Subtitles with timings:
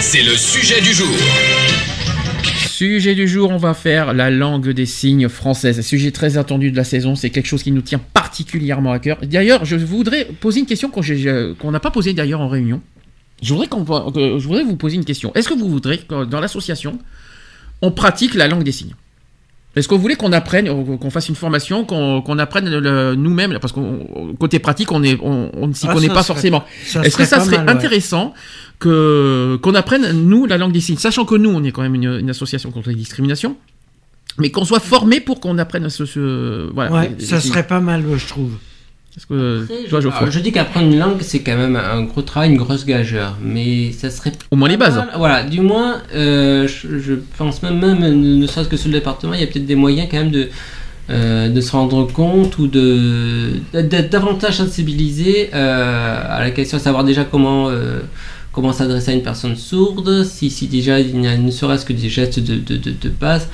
[0.00, 1.06] C'est le sujet du jour.
[2.66, 5.82] Sujet du jour, on va faire la langue des signes française.
[5.82, 9.18] Sujet très attendu de la saison, c'est quelque chose qui nous tient particulièrement à cœur.
[9.22, 12.80] D'ailleurs, je voudrais poser une question qu'on n'a pas posée d'ailleurs en réunion.
[13.42, 15.32] Je voudrais, que- je voudrais vous poser une question.
[15.34, 16.98] Est-ce que vous voudrez que dans l'association,
[17.82, 18.94] on pratique la langue des signes?
[19.76, 20.66] Est-ce vous voulez qu'on apprenne,
[20.98, 22.68] qu'on fasse une formation, qu'on qu'on apprenne
[23.14, 26.34] nous-mêmes Parce qu'au côté pratique, on est- on- on ne s'y Ah, connaît pas serait-
[26.34, 26.64] forcément.
[27.04, 27.72] Est-ce que ça serait mal, ouais.
[27.72, 28.34] intéressant
[28.80, 31.94] que qu'on apprenne nous la langue des signes, sachant que nous, on est quand même
[31.94, 33.56] une, une association contre les discriminations,
[34.38, 36.90] mais qu'on soit formé pour qu'on apprenne ce, ce- voilà.
[36.92, 37.52] Ouais, les- ça signes.
[37.52, 38.52] serait pas mal, je trouve.
[39.20, 41.76] Est-ce que Après, toi, je, Geoffroy alors, je dis qu'apprendre une langue, c'est quand même
[41.76, 43.36] un gros travail, une grosse gageure.
[43.42, 44.32] Mais ça serait.
[44.50, 44.96] Au moins les bases.
[44.96, 45.10] mal.
[45.16, 48.94] Voilà, du moins, euh, je, je pense même, même ne, ne serait-ce que sur le
[48.94, 50.48] département, il y a peut-être des moyens quand même de,
[51.10, 56.80] euh, de se rendre compte ou de d'être davantage sensibilisé euh, à la question, à
[56.80, 57.68] savoir déjà comment.
[57.68, 58.00] euh,
[58.52, 61.92] Comment s'adresser à une personne sourde, si, si déjà il y a ne serait-ce que
[61.92, 63.46] des gestes de, de, de, de base.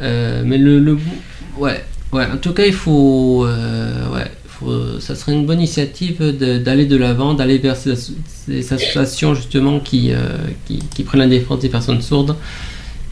[0.00, 1.20] Euh, mais le, le bout-
[1.58, 6.22] ouais, ouais, en tout cas, il faut, euh, ouais, faut- ça serait une bonne initiative
[6.64, 10.16] d'aller de l'avant, d'aller vers ces, asso- ces associations justement qui, euh,
[10.66, 12.36] qui, qui prennent la défense des personnes sourdes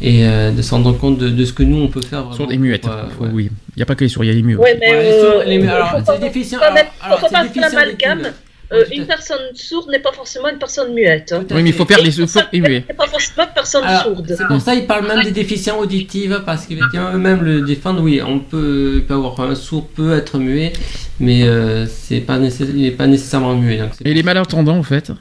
[0.01, 2.25] et euh, de se rendre compte de, de ce que nous on peut faire.
[2.35, 2.87] Sourdes et muettes.
[2.87, 4.57] euh, Oui, il n'y a pas que les sourds, il y a les muets.
[4.57, 6.75] Ouais, mais Ouais, les euh, sourds, les- alors, c'est difficile- alors-
[8.23, 8.33] difficile.
[8.73, 11.33] Euh, une personne sourde n'est pas forcément une personne muette.
[11.33, 11.45] hein.
[11.51, 12.85] Oui, mais il faut faire les sourds et muets.
[12.89, 14.35] n'est pas forcément une personne Alors, sourde.
[14.37, 18.01] C'est pour ça qu'ils parlent même des déficients auditifs parce qu'effectivement eux-mêmes le défendent.
[18.01, 20.73] Oui, on peut, avoir un sourd peut être muet,
[21.21, 23.79] mais euh, c'est pas il n'est pas nécessairement muet.
[23.79, 25.13] Donc Et les malentendants, en fait?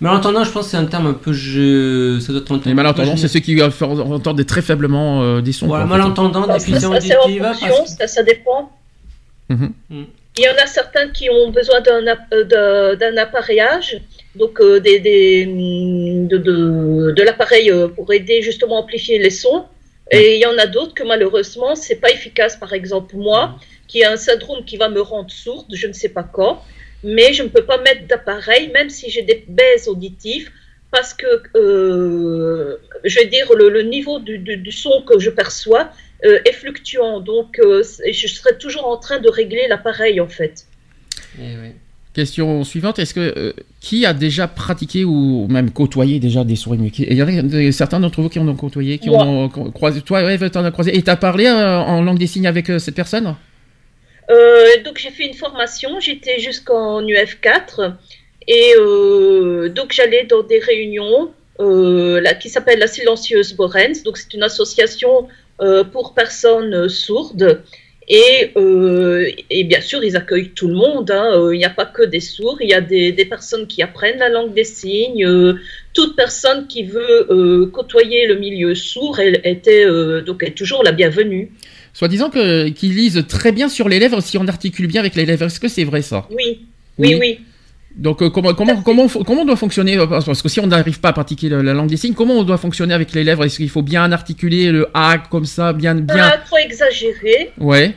[0.00, 2.20] Malentendant, je pense que c'est un terme un peu je...
[2.20, 5.40] ça doit être un terme Les malentendants, c'est ceux qui font entendre très faiblement euh,
[5.40, 5.66] des sons.
[5.66, 6.02] Voilà, quoi, en fait.
[6.02, 7.42] malentendant, Ça, déficients auditifs.
[7.98, 8.70] ça, ça dépend.
[9.48, 9.72] Mhm.
[9.90, 10.02] Mm.
[10.38, 14.00] Il y en a certains qui ont besoin d'un euh, appareillage,
[14.36, 19.30] donc euh, des, des, mm, de, de, l'appareil euh, pour aider justement à amplifier les
[19.30, 19.64] sons.
[20.12, 22.54] Et il y en a d'autres que malheureusement, c'est pas efficace.
[22.56, 23.56] Par exemple, moi,
[23.88, 26.62] qui ai un syndrome qui va me rendre sourde, je ne sais pas quand,
[27.02, 30.52] mais je ne peux pas mettre d'appareil, même si j'ai des baies auditifs,
[30.92, 31.42] parce que,
[33.04, 35.90] je vais dire, le, niveau du, du son que je perçois
[36.24, 37.20] euh, est fluctuant.
[37.20, 40.64] Donc, euh, je serai toujours en train de régler l'appareil, en fait.
[41.38, 41.68] Eh oui.
[42.14, 46.90] Question suivante, est-ce que euh, qui a déjà pratiqué ou même côtoyé déjà des souris
[46.90, 49.22] Qui- Il y en a certains d'entre vous qui en ont côtoyé, qui Moi.
[49.22, 50.00] en ont croisé.
[50.00, 50.96] Toi, ouais, t'en as croisé.
[50.96, 53.36] Et t'as parlé en langue des signes avec cette personne?
[54.84, 57.94] Donc j'ai fait une formation, j'étais jusqu'en UF4
[58.46, 58.74] et
[59.70, 61.30] donc j'allais dans des réunions
[61.60, 64.02] euh, là, qui s'appelle la Silencieuse Borens.
[64.04, 65.28] Donc c'est une association
[65.92, 67.62] pour personnes euh, sourdes
[68.08, 71.10] et, euh, et bien sûr ils accueillent tout le monde.
[71.10, 71.28] hein.
[71.34, 73.82] Euh, Il n'y a pas que des sourds, il y a des, des personnes qui
[73.82, 75.24] apprennent la langue des signes.
[75.26, 75.54] euh,
[75.92, 80.82] toute personne qui veut euh, côtoyer le milieu sourd elle était euh, donc est toujours
[80.84, 81.50] la bienvenue.
[81.92, 85.26] Soit disant qu'ils lisent très bien sur les lèvres si on articule bien avec les
[85.26, 85.46] lèvres.
[85.46, 86.28] Est-ce que c'est vrai ça?
[86.30, 86.60] Oui,
[86.98, 87.40] oui, oui.
[87.98, 91.00] Donc euh, comment comment comment comment on doit fonctionner euh, parce que si on n'arrive
[91.00, 93.44] pas à pratiquer la, la langue des signes, comment on doit fonctionner avec les lèvres?
[93.44, 96.30] Est-ce qu'il faut bien articuler le a comme ça, bien bien?
[96.30, 97.50] Pas trop exagéré.
[97.58, 97.94] Ouais,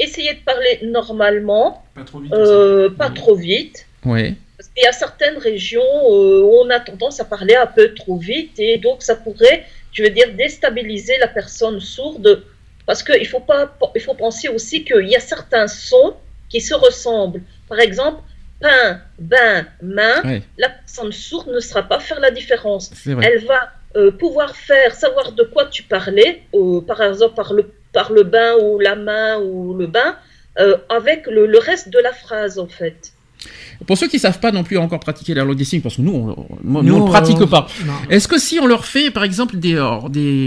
[0.00, 2.32] Essayez de parler normalement, Pas trop vite.
[2.32, 3.86] euh, pas trop vite.
[4.06, 4.34] ouais.
[4.56, 7.92] Parce qu'il y a certaines régions euh, où on a tendance à parler un peu
[7.92, 12.44] trop vite et donc ça pourrait, je veux dire, déstabiliser la personne sourde.
[12.86, 16.14] Parce qu'il faut, pas, il faut penser aussi qu'il y a certains sons
[16.48, 17.42] qui se ressemblent.
[17.68, 18.20] Par exemple,
[18.64, 18.84] pain,
[19.18, 20.16] bain, main,
[20.64, 22.84] la personne sourde ne sera pas faire la différence.
[23.28, 23.60] Elle va
[23.96, 27.62] euh, pouvoir faire, savoir de quoi tu parlais, euh, par exemple par le,
[27.92, 30.10] par le bain ou la main ou le bain,
[30.58, 33.00] euh, avec le, le reste de la phrase en fait.
[33.86, 36.02] Pour ceux qui savent pas non plus encore pratiquer la langue des signes, parce que
[36.02, 36.46] nous, on,
[36.78, 37.66] on le pratique euh, pas.
[38.08, 39.76] Est-ce que si on leur fait, par exemple, des,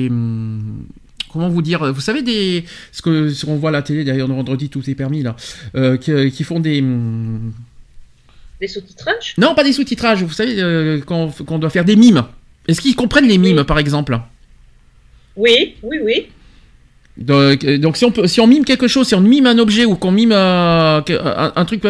[0.09, 0.85] hum,
[1.31, 4.27] comment vous dire, vous savez des, ce que, ce qu'on voit à la télé d'ailleurs,
[4.27, 5.35] le vendredi tout est permis là,
[5.75, 7.53] euh, qui, qui font des, hum,
[8.59, 9.35] Des sous-titrages?
[9.37, 12.23] Non pas des sous-titrages, vous savez euh, qu'on doit faire des mimes.
[12.67, 14.19] Est-ce qu'ils comprennent les mimes, par exemple?
[15.35, 16.27] Oui, oui, oui.
[17.15, 19.59] donc, euh, donc si on peut, si on mime quelque chose, si on mime un
[19.59, 21.81] objet ou qu'on mime euh, un, un truc,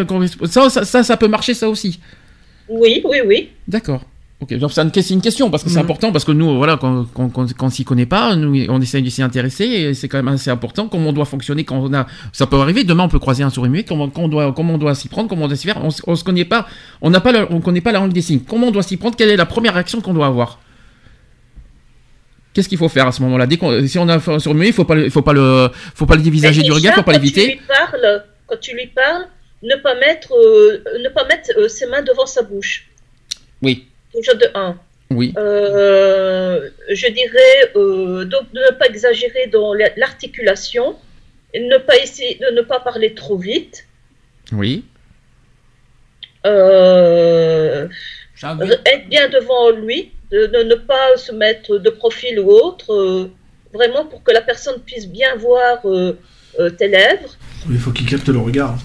[0.46, 2.00] ça, ça, ça peut marcher ça aussi?
[2.68, 3.50] Oui, oui, oui.
[3.68, 4.04] D'accord.
[4.39, 5.86] Ok, donc c'est une, question parce que c'est Mhm.
[5.86, 8.80] important parce que nous, voilà, quand, quand, quand, quand on s'y connaît pas, nous, on
[8.80, 11.78] essaie de s'y intéresser et c'est quand même assez important comment on doit fonctionner quand
[11.78, 12.06] on a.
[12.34, 12.84] Ça peut arriver.
[12.84, 13.84] Demain, on peut croiser un souris muet.
[13.84, 15.84] Comment, comment on doit, comment on doit s'y prendre, comment on doit s'y faire.
[15.84, 16.68] On, on se connaît pas.
[17.01, 18.42] On n'a pas, la- on connaît pas la langue des signes.
[18.42, 20.60] Comment on doit s'y prendre Quelle est la première réaction qu'on doit avoir?
[22.54, 23.48] Qu'est-ce qu'il faut faire à ce moment-là?
[23.48, 26.06] Dès qu'on, si on a un souris muet, il faut pas, faut pas le, faut
[26.06, 27.48] pas le dévisager du regard, faut pas quand Tu l'éviter.
[27.54, 29.25] lui parles, quand tu lui parles,
[29.63, 32.88] ne pas mettre, euh, ne pas mettre euh, ses mains devant sa bouche.
[33.63, 33.88] Oui,
[34.18, 34.75] Déjà de 1.
[35.12, 36.69] oui, Euh,
[37.02, 40.96] je dirais euh, donc de ne pas exagérer dans la- l'articulation,
[41.56, 43.86] ne pas essayer de ne pas parler trop vite,
[44.52, 44.84] oui.
[46.46, 47.88] euh,
[48.86, 53.31] être bien devant lui, de, de ne pas se mettre de profil ou autre, euh,
[53.74, 56.14] vraiment pour que la personne puisse bien voir euh,
[56.60, 57.34] euh, tes lèvres.
[57.69, 58.78] Il faut qu'il capte le regard.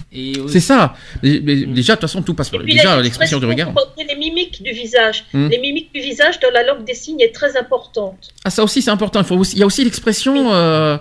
[0.47, 0.95] C'est ça.
[1.21, 3.73] Mais- mais Déjà, de toute façon, tout passe par déjà l'expression du regard.
[3.97, 5.25] Les mimiques du visage.
[5.33, 5.47] Hmm.
[5.47, 8.29] Les mimiques du visage dans la langue des signes est très importante.
[8.43, 9.19] Ah, ça aussi, c'est important.
[9.21, 10.53] Il, faut aussi, il y a aussi l'expression.
[10.53, 10.97] euh,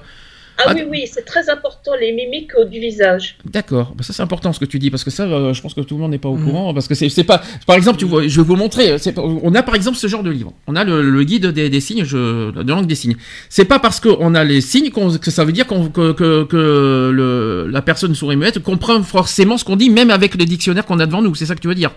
[0.66, 3.36] Ah, oui, oui, c'est très important, les mimiques euh, du visage.
[3.44, 5.74] D'accord, Bah, ça c'est important ce que tu dis parce que ça, euh, je pense
[5.74, 6.44] que tout le monde n'est pas au Mhm.
[6.46, 7.42] courant parce que c'est c'est pas.
[7.66, 8.96] Par exemple, tu vois, je vais vous montrer.
[8.98, 10.52] pas- On a par exemple ce genre de livre.
[10.66, 13.16] On a le, le guide des, des signes, je, de langue des signes.
[13.48, 17.68] C'est pas parce qu'on a les signes que ça veut dire que, que, que le,
[17.70, 21.06] la personne souris muette comprend forcément ce qu'on dit, même avec le dictionnaire qu'on a
[21.06, 21.34] devant nous.
[21.34, 21.92] C'est ça que tu veux dire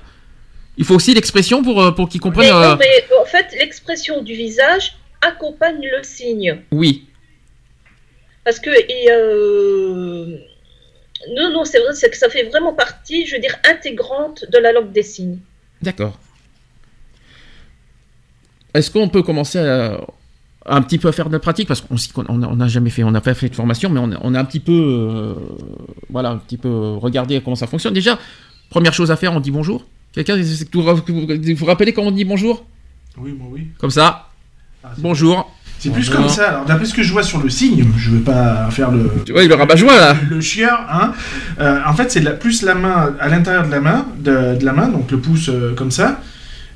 [0.78, 2.48] Il faut aussi l'expression pour euh, pour qu'ils comprennent.
[2.50, 6.60] Mais, euh, non, mais en fait, l'expression du visage accompagne le signe.
[6.72, 7.06] Oui,
[8.46, 8.70] Parce que.
[8.70, 10.38] et, euh,
[11.36, 14.58] Non, non, c'est vrai, c'est que ça fait vraiment partie, je veux dire, intégrante de
[14.60, 15.40] la langue des signes.
[15.82, 16.18] d'accord.
[18.76, 20.02] Est-ce qu'on peut commencer à,
[20.66, 21.68] un petit peu à faire de la pratique?
[21.68, 24.36] Parce qu'on n'a jamais fait, on n'a pas fait de formation, mais on a, on
[24.36, 25.34] a un petit peu, euh,
[26.10, 27.94] voilà, un petit peu regardé comment ça fonctionne.
[27.94, 28.20] Déjà,
[28.70, 29.86] première chose à faire, on dit bonjour.
[30.12, 32.66] Quelqu'un, c'est que vous vous vous rappelez comment on dit bonjour?
[33.18, 33.68] Oui, moi oui.
[33.80, 34.30] Comme ça,
[34.84, 35.50] Ah, bonjour.
[35.86, 36.50] C'est plus comme ça.
[36.50, 39.12] Alors, d'après ce que je vois sur le signe, je veux pas faire le.
[39.36, 40.16] Oui, le rabat-joie là.
[40.30, 41.12] Le chieur, hein.
[41.60, 44.66] euh, en fait, c'est la- plus la main à l'intérieur de la main, de, de
[44.66, 46.22] la main, donc le pouce euh, comme ça.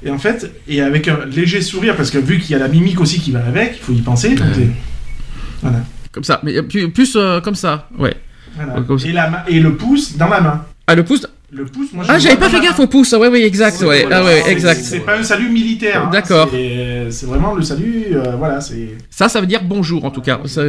[0.03, 2.67] Et en fait, et avec un léger sourire, parce que vu qu'il y a la
[2.67, 4.35] mimique aussi qui va avec, il faut y penser.
[4.35, 4.47] donc
[5.61, 5.79] Voilà.
[6.11, 8.15] Comme ça, mais plus, plus, euh, comme ça, ouais.
[8.55, 8.75] voilà.
[8.79, 9.07] Ouais, comme ça.
[9.07, 10.65] Et, la main, et le pouce dans la main.
[10.87, 11.25] Ah, le pouce.
[11.51, 13.11] Le pouce, moi Ah, j'avais pas fait gaffe au pouce.
[13.13, 14.05] Ah, ouais, ouais, exact, ouais.
[14.11, 14.81] Ah, ouais, exact.
[14.83, 16.05] C'est pas un salut militaire.
[16.05, 16.09] hein.
[16.11, 16.47] D'accord.
[16.51, 18.89] C'est c'est vraiment le salut, euh, voilà, c'est.
[19.09, 20.39] Ça, ça veut dire bonjour en tout cas.
[20.45, 20.61] Ça,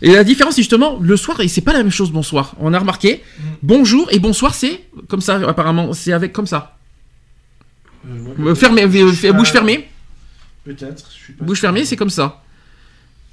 [0.00, 2.54] et la différence, c'est justement, le soir, et c'est pas la même chose bonsoir.
[2.60, 3.42] On a remarqué, Mm.
[3.62, 6.76] bonjour et bonsoir, c'est comme ça, apparemment, c'est avec comme ça.
[8.08, 9.88] euh, ouais, Euh, Fermé, euh, bouche fermée.
[10.64, 11.04] Peut-être.
[11.18, 12.41] je suis pas Bouche fermée, c'est comme ça.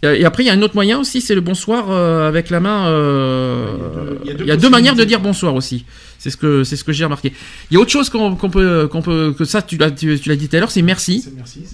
[0.01, 2.61] Et après, il y a un autre moyen aussi, c'est le bonsoir euh, avec la
[2.61, 2.87] main.
[2.87, 5.83] euh, Il y a deux- y a manières de dire bonsoir aussi.
[6.17, 7.33] C'est ce que c'est ce que j'ai remarqué.
[7.69, 10.29] Il y a autre chose qu'on peut qu'on peut que ça tu l'as tu, tu
[10.29, 11.25] l'as dit tout à l'heure, c'est merci.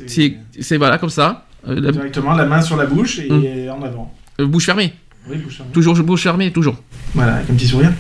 [0.07, 1.45] C'est c'est- voilà comme ça.
[1.68, 3.69] Euh, Directement la main sur la bouche et Mm.
[3.72, 4.13] en avant.
[4.39, 4.94] bouche fermée.
[5.30, 5.72] Oui, bouche fermée.
[5.72, 6.75] Toujours bouche fermée, toujours.
[7.13, 7.92] Voilà, avec un petit sourire.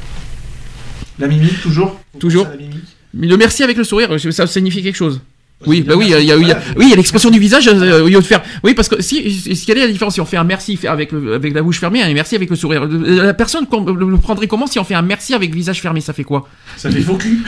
[1.19, 1.99] La mimique, toujours.
[2.19, 2.45] Toujours.
[2.47, 2.83] la mimique.
[3.13, 5.21] Mais le merci avec le sourire, ça signifie quelque chose.
[5.67, 8.03] Oui, bah oui, il y a, y oui, il y a l'expression du visage euh,
[8.03, 8.41] au lieu de faire.
[8.63, 11.11] Oui, parce que si, si quelle est la différence si on fait un merci avec
[11.11, 12.83] le- avec la bouche fermée et un merci avec le sourire?
[12.83, 16.01] Euh, La personne le prendrait comment si on fait un merci avec le visage fermé?
[16.01, 16.47] Ça fait quoi?
[16.77, 17.39] Ça fait faux cul.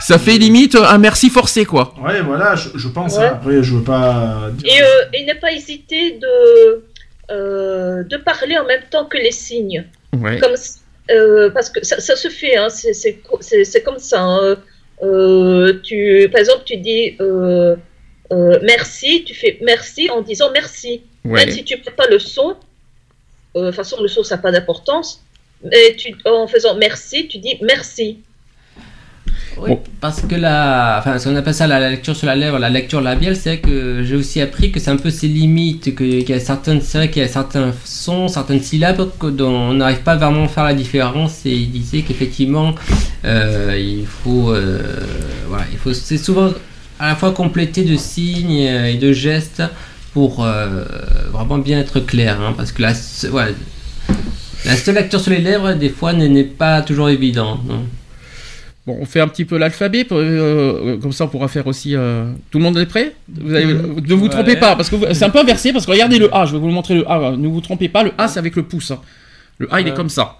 [0.00, 1.94] Ça fait limite un merci forcé, quoi.
[2.02, 3.16] Ouais, voilà, je, je pense.
[3.18, 3.24] Ouais.
[3.26, 3.32] hein.
[3.34, 4.68] Après, je veux pas dire.
[4.72, 6.82] Et, euh, et ne pas hésiter de,
[7.30, 9.84] euh, de parler en même temps que les signes.
[10.18, 10.38] Ouais.
[10.40, 10.54] Comme,
[11.10, 14.20] euh, parce que ça, ça se fait, hein, c'est- c'est c'est- c'est comme ça.
[14.22, 14.56] hein.
[15.02, 17.76] Euh, tu, par exemple, tu dis euh,
[18.32, 21.02] euh, merci, tu fais merci en disant merci.
[21.24, 21.44] Ouais.
[21.44, 22.56] Même si tu ne fais pas le son,
[23.56, 25.22] euh, de toute façon, le son, ça n'a pas d'importance.
[25.64, 28.18] Mais tu, en faisant merci, tu dis merci.
[29.58, 32.70] Oui, parce que la, enfin, ce qu'on appelle ça la lecture sur la lèvre, la
[32.70, 36.32] lecture labiale, c'est que j'ai aussi appris que c'est un peu ses limites, qu'il y
[36.32, 40.16] a certaines, c'est vrai qu'il y a certains sons, certaines syllabes dont on n'arrive pas
[40.16, 41.44] vraiment à faire la différence.
[41.46, 42.74] Et il disait qu'effectivement,
[43.24, 44.80] euh, il faut, euh,
[45.48, 46.50] voilà, il faut, c'est souvent
[46.98, 49.62] à la fois complété de signes et de gestes
[50.12, 50.84] pour euh,
[51.32, 52.92] vraiment bien être clair, hein, parce que la,
[53.30, 53.54] ouais,
[54.64, 57.60] la seule lecture sur les lèvres, des fois, n'est pas toujours évidente.
[58.84, 61.94] Bon, on fait un petit peu l'alphabet, pour- euh, comme ça on pourra faire aussi.
[61.94, 63.14] euh, Tout le monde est prêt?
[63.28, 65.92] Vous avez- Ne vous trompez pas, parce que vous- c'est un peu inversé, parce que
[65.92, 67.36] regardez le A, je vais vous le montrer le A.
[67.36, 68.90] Ne vous trompez pas, le A c'est avec le pouce.
[68.90, 69.00] hein.
[69.58, 70.38] Le A il est comme ça.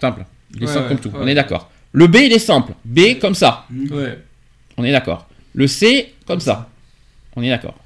[0.00, 0.24] Simple.
[0.54, 1.70] Il est Ouais, simple ouais, comme tout, on est d'accord.
[1.92, 2.72] Le B il est simple.
[2.84, 3.64] B comme ça.
[3.90, 4.18] Ouais.
[4.76, 5.28] On est d'accord.
[5.54, 6.68] Le C comme ça.
[7.36, 7.76] On est d'accord.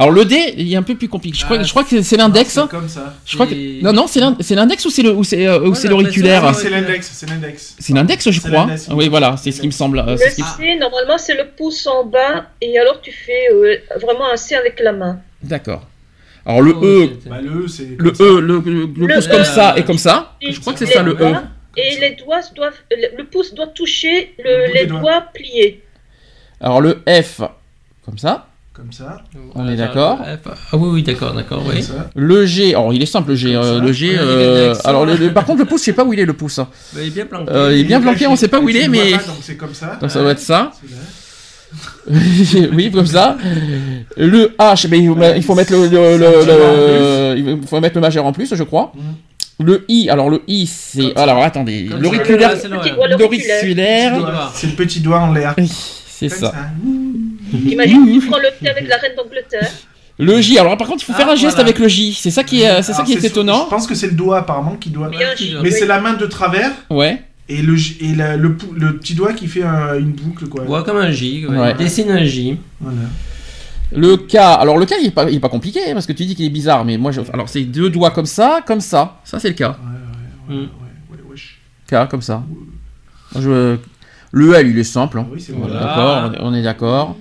[0.00, 1.36] Alors le D, il est un peu plus compliqué.
[1.40, 2.56] Je crois, Ah, je crois que c'est l'index.
[2.56, 3.14] Non, c'est comme ça.
[3.26, 5.44] Je crois que c'est- non non c'est l'in- c'est l'index ou c'est le ou c'est
[5.48, 6.54] euh, Ouais, l'auriculaire.
[6.54, 7.74] C'est l'index, c'est l'index.
[7.80, 8.68] C'est l'index je crois.
[8.92, 9.98] Oui voilà c'est ce qui me semble.
[9.98, 13.10] euh, Le c'est ce qui- C, normalement, c'est le pouce en bas, et alors tu
[13.10, 15.18] fais euh, vraiment un C avec la main.
[15.42, 15.84] D'accord.
[16.46, 17.88] Alors le Oh, E, Bah, le E, c'est.
[17.98, 19.30] le E, le, le- le Le pouce E.
[19.30, 20.36] comme ça et comme ça.
[20.40, 21.34] Je crois que c'est ça le E.
[21.76, 25.82] Et les doigts doivent, le pouce doit toucher Le le, bout les doigts pliés.
[26.60, 27.40] Alors le F
[28.04, 28.47] comme ça.
[28.78, 29.16] Comme ça.
[29.56, 31.84] On est d'accord Ah oui, oui, d'accord, d'accord, oui.
[32.14, 33.56] Le G, alors il est simple le G.
[33.56, 34.14] Euh, le G.
[34.16, 36.32] Euh, alors le- le- par contre le pouce, je sais pas où il est le
[36.34, 36.60] pouce.
[36.60, 36.68] hein.
[36.94, 37.50] Bah, il est bien planqué.
[37.50, 39.56] Euh, il est bien planqué, on sait pas où il est, mais pas, Donc c'est
[39.56, 39.98] comme ça.
[40.00, 40.70] donc ça doit être ça.
[42.72, 43.36] Oui, comme ça.
[44.16, 48.24] Le H, mais il faut, mettre le, le- le- le- il faut mettre le majeur
[48.24, 48.92] en plus, je crois.
[49.60, 51.22] Le I, alors le I, c'est ça.
[51.24, 52.68] alors attendez, l'auriculaire, Ah,
[53.18, 54.50] l'auriculaire.
[54.54, 55.54] C'est le petit doigt en l'air.
[55.58, 55.68] Oui,
[56.08, 56.52] C'est ça.
[57.52, 59.70] Imagine, tu prends le thé avec la reine d'Angleterre.
[60.20, 61.60] Le J, alors par contre, il faut Ah, faire un geste voilà.
[61.68, 62.12] avec le J.
[62.12, 63.66] C'est ça qui est, c'est ça Alors, qui est Je étonnant.
[63.66, 65.08] pense que c'est le doigt apparemment qui doit.
[65.08, 65.28] Bien.
[65.38, 65.72] Mais oui.
[65.72, 67.22] c'est la main de travers Ouais.
[67.48, 70.64] et le J- et la- le, petit doigt qui fait un- une boucle quoi.
[70.64, 71.46] Ouais, comme un J.
[71.48, 71.56] ouais.
[71.56, 71.74] Ouais.
[71.74, 72.56] Dessine un J.
[72.80, 72.98] Voilà.
[73.92, 76.12] Le K, alors le K, il est pas, il est pas compliqué hein, parce que
[76.12, 78.80] tu dis qu'il est bizarre, mais moi, je, alors c'est deux doigts comme ça, comme
[78.80, 79.20] ça.
[79.24, 79.60] Ça c'est le K.
[79.60, 80.68] Ouais, ouais, ouais, Mm.
[81.30, 82.04] ouais.
[82.06, 82.42] K comme ça.
[83.38, 83.76] Je-
[84.32, 85.18] Le L, il est simple.
[85.20, 85.26] hein.
[85.26, 85.80] Ah oui, Voilà.
[85.80, 87.16] D'accord, on est- on est d'accord.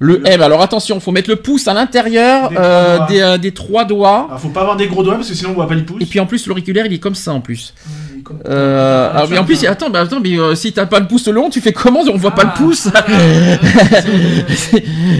[0.00, 3.50] Le M, alors attention, faut mettre le pouce à l'intérieur Des euh, des, euh, des
[3.52, 4.26] trois doigts.
[4.28, 6.00] Alors faut pas avoir des gros doigts parce que sinon on voit pas le pouce.
[6.00, 7.74] Et puis en plus, l'auriculaire, il est comme ça en plus.
[8.22, 10.86] Comme- Euh, Ah, alors, mais en plus, ça, attends, bah, attends, mais euh, si t'as
[10.86, 12.88] pas le pouce long, tu fais comment On voit pas le Ah, pouce.
[12.94, 13.04] ah,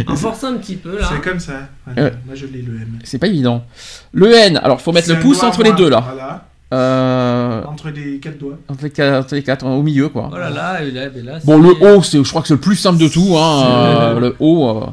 [0.06, 1.08] En forçant un petit peu, là.
[1.12, 1.52] C'est comme ça.
[1.87, 2.02] Voilà.
[2.08, 2.11] Euh.
[2.26, 2.99] Moi je l'ai le M.
[3.04, 3.64] C'est pas évident.
[4.12, 6.04] Le N, alors faut mettre le pouce entre les deux là.
[6.06, 6.44] Voilà.
[6.75, 7.47] Euh,
[7.78, 8.58] Entre les quatre doigts.
[8.68, 10.30] entre, les quatre, entre les quatre, au milieu quoi.
[10.32, 12.54] Oh là là, et là, et là, Bon, le O, c'est, je crois que c'est
[12.54, 13.37] le plus simple de tout.
[13.37, 14.87] Hein, euh, le O, euh,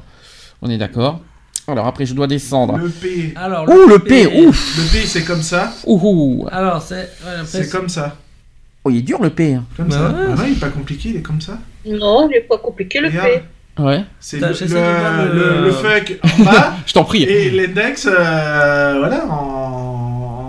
[0.62, 1.20] on est d'accord.
[1.68, 2.77] Alors après, je dois descendre.
[2.77, 3.34] Le P.
[3.36, 5.74] Alors, Ouh, le P, ouf Le P c'est comme ça.
[5.88, 6.48] Ouh, ouh.
[6.51, 6.96] Alors, c'est.
[6.96, 8.15] ouais, après, C'est comme ça.
[8.84, 9.56] Oh, il est dur le P.
[9.56, 9.63] hein.
[9.75, 10.04] Comme Bah ça.
[10.10, 10.36] ouais.
[10.38, 11.58] Ah il est pas compliqué, il est comme ça.
[11.88, 13.10] Non, il n'est pas compliqué le.
[13.10, 13.18] P.
[13.77, 17.24] Ouais, C'est le, le, de voir le- le- le fuck en bas je t'en prie.
[17.24, 19.64] et l'index euh, voilà, en,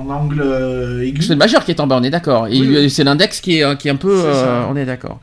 [0.06, 1.22] en angle euh, aigu.
[1.22, 2.46] C'est le majeur qui est en bas, on est d'accord.
[2.48, 2.90] Et Oui, oui.
[2.90, 4.22] c'est l'index qui est, qui est un peu.
[4.24, 5.20] Euh, on est d'accord.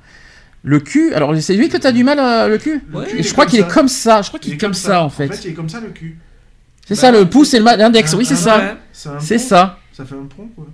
[0.66, 2.82] Le Q, alors c'est lui que t'as du mal, euh, le cul,
[3.20, 4.22] Je crois qu'il est comme ça.
[4.22, 5.26] Je crois qu'il Il est comme ça en fait.
[5.26, 6.18] En fait, il est comme ça le cul.
[6.86, 8.14] C'est bah, ça, le pouce et l'index.
[8.14, 8.78] Oui, c'est ça.
[9.20, 9.80] C'est ça.
[9.92, 10.66] Ça fait un pont quoi.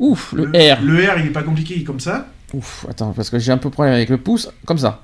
[0.00, 0.80] Ouf, le R.
[0.82, 2.28] Le R il est pas compliqué, il est comme ça.
[2.52, 4.50] Ouf, attends, parce que j'ai un peu problème avec le pouce.
[4.64, 5.02] Comme ça.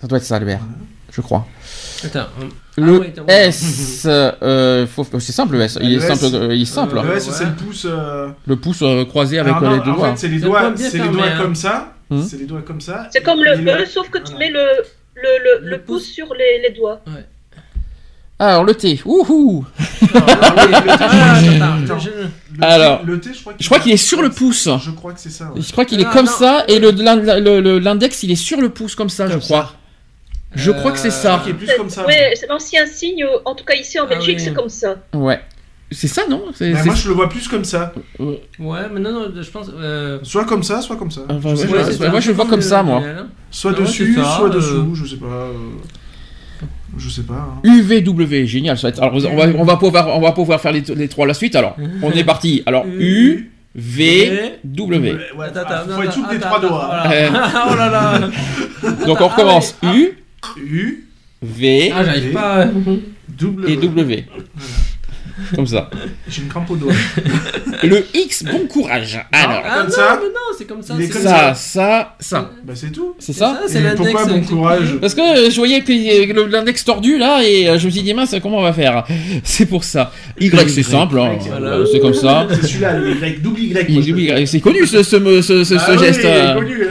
[0.00, 0.58] Ça doit être ça, le R.
[1.14, 1.46] Je crois.
[2.04, 2.26] Attends.
[2.76, 5.78] Le Ah attends, S, euh, faut- c'est simple le S.
[5.82, 6.34] Il Le est S, simple.
[6.36, 6.96] euh, il est simple.
[6.98, 7.34] euh, Le S ouais.
[7.36, 7.86] c'est le pouce.
[7.88, 10.10] euh, Le pouce euh, croisé avec euh, non, les deux en doigts.
[10.12, 11.38] fait, c'est les C'est doigts, c'est les doigts hein.
[11.42, 11.92] comme ça.
[12.08, 12.22] Hmm.
[12.22, 13.08] C'est les doigts comme ça.
[13.12, 14.58] C'est comme le E, sauf que tu mets le,
[15.14, 15.22] le,
[15.60, 16.12] le, Le le pouce pouce.
[16.14, 17.00] sur les, les doigts.
[18.38, 19.00] Ah, alors le T.
[19.04, 19.64] Ouhou.
[22.60, 24.68] Alors, le T, Ah, je- crois qu'il est sur le pouce.
[24.84, 25.44] Je crois que c'est ça.
[25.54, 25.60] ouais.
[25.60, 29.10] Je crois qu'il est Ah, comme ça et l'index il est sur le pouce comme
[29.10, 29.72] ça, je crois.
[30.54, 31.42] Je Euh, crois que c'est Je ça.
[31.48, 32.04] est plus comme ça.
[32.34, 34.44] C'est l'ancien signe, en tout cas ici en Ah Belgique, oui.
[34.44, 34.96] c'est comme ça.
[35.14, 35.40] Ouais.
[35.94, 37.92] C'est ça, non c'est- moi je le vois plus comme ça.
[38.18, 39.70] Ouais, mais non, non, je pense.
[39.78, 41.20] euh, Soit comme ça, soit comme ça.
[41.28, 43.02] Enfin, ouais, ouais, ouais, moi, je le vois comme ça, moi.
[43.50, 44.54] Soit Ah ouais, dessus, ça, soit euh.
[44.54, 45.26] dessous, je sais pas.
[45.26, 45.52] euh,
[46.96, 47.34] Je sais pas.
[47.34, 47.60] hein.
[47.64, 48.76] UVW, génial.
[48.78, 51.08] Ça va être- Alors, on va, on va pouvoir, on va pouvoir faire les, les
[51.08, 51.56] trois à la suite.
[51.56, 52.62] Alors, on est parti.
[52.66, 55.12] Alors, U, V, W.
[55.36, 56.90] Ouais, Attends, faut être souple des trois doigts.
[57.04, 57.50] voilà.
[57.70, 58.18] oh là là
[59.06, 59.76] Donc, on recommence.
[59.82, 60.18] ah U,
[60.58, 61.06] U,
[61.42, 62.66] V Ah, j'arrive pas.
[63.38, 63.72] W.
[63.72, 64.24] et W.
[65.56, 65.90] Comme ça.
[66.28, 66.92] J'ai une crampe au doigt.
[67.82, 69.18] Le X, bon courage.
[69.32, 70.94] Alors, Ah Comme non, ça mais non, c'est comme ça.
[70.96, 72.50] Il est c'est comme ça, ça, ça.
[72.64, 73.14] Bah c'est tout.
[73.18, 74.12] C'est ça c'est Et l'index.
[74.12, 75.90] pourquoi bon courage Parce que euh, je voyais que
[76.32, 79.04] le- l'index tordu là et euh, je me suis dit mince comment on va faire?
[79.42, 80.12] C'est pour ça.
[80.38, 81.68] Y c'est simple, hein, voilà.
[81.78, 82.46] euh, c'est comme ça.
[82.50, 84.38] C'est celui-là, le Y, double Y.
[84.38, 86.20] Il- C'est connu ce, ce, ce, ce- Ah ce oui, geste.
[86.22, 86.54] il est euh.
[86.54, 86.86] connu.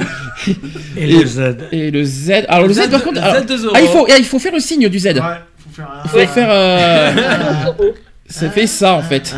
[0.97, 1.39] Et le Z.
[1.71, 2.31] Et le Z.
[2.47, 3.21] Alors le Z, par contre.
[3.21, 3.73] alors- Z de Zoro.
[3.75, 5.05] ah, il faut, ah, il faut faire le signe du Z.
[5.07, 6.01] Ouais, faut faire un.
[6.03, 6.47] Il faut faire.
[6.49, 7.11] euh,
[8.27, 9.33] ça fait ça en fait.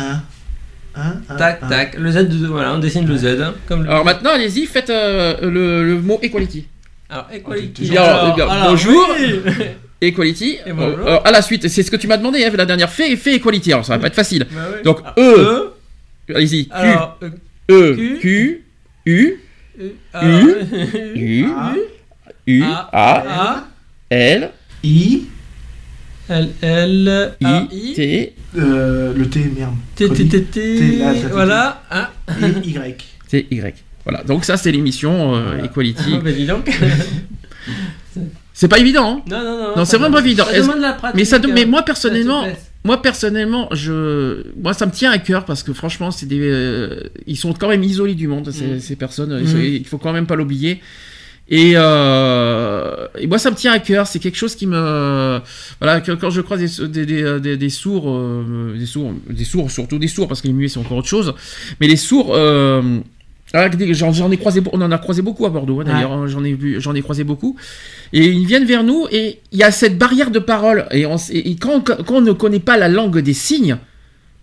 [1.38, 1.96] Tac, tac.
[1.98, 2.46] Le Z de.
[2.46, 3.26] Voilà, on dessine le Z.
[3.40, 3.90] hein, Comme le.
[3.90, 6.66] Alors maintenant, allez-y, faites euh, le, le mot equality.
[7.10, 7.82] Alors, equality.
[7.84, 9.08] Il y a- il y a- bonjour.
[9.18, 9.40] oui.
[10.00, 10.58] Equality.
[10.66, 10.98] Et bonjour.
[10.98, 12.90] Euh, alors, à la suite, c'est ce que tu m'as demandé hein, la dernière.
[12.90, 13.72] Fais, fais equality.
[13.72, 14.46] Alors ça va pas être facile.
[14.50, 14.60] Bah.
[14.84, 15.72] Donc Ah, E.
[16.34, 16.66] Allez-y.
[16.68, 16.74] Q.
[17.70, 17.94] E.
[17.96, 18.18] Q.
[18.20, 18.64] Q.
[19.06, 19.34] U.
[19.78, 19.90] U.
[20.12, 21.74] A,
[22.46, 22.62] U.
[22.92, 23.64] A.
[24.10, 24.50] L.
[24.84, 25.22] I,
[26.28, 26.48] L.
[26.62, 27.08] L.
[27.42, 27.60] A.
[27.62, 27.68] I.
[27.72, 27.94] I.
[27.94, 28.34] T.
[28.56, 29.74] euh, le T, merde.
[29.96, 30.08] T.
[30.10, 30.28] T.
[30.28, 30.42] T.
[30.44, 31.82] T, Voilà.
[31.90, 32.10] Ah.
[32.40, 33.04] Et Y.
[33.28, 33.46] T.
[33.50, 33.74] Y.
[34.04, 34.22] Voilà.
[34.22, 36.18] Donc ça, c'est l'émission euh, Equality.
[36.20, 36.56] Ah.
[38.52, 39.76] C'est pas évident, hein Non, non, non.
[39.78, 40.44] Non, c'est vraiment pas évident.
[40.44, 41.16] Ça Est-ce- demande de la pratique.
[41.16, 41.52] mais ça de- hein.
[41.54, 42.44] mais moi, personnellement.
[42.86, 47.00] Moi personnellement, je, moi ça me tient à cœur parce que franchement, c'est des, euh,
[47.26, 48.80] ils sont quand même isolés du monde ces, Mm.
[48.80, 49.42] ces personnes.
[49.42, 49.60] Mm.
[49.62, 50.80] Il faut quand même pas l'oublier.
[51.48, 54.06] Et, euh, et moi ça me tient à cœur.
[54.06, 55.40] C'est quelque chose qui me,
[55.80, 59.44] voilà, que- quand je croise des, des, des, des- des sourds, euh, des sourds, des
[59.44, 61.34] sourds, surtout des sourds parce que les muets c'est encore autre chose.
[61.80, 62.34] Mais les sourds.
[63.54, 66.12] Ah, J'en j'en ai croisé, on en a croisé beaucoup à Bordeaux hein, d'ailleurs.
[66.12, 67.56] hein, J'en ai vu, j'en ai croisé beaucoup.
[68.12, 70.86] Et ils viennent vers nous et il y a cette barrière de parole.
[70.90, 73.76] Et, on s- et- et quand, quand on ne connaît pas la langue des signes,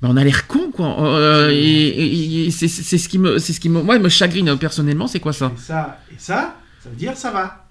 [0.01, 1.00] ben on a l'air con quoi.
[1.15, 1.56] Euh, et
[1.88, 5.08] et- et c'est c'est ce qui me, c'est ce qui me, moi me chagrine personnellement.
[5.08, 5.51] C'est quoi ça?
[5.56, 7.65] Et ça, et ça, ça veut dire ça va.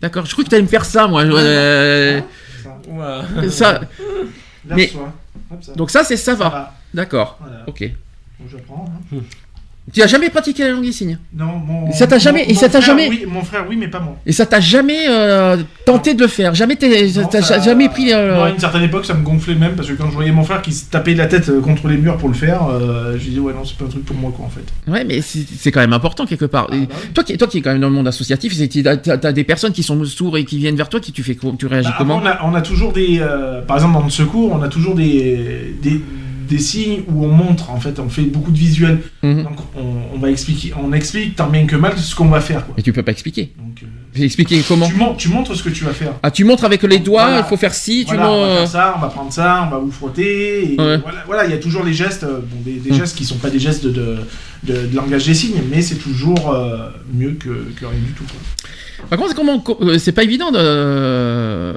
[0.00, 0.26] D'accord.
[0.26, 1.22] Je crois que tu allais me faire ça moi.
[1.24, 2.20] euh,
[3.48, 3.80] ça.
[4.66, 5.12] Mais- soi.
[5.50, 5.72] Hop, ça.
[5.74, 6.48] Donc ça c'est ça Ça va.
[6.50, 6.74] va.
[6.92, 7.38] D'accord.
[7.40, 7.64] Voilà.
[7.66, 7.90] Ok.
[8.40, 8.92] Bon, j'apprends.
[9.12, 9.16] hein.
[9.92, 11.18] Tu as jamais pratiqué la langue des signes?
[11.36, 11.88] Non, mon.
[11.90, 14.00] Et ça t'a jamais- mon- et ça t'a jamais- Oui, mon frère, oui, mais pas
[14.00, 14.16] moi.
[14.24, 16.54] Et ça t'a jamais euh, tenté de le faire?
[16.54, 18.10] Jamais Non, ça- jamais pris.
[18.12, 20.32] euh, Non, à une certaine époque, ça me gonflait même parce que quand je voyais
[20.32, 23.16] mon frère qui se tapait la tête euh, contre les murs pour le faire, euh,
[23.18, 24.64] je disais ouais non, c'est pas un truc pour moi quoi en fait.
[24.90, 26.66] Ouais, mais c'est quand même important quelque part.
[26.70, 26.88] Ah, bah oui.
[27.12, 29.72] toi, qui, toi qui es quand même dans le monde associatif, t'as t'as des personnes
[29.72, 32.20] qui sont sourdes et qui viennent vers toi, qui tu fais Tu réagis Bah, comment?
[32.22, 34.94] on, a, on a toujours des, euh, par exemple dans le secours, on a toujours
[34.94, 36.00] des, des,
[36.48, 39.00] des signes où on montre en fait, on fait beaucoup de visuels.
[39.22, 39.42] Mhm.
[39.44, 42.64] Donc on, on va expliquer, on explique tant bien que mal ce qu'on va faire
[42.64, 42.74] quoi.
[42.76, 43.52] Mais tu peux pas expliquer.
[43.58, 43.86] Donc euh,
[44.22, 46.12] Expliquer comment tu, mon- tu montres ce que tu vas faire.
[46.22, 47.40] Ah, tu montres avec les doigts, Voilà.
[47.40, 48.58] il faut faire ci, tu Voilà, on va montres.
[48.60, 50.74] faire ça, on va prendre ça, on va vous frotter.
[50.74, 50.98] Et Ouais.
[50.98, 52.94] voilà, voilà, il y a toujours les gestes, euh, bon, des, des Mm.
[52.94, 54.16] gestes qui sont pas des gestes de, de,
[54.66, 58.24] de- de langage des signes, mais c'est toujours euh, mieux que, que rien du tout.
[58.24, 58.40] Quoi.
[59.10, 61.74] Par contre, comment euh, c'est pas évident de,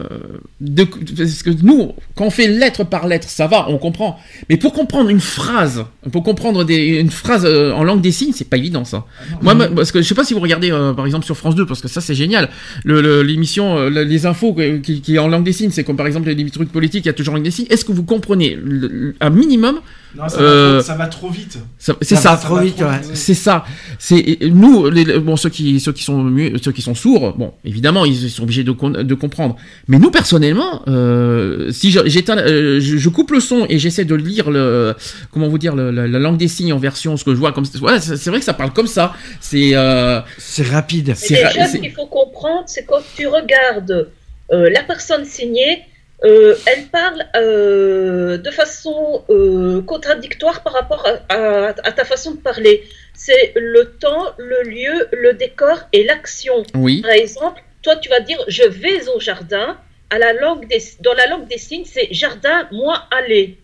[0.62, 0.84] de
[1.17, 4.17] parce que nous, quand on fait lettre par lettre, ça va, on comprend.
[4.50, 8.32] Mais pour comprendre une phrase, pour comprendre des, une phrase euh, en langue des signes,
[8.34, 9.06] c'est pas évident ça.
[9.20, 11.36] Ah non, Moi, parce que je sais pas si vous regardez euh, par exemple sur
[11.36, 12.50] France 2, parce que ça c'est génial.
[12.86, 16.08] Le- L'émission, le- les infos qui, qui est en langue des signes, c'est comme par
[16.08, 17.67] exemple les trucs politiques, il y a toujours en langue des signes.
[17.70, 19.79] Est-ce que vous comprenez le- un minimum
[20.16, 21.58] non, ça, euh, va trop, ça va trop vite.
[21.78, 23.02] C'est Ça trop vite, ouais.
[23.14, 23.66] C'est ça.
[24.00, 26.34] C'est nous, les- bon, ceux qui, ceux qui sont
[26.64, 29.56] ceux qui sont sourds, bon, évidemment, ils sont obligés de, con- de comprendre.
[29.88, 34.06] Mais nous, personnellement, euh, si je- j'éteins, euh, je, je coupe le son et j'essaie
[34.06, 34.96] de lire le,
[35.32, 37.52] comment vous dire, le- la, la langue des signes en version, ce que je vois
[37.52, 39.13] comme, voilà, c'est vrai que ça parle comme ça.
[39.41, 41.13] C'est, euh, C'est rapide.
[41.15, 44.10] C'est ra- déjà, ce qu'il faut comprendre, c'est quand tu regardes
[44.54, 45.82] euh, la personne signée,
[46.23, 52.32] euh, elle parle euh, de façon euh, contradictoire par rapport à, à- à ta façon
[52.32, 52.84] de parler.
[53.13, 56.63] C'est le temps, le lieu, le décor et l'action.
[56.75, 57.01] oui.
[57.01, 59.77] Par exemple, toi, tu vas dire je vais au jardin.
[60.10, 63.58] À la langue des, dans la langue des signes, c'est jardin, moi, aller.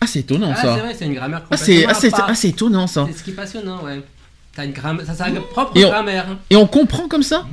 [0.00, 0.74] Ah, c'est étonnant Ah, ça.
[0.74, 2.26] c'est vrai, c'est une grammaire Ah, c'est, complètement ah, c'est, à part.
[2.30, 3.06] ah, c'est étonnant ça.
[3.12, 4.00] C'est ce qui est passionnant, ouais.
[4.56, 6.26] T'as une grammaire, ça, c'est sa propre Et on- grammaire.
[6.50, 7.46] Et on comprend comme ça?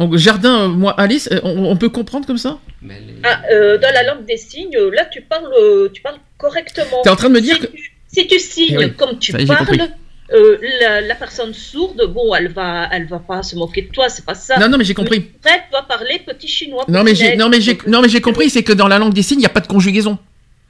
[0.00, 2.58] Donc, jardin, moi, Alice, euh, on, on peut comprendre comme ça.
[2.82, 6.18] Mais les- Ah, euh, dans la langue des signes, là, tu parles, euh, tu parles
[6.36, 7.00] correctement.
[7.02, 9.18] T'es en train de me dire si, que tu, si tu signes Eh oui, comme
[9.18, 9.88] tu parles,
[10.32, 14.08] euh, la, la personne sourde, bon, elle va, elle va pas se moquer de toi,
[14.08, 14.58] c'est pas ça.
[14.58, 15.30] non, non, mais j'ai compris.
[15.44, 16.84] Elle va parler petit chinois.
[16.88, 19.12] Non mais j'ai non mais j'ai non mais j'ai compris c'est que dans la langue
[19.14, 20.18] des signes il n'y a pas de conjugaison.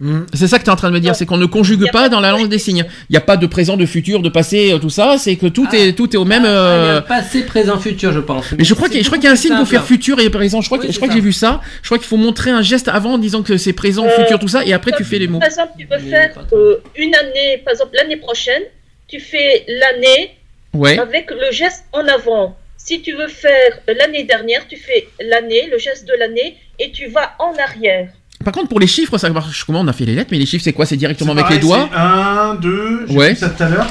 [0.00, 0.22] Hmm.
[0.34, 2.08] C'est ça que tu es en train de me dire, c'est qu'on ne conjugue pas
[2.08, 2.84] dans la langue des signes.
[3.08, 5.16] Il n'y a pas de présent, de futur, de passé, euh, tout ça.
[5.18, 5.76] C'est que tout Ah.
[5.76, 6.42] est tout est au même.
[6.44, 8.52] Ah, il y euh, a passé, présent, futur, je pense.
[8.58, 10.18] Mais je crois qu'il y a un signe pour faire futur.
[10.18, 10.60] et présent.
[10.60, 11.60] Je crois Oui, que je crois que j'ai vu ça.
[11.82, 14.38] Je crois qu'il faut montrer un geste avant en disant que c'est présent, Euh, futur,
[14.40, 15.38] tout ça, et après tu fais les mots.
[15.38, 18.62] Par exemple, tu veux faire euh, une année, par exemple, l'année prochaine,
[19.06, 20.30] tu fais l'année
[20.72, 20.98] Ouais.
[20.98, 22.56] avec le geste en avant.
[22.76, 27.06] Si tu veux faire l'année dernière, tu fais l'année, le geste de l'année, et tu
[27.06, 28.08] vas en arrière.
[28.44, 30.46] Par contre pour les chiffres ça marche comment On a fait les lettres, mais les
[30.46, 31.88] chiffres c'est quoi C'est directement avec les doigts.
[31.92, 33.30] c'est Un, deux, j'ai Ouais.
[33.30, 33.86] vu ça tout à l'heure.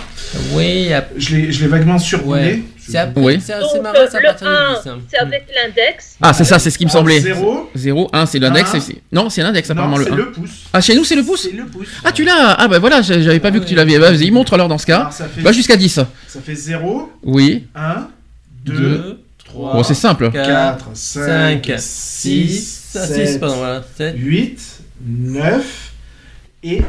[0.53, 2.41] Oui, à- Je l'ai je l'ai vaguement survolé.
[2.45, 2.61] ouais.
[2.85, 3.37] C'est Oui.
[3.81, 4.89] marrant, euh, ça le appartient 1, du 10.
[4.89, 4.97] hein.
[5.09, 6.17] c'est avec l'index.
[6.21, 7.19] Ah c'est ça, c'est ce qui me semblait.
[7.21, 7.69] Zéro.
[7.75, 8.73] 0, 1 c'est l'index.
[9.11, 10.15] Non c'est l'index apparemment Non, le c'est 1.
[10.17, 10.49] le pouce.
[10.73, 11.43] Ah chez nous c'est le pouce.
[11.49, 11.87] C'est le pouce.
[12.03, 13.97] Ah tu l'as Ah bah voilà j'avais pas Ah vu que tu l'avais.
[13.99, 15.09] Bah, Vas-y montre alors dans ce cas.
[15.37, 15.93] Va jusqu'à 10.
[15.93, 16.07] ça
[16.43, 17.67] fait 0, Oui.
[17.75, 18.07] 1,
[18.65, 19.19] 2, Deux,
[19.53, 20.31] 3, Bon c'est simple.
[20.31, 23.83] 4, 5, 5, 6, 6, 6, 7, pardon, voilà.
[23.97, 24.15] 7.
[24.17, 25.91] 8, 9
[26.63, 26.81] et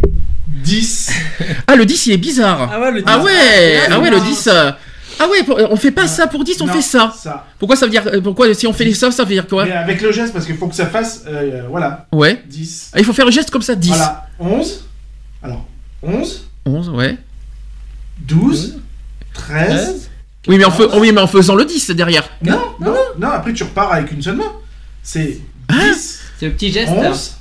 [0.49, 1.11] 10.
[1.67, 2.71] Ah, le 10, il est bizarre.
[2.73, 3.05] Ah ouais, le 10.
[3.09, 3.33] Ah ouais,
[3.79, 4.25] Ah, ah ouais, le non.
[4.25, 4.47] 10.
[4.49, 4.71] euh,
[5.19, 7.13] Ah ouais, pour- on fait pas ça pour 10, on Non, fait ça.
[7.17, 7.47] Ça.
[7.59, 9.65] Pourquoi ça veut dire euh, Pourquoi si on fait ça, ça veut dire quoi?
[9.65, 12.43] Mais avec le geste, parce qu'il faut que ça fasse, euh, voilà, Ouais.
[12.47, 12.91] 10.
[12.93, 13.89] Ah, il faut faire le geste comme ça, 10.
[13.89, 14.85] Voilà, 11.
[15.43, 15.67] Alors,
[16.03, 17.17] 11, 11, ouais.
[18.21, 18.81] 12,
[19.35, 20.11] 13.
[20.47, 22.29] Oui mais, en fais- oui, mais en faisant le 10 derrière.
[22.43, 24.53] Non, non, non, après tu repars avec une seule main.
[25.03, 26.93] C'est Hein 10, C'est le petit geste.
[26.95, 27.33] 11,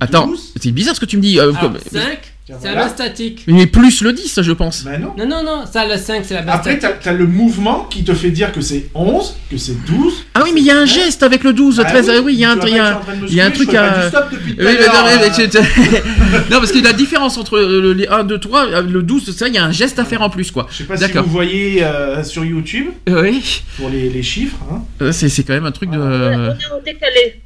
[0.00, 0.52] Attends, 12.
[0.60, 1.38] c'est bizarre ce que tu me dis.
[1.38, 2.18] euh, Alors, comme- 5,
[2.60, 2.86] C'est voilà.
[2.86, 3.44] un statique.
[3.46, 4.84] Mais plus le 10, je pense.
[4.84, 5.14] Ben non.
[5.18, 7.00] Non, non, non, ça, le 5, c'est la base Après, statique.
[7.02, 10.24] t'as as le mouvement qui te fait dire que c'est 11, que c'est 12.
[10.34, 12.10] Ah oui, mais il y a un geste avec le 12, Ah 13.
[12.10, 14.10] ah oui, il y a un, il y a il y a un truc à-
[14.10, 14.70] Oui, mais non,
[15.04, 15.28] mais- euh.
[15.38, 15.58] mais tu-
[16.50, 19.48] non, parce que la différence entre le- les 1, 2, 3, euh, le 12, ça,
[19.48, 20.66] il y a un geste à faire en plus, quoi.
[20.70, 24.56] Je sais pas si vous voyez euh, sur YouTube Oui, pour les, les chiffres.
[24.72, 24.82] Hein.
[25.02, 25.98] Euh, c'est quand même un truc de.
[25.98, 26.02] On
[26.50, 27.40] est en décalé.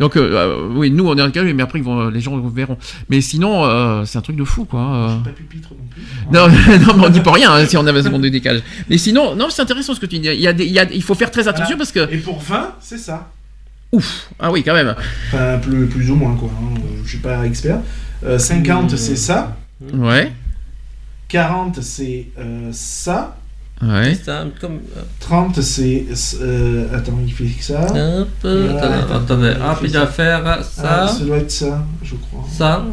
[0.00, 2.36] Donc, euh, euh, oui, nous on est en calme, mais après ils vont, les gens
[2.48, 2.78] verront.
[3.10, 4.80] Mais sinon, euh, c'est un truc de fou, quoi.
[4.80, 5.16] euh.
[5.18, 6.02] Pas pupitre non plus.
[6.32, 6.48] Non,
[6.86, 8.62] non, mais on dit pas rien hein, si on avait ce monde de décalage.
[8.88, 10.28] Mais sinon, non, c'est intéressant ce que tu dis.
[10.28, 11.78] Il, y a des, il, y a- il faut faire très attention Voilà.
[11.78, 12.12] parce que.
[12.12, 13.30] Et pour 20, c'est ça.
[13.92, 14.94] Ouf Ah oui, quand même.
[15.28, 16.50] Enfin, plus, plus ou moins, quoi.
[16.52, 16.80] hein.
[17.04, 17.78] Je suis pas expert.
[18.24, 19.56] Euh, 50, c'est ça.
[19.92, 20.32] Ouais,
[21.28, 22.28] 40, c'est
[22.72, 23.36] ça.
[23.82, 24.16] Ouais.
[24.22, 24.80] C'est un- comme.
[25.20, 26.04] 30, c'est.
[26.40, 27.82] euh, attends, il fait que ça.
[28.20, 28.98] Hop, Voilà.
[29.14, 29.52] attendez, attendez.
[29.60, 32.44] Hop, il doit faire Ah, ça, ça doit être ça, je crois.
[32.50, 32.84] ça,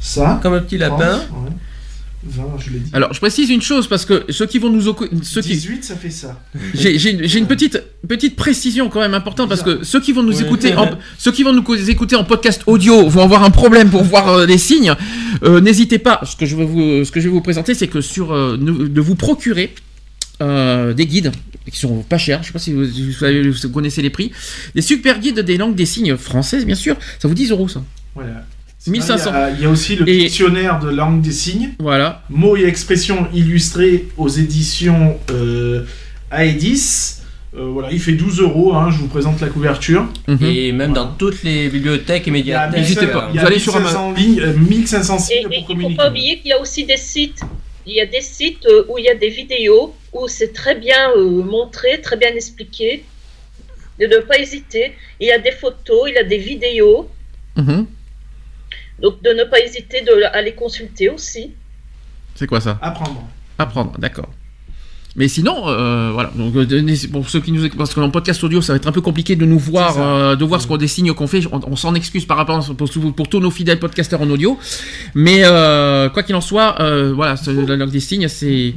[0.00, 0.40] Ça.
[0.42, 1.18] comme un petit 30, lapin.
[1.18, 1.50] ouais.
[2.24, 2.90] 20, je l'ai dit.
[2.92, 4.80] Alors, je précise une chose parce que ceux qui vont nous.
[5.24, 5.48] Ceux qui...
[5.54, 6.38] 18, ça fait ça.
[6.72, 10.44] J'ai une, petite, petite précision quand même importante parce que ceux qui vont nous Ouais.
[10.44, 14.04] écouter, en, ceux qui vont nous écouter en podcast audio vont avoir un problème pour
[14.04, 14.94] voir euh, les signes.
[15.42, 16.20] Euh, N'hésitez pas.
[16.24, 18.56] Ce que je vais vous, ce que je vais vous présenter, c'est que sur euh,
[18.56, 19.74] de vous procurer
[20.40, 21.30] euh, des guides
[21.70, 22.42] qui sont pas chers.
[22.42, 24.32] Je sais pas si vous, vous savez- vous connaissez les prix.
[24.74, 26.96] Des super guides des langues des signes françaises, bien sûr.
[27.18, 27.82] Ça vous 10 euros ça.
[28.14, 28.44] Voilà.
[28.86, 29.30] 1500.
[29.30, 31.70] Il y, a, il y a aussi le Et- dictionnaire de langue des signes.
[31.78, 32.22] Voilà.
[32.30, 35.84] Mots et expressions illustrés aux éditions euh,
[36.32, 37.18] Aedis.
[37.54, 38.74] Euh, voilà, il fait 12 euros.
[38.74, 40.08] hein, je vous présente la couverture.
[40.26, 40.38] Mhm.
[40.42, 42.80] Et même dans toutes les bibliothèques et médiathèques.
[42.80, 43.28] N'hésitez 1500 pas.
[43.30, 45.56] il y a Vous allez sur 1500 lignes, euh, 1500 Et, signes et pour il
[45.56, 45.96] ne faut communiquer.
[45.96, 47.40] pas oublier qu'il y a aussi des sites.
[47.86, 50.74] Il y a des sites euh, où il y a des vidéos, où c'est très
[50.74, 53.04] bien euh, montré, très bien expliqué.
[54.00, 54.94] De ne pas hésiter.
[55.20, 57.08] Il y a des photos, il y a des vidéos.
[57.56, 57.86] Mhm.
[59.00, 61.52] Donc de ne pas hésiter de, à les consulter aussi.
[62.34, 62.78] C'est quoi ça?
[62.80, 63.22] Apprendre.
[63.58, 64.28] Apprendre, d'accord.
[65.14, 66.30] Mais sinon, euh, voilà.
[66.34, 68.92] Donc, euh, pour ceux qui nous écoutent, parce qu'en podcast audio, ça va être un
[68.92, 71.42] peu compliqué de nous voir, euh, de voir ce qu'on des signes qu'on fait.
[71.52, 74.58] On, on s'en excuse par rapport à- pour, pour tous nos fidèles podcasteurs en audio.
[75.14, 78.74] Mais euh, quoi qu'il en soit, euh, voilà, ce- la langue des signes, c'est oui.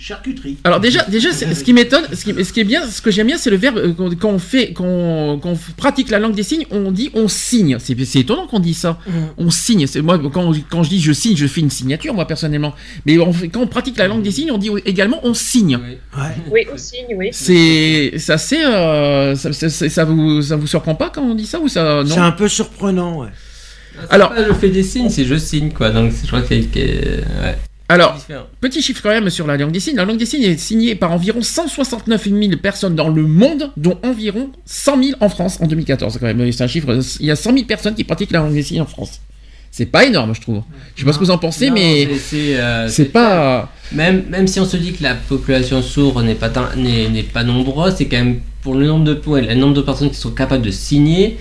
[0.00, 0.56] Charcuterie.
[0.64, 3.10] Alors déjà, déjà, c'est- ce qui m'étonne, ce qui, ce qui est bien, ce que
[3.10, 6.18] j'aime bien, c'est le verbe euh, quand on fait, quand on, quand on pratique la
[6.18, 7.76] langue des signes, on dit on signe.
[7.78, 8.98] C'est c'est étonnant qu'on dise ça.
[9.36, 9.86] On signe.
[9.86, 12.74] C'est moi quand, quand je dis je signe, je fais une signature moi personnellement.
[13.06, 15.76] Mais on quand on pratique la langue des signes, on dit également on signe.
[15.76, 15.98] Oui.
[16.20, 16.34] Ouais.
[16.50, 17.28] Oui, au signe, oui.
[17.32, 21.60] C'est c'est euh, ça, ça, ça- vous ça vous surprend pas quand on dit ça
[21.60, 23.28] ou ça C'est un peu surprenant, ouais.
[24.10, 25.90] Alors- Alors, je fais des signes, c'est je signe quoi.
[25.90, 28.18] Donc je crois que- ouais, Alors.
[28.60, 29.96] Petit chiffre quand même sur la langue des signes.
[29.96, 33.98] La langue des signes est signée par environ 169 000 personnes dans le monde, dont
[34.02, 36.18] environ 100 000 en France en 2014.
[36.18, 36.98] Quand même, c'est un chiffre.
[37.20, 39.20] Il y a 100 000 personnes qui pratiquent la langue des signes en France.
[39.70, 40.62] C'est pas énorme, je trouve.
[40.94, 43.70] Je sais pas ce que vous en pensez, Non, mais c'est- euh, pas.
[43.92, 47.94] Même, même si on se dit que la population sourde n'est pas, n'est, pas nombreuse,
[47.96, 50.62] c'est quand même pour le nombre de, ouais, le nombre de personnes qui sont capables
[50.64, 51.38] de signer,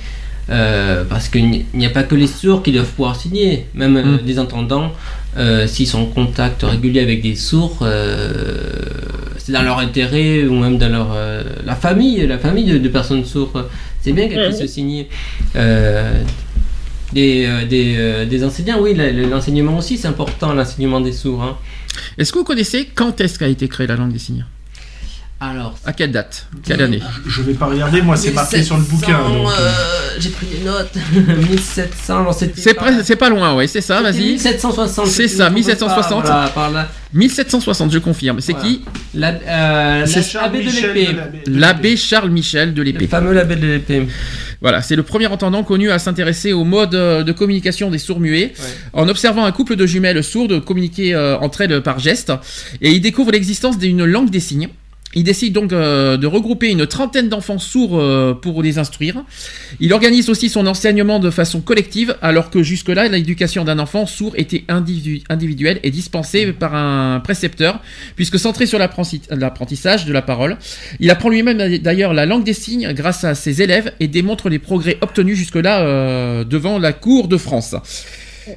[0.49, 4.17] euh, parce qu'il n'y a pas que les sourds qui doivent pouvoir signer, même euh,
[4.23, 5.26] les entendants, euh,
[5.67, 8.61] s'ils sont en contact régulier avec des sourds, euh,
[9.37, 12.89] c'est dans leur intérêt, ou même dans leur, euh, la famille, la famille de, de
[12.89, 13.65] personnes sourdes,
[14.01, 15.07] c'est bien qu'elles puissent signer.
[15.55, 16.21] Euh,
[17.13, 18.93] des, euh, des, euh, des enseignants, oui,
[19.29, 21.41] l'enseignement aussi, c'est important, l'enseignement des sourds.
[21.43, 21.57] hein.
[22.17, 24.45] Est-ce que vous connaissez quand est-ce qu'a été créée la langue des signes?
[25.39, 26.47] Alors, À quelle date?
[26.65, 26.99] Quelle année?
[27.25, 29.19] Je- Je vais pas regarder, moi c'est marqué sur le bouquin.
[29.19, 29.69] 1700, donc, euh, euh,
[30.19, 30.89] J'ai pris des notes.
[31.51, 32.59] 1700, alors c'était.
[33.03, 34.01] C'est pas loin, ouais, c'est ça.
[34.01, 34.31] Vas-y.
[34.33, 35.05] 1760.
[35.05, 36.23] C'est ça, je me trompe 1760.
[36.23, 36.89] pas, Voilà, par là.
[37.13, 38.41] 1760, je confirme.
[38.41, 38.67] C'est Voilà.
[38.67, 38.81] qui?
[39.13, 41.15] La- euh, L'abbé de l'épée.
[41.45, 43.05] l'abbé- Charles Michel de Le l'épée.
[43.05, 44.07] fameux l'abbé de l'épée.
[44.59, 48.19] Voilà, c'est le premier entendant connu à s'intéresser au mode euh, de communication des sourds
[48.19, 48.65] muets, Ouais.
[48.93, 52.33] en observant un couple de jumelles sourdes communiquer euh, entre elles par geste,
[52.81, 54.69] et il découvre l'existence d'une langue des signes.
[55.15, 59.23] Il décide donc euh, de regrouper une trentaine d'enfants sourds euh, pour les instruire.
[59.79, 64.33] Il organise aussi son enseignement de façon collective, alors que jusque-là, l'éducation d'un enfant sourd
[64.35, 67.79] était individu- individuelle et dispensée par un précepteur,
[68.15, 70.57] puisque centré sur l'apprenti- l'apprentissage de la parole.
[70.99, 74.59] Il apprend lui-même d'ailleurs la langue des signes grâce à ses élèves et démontre les
[74.59, 77.75] progrès obtenus jusque-là euh, devant la cour de France.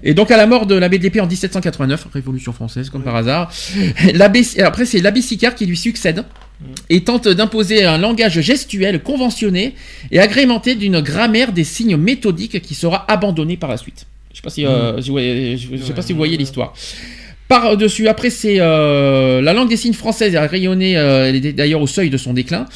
[0.03, 3.17] Et donc à la mort de l'abbé de l'épée en 1789, Révolution française comme par
[3.17, 3.53] hasard,
[4.15, 6.25] l'abbé, après c'est l'abbé Sicard qui lui succède
[6.89, 9.75] et tente d'imposer un langage gestuel conventionné
[10.11, 14.07] et agrémenté d'une grammaire des signes méthodiques qui sera abandonnée par la suite.
[14.33, 16.75] Je sais pas si, euh, je sais pas si vous voyez l'histoire.
[17.51, 21.83] Par-dessus, après, c'est euh, la langue des signes française a rayonné, euh, elle est d'ailleurs
[21.83, 22.67] au seuil de son déclin.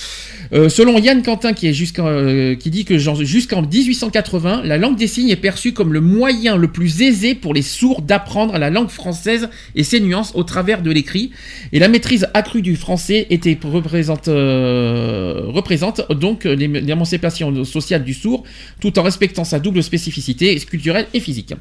[0.52, 5.28] Euh, selon Yann Quentin, qui, est qui dit que jusqu'en 1880, la langue des signes
[5.28, 9.48] est perçue comme le moyen le plus aisé pour les sourds d'apprendre la langue française
[9.76, 11.30] et ses nuances au travers de l'écrit.
[11.72, 18.42] Et la maîtrise accrue du français était représente, représente donc l'ém- l'émancipation sociale du sourd,
[18.80, 21.54] tout en respectant sa double spécificité culturelle et physique.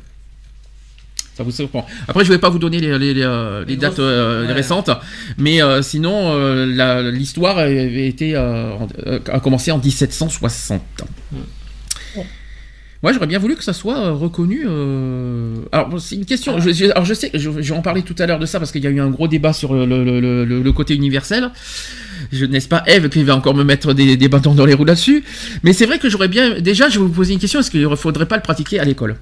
[1.35, 1.85] Ça vous surprend.
[2.07, 4.53] Après, je ne vais pas vous donner les, les- les, euh, les dates euh, ouais.
[4.53, 4.91] récentes,
[5.37, 8.87] mais euh, sinon, euh, l'histoire avait été, en-
[9.31, 10.81] a commencé en 1760.
[13.01, 14.63] Moi, j'aurais bien voulu que ça soit reconnu.
[14.65, 16.59] euh, Alors, c'est une question.
[16.61, 18.59] Je, je- alors, je sais, je, je vais en parler tout à l'heure de ça
[18.59, 20.93] parce qu'il y a eu un gros débat sur le, le- le- le- le côté
[20.95, 21.49] universel.
[22.31, 24.85] Je n'est-ce pas Eve qui va encore me mettre des, des bâtons dans les roues
[24.85, 25.23] là-dessus?
[25.63, 26.61] Mais c'est vrai que j'aurais bien.
[26.61, 28.85] Déjà, je vais vous poser une question est-ce qu'il ne faudrait pas le pratiquer à
[28.85, 29.17] l'école?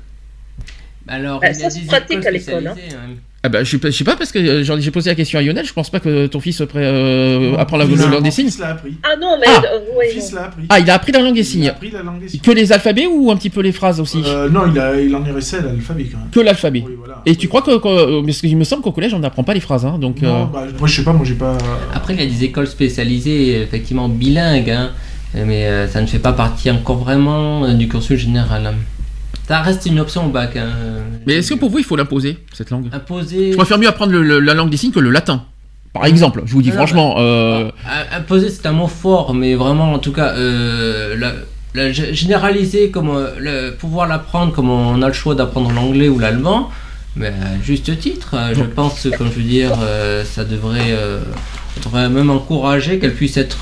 [1.11, 2.73] Alors, Bah, il ça a se des pratique à l'école, hein.
[2.77, 3.15] hein.
[3.43, 5.37] ah bah, je, sais pas- je sais pas parce que euh, j'ai posé la question
[5.39, 5.65] à Lionel.
[5.65, 8.45] Je pense pas que ton fils euh, apprend la langue des signes.
[8.47, 8.93] fils l'a appris.
[9.03, 9.47] Ah non, mais.
[9.49, 9.61] Ah.
[9.73, 10.37] euh, ouais, fils non.
[10.39, 10.63] l'a appris.
[10.69, 11.67] Ah, il a appris la langue des Il a signes.
[11.69, 12.39] appris la langue des signes.
[12.39, 14.21] Que les alphabets ou un petit peu les phrases aussi?
[14.25, 16.29] Euh, non, il, a, il en est resté à l'alphabet quand même.
[16.31, 16.83] Que l'alphabet.
[16.87, 17.21] Oui, voilà.
[17.25, 19.59] Et tu crois que, que- parce qu'il me semble qu'au collège on n'apprend pas les
[19.59, 20.21] phrases, hein, donc.
[20.21, 21.57] Non, euh, bah, moi je sais pas, moi j'ai pas.
[21.93, 24.91] Après, il y a des écoles spécialisées, effectivement bilingues, hein,
[25.33, 28.65] mais euh, ça ne fait pas partie encore vraiment euh, du cursus général.
[28.67, 28.73] hein.
[29.47, 30.55] Ça reste une option au bac.
[30.55, 30.69] hein.
[31.27, 32.87] Mais est-ce que pour vous il faut l'imposer cette langue?
[32.93, 33.51] Imposer.
[33.51, 35.43] Je préfère mieux apprendre le- le- la langue des signes que le latin.
[35.93, 37.15] Par exemple, je vous dis Non, non, franchement.
[37.19, 41.17] euh, Ah, Imposer, c'est un mot fort, mais vraiment, en tout cas, euh,
[41.73, 46.17] la, généraliser, comme euh, le, pouvoir l'apprendre comme on a le choix d'apprendre l'anglais ou
[46.17, 46.69] l'allemand,
[47.17, 49.71] mais à juste titre, je pense, comme je veux dire,
[50.23, 50.95] ça devrait,
[51.83, 53.59] devrait même encourager qu'elle puisse être,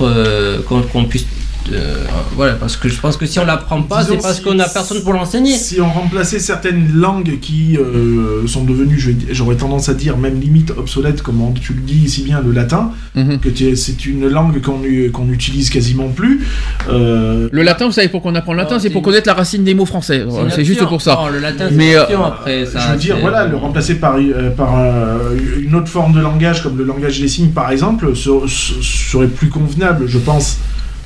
[0.68, 1.26] qu'on qu'on puisse,
[1.72, 2.04] euh,
[2.36, 4.68] voilà, parce que je pense que si on l'apprend pas, c'est parce si- qu'on a
[4.68, 5.56] personne pour l'enseigner.
[5.56, 9.00] Si on remplaçait certaines langues qui euh, sont devenues,
[9.32, 12.52] j'aurais tendance à dire, même limite obsolètes, comme on- tu le dis si bien, le
[12.52, 13.40] latin, mhm.
[13.40, 14.80] que c'est une langue qu'on
[15.14, 16.46] qu'on utilise quasiment plus.
[16.90, 18.80] euh, Le latin, vous savez pourquoi on apprend le latin?
[18.80, 20.26] C'est pour connaître la racine des mots français.
[20.50, 21.20] C'est juste pour ça.
[21.32, 22.66] Le latin, c'est Mais, euh, après.
[22.66, 26.20] Ça, je veux dire, voilà, le remplacer par, euh, par euh, une autre forme de
[26.20, 30.58] langage, comme le langage des signes par exemple, ser- ser- serait plus convenable, je pense.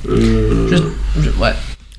[0.08, 1.52] Euh, Je- je- ouais.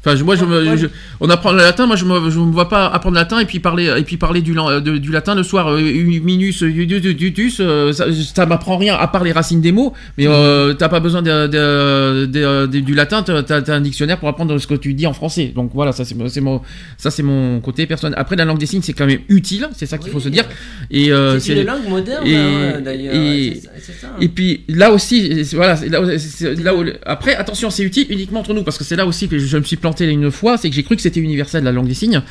[0.06, 0.88] Enfin, moi, je me, je-
[1.20, 1.86] on apprend le latin.
[1.88, 4.18] Moi, je me, je me vois pas apprendre le latin et puis parler, et puis
[4.18, 5.68] parler du, de- du latin le soir.
[5.70, 9.94] euh, minus, iudius, euh, ça, ça m'apprend rien à part les racines des mots.
[10.18, 13.24] Mais euh, t'as pas besoin de, de- de- du latin.
[13.24, 15.52] T'as un dictionnaire pour apprendre ce que tu dis en français.
[15.56, 16.62] Donc voilà, ça c'est mon,
[16.98, 18.18] ça c'est mon côté personnel.
[18.20, 19.68] Après, la langue des signes, c'est quand même utile.
[19.76, 20.24] C'est ça qu'il faut Oui.
[20.24, 20.46] se dire.
[20.92, 23.16] Et euh, c'est une langue moderne, et- hein, d'ailleurs.
[23.16, 23.62] et-
[24.02, 24.08] ça.
[24.22, 26.00] Et puis là aussi, voilà, là,
[26.64, 29.38] là où- après, attention, c'est utile uniquement entre nous parce que c'est là aussi que
[29.38, 31.74] je, je me suis planté une fois, c'est que j'ai cru que c'était universel la
[31.78, 32.22] langue des signes,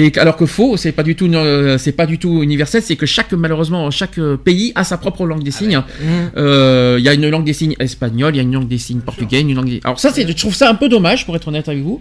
[0.00, 2.98] et alors que faux, c'est pas du tout, euh, c'est pas du tout universel, c'est
[3.02, 5.80] que chaque malheureusement chaque euh, pays a sa propre langue des signes.
[5.80, 6.04] Mmh.
[6.36, 8.82] Euh, Il y a une langue des signes espagnole, il y a une langue des
[8.86, 9.70] signes portugais, une langue.
[9.74, 9.80] Des...
[9.84, 11.98] Alors ça, c'est, je trouve ça un peu dommage pour être honnête avec vous,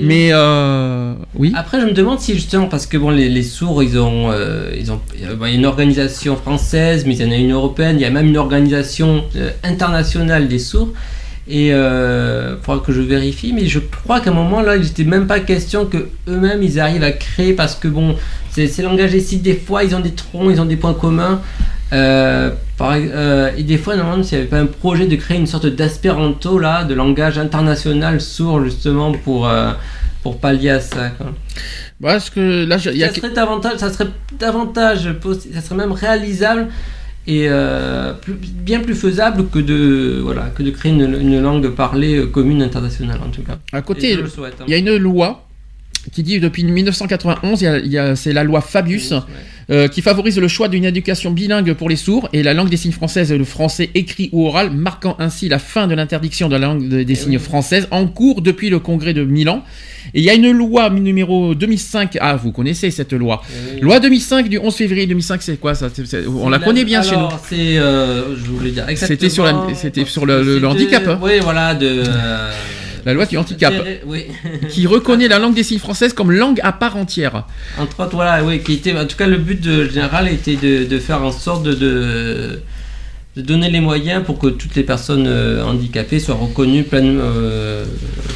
[0.00, 1.52] mais euh, oui.
[1.62, 4.80] Après, je me demande si justement, parce que bon, les, les sourds, ils ont, euh,
[4.80, 7.26] ils ont, il y a bon, il y a une organisation française, mais il y
[7.28, 10.92] en a une européenne, il y a même une organisation euh, internationale des sourds.
[11.50, 14.82] Et euh, il faudra que je vérifie, mais je crois qu'à un moment là, il
[14.82, 18.14] n'était même pas question que eux-mêmes ils arrivent à créer, parce que bon,
[18.52, 20.94] ces, ces langages des sites, des fois, ils ont des troncs, ils ont des points
[20.94, 21.40] communs.
[21.92, 25.38] Euh, par, euh, et des fois, normalement, s'il n'y avait pas un projet de créer
[25.38, 29.72] une sorte d'espéranto là, de langage international sourd justement pour euh,
[30.22, 31.08] pour pallier à ça.
[31.16, 31.32] Quoi.
[32.00, 34.08] Parce que là, je- il y a Ça serait davantage, ça serait
[34.38, 35.08] davantage,
[35.52, 36.68] ça serait même réalisable
[37.34, 38.34] et euh, plus-
[38.68, 39.80] bien plus faisable que de
[40.26, 43.56] voilà que de créer une, une langue parlée euh, commune internationale en tout cas.
[43.72, 44.16] à côté, hein.
[44.66, 45.28] il y a une loi
[46.12, 49.10] qui dit depuis 1991, il y a- il y a- c'est la loi Fabius.
[49.12, 49.20] Ouais.
[49.70, 52.76] Euh, qui favorise le choix d'une éducation bilingue pour les sourds et la langue des
[52.76, 56.56] signes française et le français écrit ou oral, marquant ainsi la fin de l'interdiction de
[56.56, 57.42] la langue de- des Eh signes oui.
[57.42, 59.62] françaises en cours depuis le congrès de Milan.
[60.14, 63.42] Et il y a une loi numéro 2005, ah vous connaissez cette loi.
[63.74, 63.80] Oui.
[63.80, 65.88] Loi 2005 du 11 février 2005, c'est quoi ça?
[66.26, 67.28] On la connaît bien chez nous.
[67.48, 69.18] C'est, euh, je voulais dire exactement.
[69.20, 71.18] C'était sur la- c'était sur le- le- le handicap, hein.
[71.22, 71.86] Oui, voilà, de.
[72.08, 72.50] euh,
[73.04, 73.72] La loi du handicap.
[74.06, 74.26] Oui.
[74.68, 77.44] qui reconnaît la langue des signes française comme langue à part entière.
[77.78, 80.84] Entre autres, voilà, oui, qui était, en tout cas, le but de, général était de,
[80.84, 82.60] de faire en sorte de, de,
[83.36, 87.84] de donner les moyens pour que toutes les personnes euh, handicapées soient reconnues, pleinement, euh,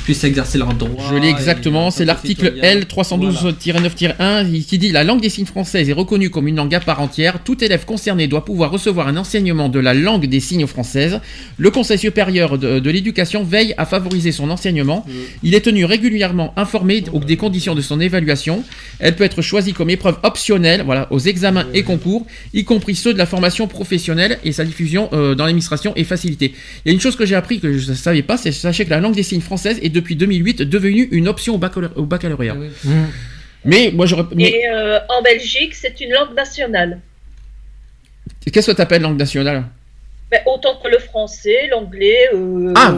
[0.04, 1.02] puissent exercer leurs droits.
[1.10, 2.62] Je l'ai exactement, en c'est l'article citoyen.
[2.62, 6.80] L 312-9-1 qui dit la langue des signes française est reconnue comme une langue à
[6.80, 7.42] part entière.
[7.42, 11.20] Tout élève concerné doit pouvoir recevoir un enseignement de la langue des signes française.
[11.56, 15.06] Le Conseil supérieur de, de l'éducation veille à favoriser son enseignement.
[15.42, 18.62] Il est tenu régulièrement informé des conditions de son évaluation.
[18.98, 23.14] Elle peut être choisie comme épreuve optionnelle voilà, aux examens et concours, y compris ceux
[23.14, 26.52] de la formation professionnelle et sa diffusion euh, dans l'administration est facilitée.
[26.84, 28.84] Il y a une chose que j'ai appris que je ne savais pas, c'est sachez
[28.84, 31.98] que la langue des signes française est depuis 2008 devenue une option au, baccalauréat.
[31.98, 32.54] au baccalauréat.
[32.56, 32.68] Oui.
[33.64, 34.24] Mais moi j'aurais.
[34.34, 37.00] Mais Et euh, en Belgique, c'est une langue nationale.
[38.52, 39.64] qu'est-ce que tu appelles langue nationale?
[40.30, 42.94] Ben, autant que le français, l'anglais, euh, Ah,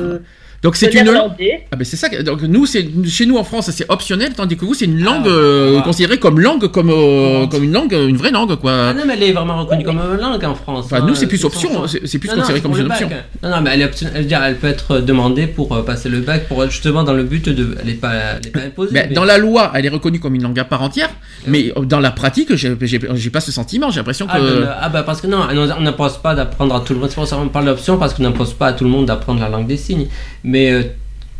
[0.62, 1.04] Donc c'est une.
[1.04, 1.66] néerlandais.
[1.70, 2.08] Ah ben c'est ça.
[2.08, 5.00] que- Donc nous c'est chez nous en France c'est optionnel tandis que vous c'est une
[5.02, 5.84] langue Ah, euh, voilà.
[5.84, 9.22] considérée comme langue comme euh, comme une langue une vraie langue Ah non, mais elle
[9.22, 10.86] est vraiment reconnue comme une langue en France.
[10.86, 11.04] Enfin hein.
[11.06, 13.08] nous c'est plus option c'est plus Non, considéré comme une option.
[13.42, 16.08] Non, non, mais elle est option- elle, dire, elle peut être demandée pour euh, passer
[16.08, 17.76] le bac, pour justement dans le but de.
[17.80, 18.92] Elle n'est pas, elle est pas imposée.
[18.92, 21.10] Ben, mais- Dans la loi, elle est reconnue comme une langue à part entière,
[21.46, 23.90] mais euh, dans la pratique, j'ai pas ce sentiment.
[23.90, 24.32] J'ai l'impression que.
[24.34, 25.40] Ah, ben, ah bah parce que non,
[25.76, 27.08] on n'impose pas d'apprendre à tout le monde.
[27.10, 29.40] C'est pour ça qu'on parle d'option parce qu'on n'impose pas à tout le monde d'apprendre
[29.40, 30.06] la langue des signes.
[30.48, 30.84] Mais euh,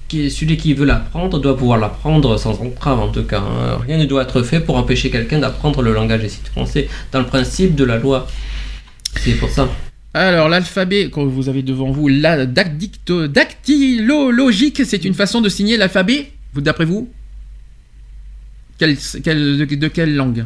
[0.08, 3.38] qui- celui qui veut l'apprendre doit pouvoir l'apprendre sans entrave en tout cas.
[3.40, 3.78] hein.
[3.86, 7.20] Rien ne doit être fait pour empêcher quelqu'un d'apprendre le langage des signes français dans
[7.20, 8.26] le principe de la loi.
[9.20, 9.68] C'est pour ça.
[10.12, 16.32] Alors l'alphabet, quand vous avez devant vous la dactylologique, c'est une façon de signer l'alphabet.
[16.54, 17.08] D'après vous?
[18.78, 20.44] Quelle- quelle- de, de quelle langue?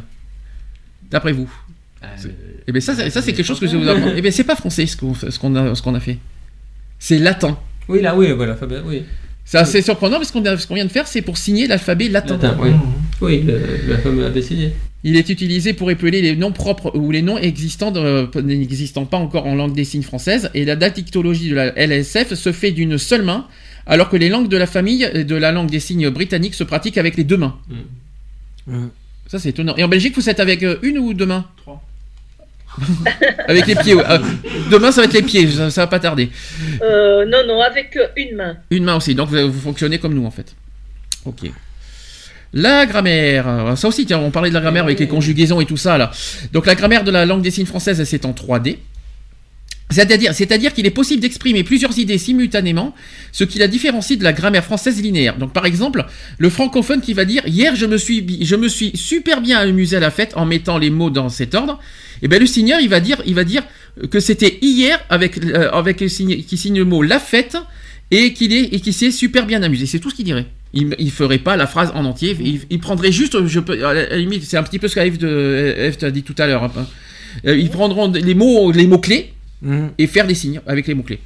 [1.10, 1.50] D'après vous?
[2.66, 4.12] Eh bien ça, c'est- ça c'est quelque chose que je vais vous apprendre.
[4.16, 6.18] Eh bien c'est pas français ce qu'on ce qu'on a, ce qu'on a fait.
[6.98, 7.58] C'est latin.
[7.88, 9.02] Oui, là, oui, voilà, l'alphabet, oui.
[9.44, 12.08] C'est assez surprenant parce qu'on a- ce qu'on vient de faire, c'est pour signer l'alphabet
[12.08, 12.34] latin.
[12.36, 12.70] Latin, oui.
[13.20, 14.72] Oui, le, le fameux ABCD.
[15.02, 19.16] Il est utilisé pour épeler les noms propres ou les noms existants de- n'existant pas
[19.16, 20.50] encore en langue des signes française.
[20.54, 23.46] Et la dactyctologie de la LSF se fait d'une seule main,
[23.86, 26.98] alors que les langues de la famille de la langue des signes britannique se pratiquent
[26.98, 27.56] avec les deux mains.
[28.68, 28.86] Mm.
[29.26, 29.74] Ça c'est étonnant.
[29.76, 31.46] Et en Belgique, vous êtes avec euh, une ou deux mains?
[31.56, 31.82] Trois.
[33.48, 33.94] avec les pieds.
[33.94, 34.04] ouais.
[34.06, 34.18] Ah,
[34.70, 35.50] demain, ça va être les pieds.
[35.50, 36.30] Ça, ça va pas tarder.
[36.82, 38.56] Euh, non, non, avec euh, une main.
[38.70, 39.14] Une main aussi.
[39.14, 40.54] Donc vous, vous fonctionnez comme nous en fait.
[41.24, 41.50] Ok.
[42.52, 43.74] La grammaire.
[43.76, 46.10] Ça aussi, tiens, on parlait de la grammaire avec les conjugaisons et tout ça là.
[46.52, 48.78] Donc la grammaire de la langue des signes française, c'est en 3D.
[49.90, 52.94] C'est-à-dire, c'est-à-dire qu'il est possible d'exprimer plusieurs idées simultanément,
[53.32, 55.36] ce qui la différencie de la grammaire française linéaire.
[55.36, 56.06] Donc, par exemple,
[56.38, 59.96] le francophone qui va dire hier je me suis, je me suis super bien amusé
[59.96, 61.80] à la fête en mettant les mots dans cet ordre.
[62.22, 63.62] Et ben le signeur il va dire, il va dire
[64.10, 66.08] que c'était hier avec euh, avec qui
[66.56, 67.56] signe le mot la fête
[68.10, 69.86] et qu'il est et qui s'est super bien amusé.
[69.86, 70.46] C'est tout ce qu'il dirait.
[70.72, 72.36] Il, il ferait pas la phrase en entier.
[72.70, 76.10] Il, prendrait juste, je peux, à la limite, c'est un petit peu ce qu'Eve t'a
[76.12, 76.62] dit tout à l'heure.
[76.62, 76.86] hein.
[77.46, 79.88] Euh, ils prendront les mots, les mots clés Mm.
[79.98, 81.20] et faire des signes avec les mots clés.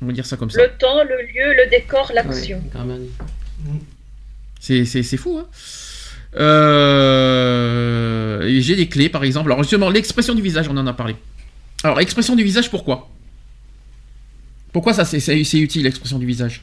[0.00, 0.62] On va dire ça comme ça.
[0.62, 2.62] Le temps, le lieu, le décor, l'action.
[2.74, 3.72] Ouais.
[4.60, 5.46] C'est, c'est, c'est fou, hein
[6.38, 9.50] Euh, J'ai des clés, par exemple.
[9.50, 11.16] Alors, justement, l'expression du visage, on en a parlé.
[11.84, 13.08] Alors, expression du visage, pourquoi?
[14.72, 15.18] Pourquoi ça, c'est,
[15.58, 16.62] utile, l'expression du visage?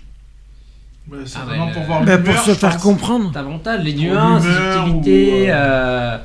[1.09, 3.31] Ouais, c'est Ah, vraiment ouais, pour euh, voir Bah, pour se faire comprendre.
[3.31, 5.47] Davantage, les nuances, les subtilités.
[5.47, 6.17] ou, euh.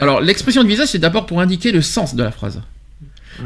[0.00, 2.60] Alors, l'expression du visage, c'est d'abord pour indiquer le sens de la phrase.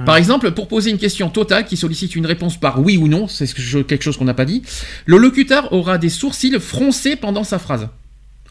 [0.04, 3.28] Par exemple, pour poser une question totale qui sollicite une réponse par oui ou non,
[3.28, 3.46] c'est
[3.86, 4.62] quelque chose qu'on n'a pas dit,
[5.06, 7.88] le locuteur aura des sourcils froncés pendant sa phrase.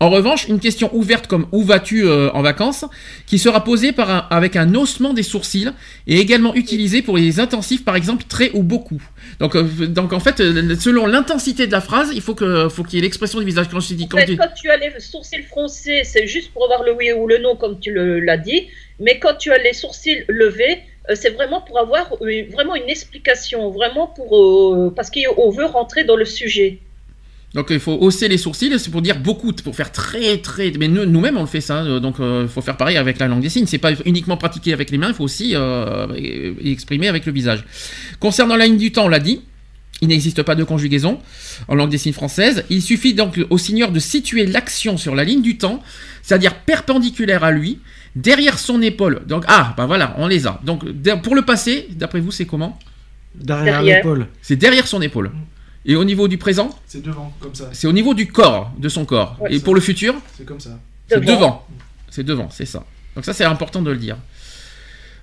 [0.02, 2.84] En revanche, une question ouverte comme où vas-tu euh, en vacances,
[3.28, 5.70] qui sera posée par un- avec un haussement des sourcils,
[6.06, 9.02] est également utilisée pour les intensifs, par exemple très ou beaucoup.
[9.40, 12.48] Donc, euh, donc en fait, euh, selon l'intensité de la phrase, il faut qu'il
[12.94, 13.68] y ait l'expression du visage.
[13.72, 16.52] Quand je dis En quand fait, tu- quand tu as les sourcils froncés, c'est juste
[16.52, 18.68] pour avoir le oui ou le non, comme tu le- l'as dit.
[19.00, 20.80] Mais quand tu as les sourcils levés,
[21.14, 26.04] c'est vraiment pour avoir euh, vraiment une explication, vraiment pour euh, parce qu'on veut rentrer
[26.04, 26.80] dans le sujet.
[27.54, 30.72] Donc il faut hausser les sourcils, c'est pour dire beaucoup, pour faire très très.
[30.78, 33.28] Mais nous- nous-mêmes on le fait ça, euh, donc il faut faire pareil avec la
[33.28, 33.66] langue des signes.
[33.68, 36.08] C'est pas uniquement pratiquer avec les mains, il faut aussi euh,
[36.64, 37.64] exprimer avec le visage.
[38.20, 39.42] Concernant la ligne du temps, on l'a dit.
[40.02, 41.20] Il n'existe pas de conjugaison
[41.70, 42.66] en langue des signes française.
[42.70, 45.82] Il suffit donc au signeur de situer l'action sur la ligne du temps,
[46.22, 47.80] c'est-à-dire perpendiculaire à lui,
[48.16, 49.22] derrière son épaule.
[49.28, 50.60] Donc ah, bah voilà, on les a.
[50.64, 50.84] Donc
[51.24, 52.80] pour le passé, d'après vous, c'est comment?
[53.36, 54.28] Derrière l'épaule.
[54.42, 55.32] C'est derrière son épaule.
[55.86, 57.70] Et au niveau du présent, C'est devant, comme ça.
[57.72, 59.38] c'est au niveau du corps, de son corps.
[59.40, 59.64] Ouais, Et ça.
[59.64, 60.80] pour le futur, C'est comme ça.
[61.08, 61.68] c'est Devant.
[62.10, 62.84] C'est devant, c'est ça.
[63.16, 64.18] Donc ça, c'est important de le dire.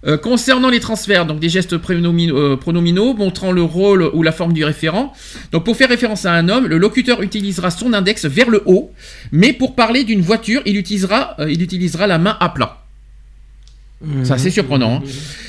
[0.07, 4.53] Euh, concernant les transferts, donc des gestes euh, pronominaux montrant le rôle ou la forme
[4.53, 5.13] du référent.
[5.53, 8.93] Donc pour faire référence à un homme, le locuteur utilisera son index vers le haut,
[9.33, 12.82] mais pour parler d'une voiture, il utilisera, euh, il utilisera la main à plat.
[14.25, 14.97] C'est assez surprenant.
[14.97, 15.03] hein.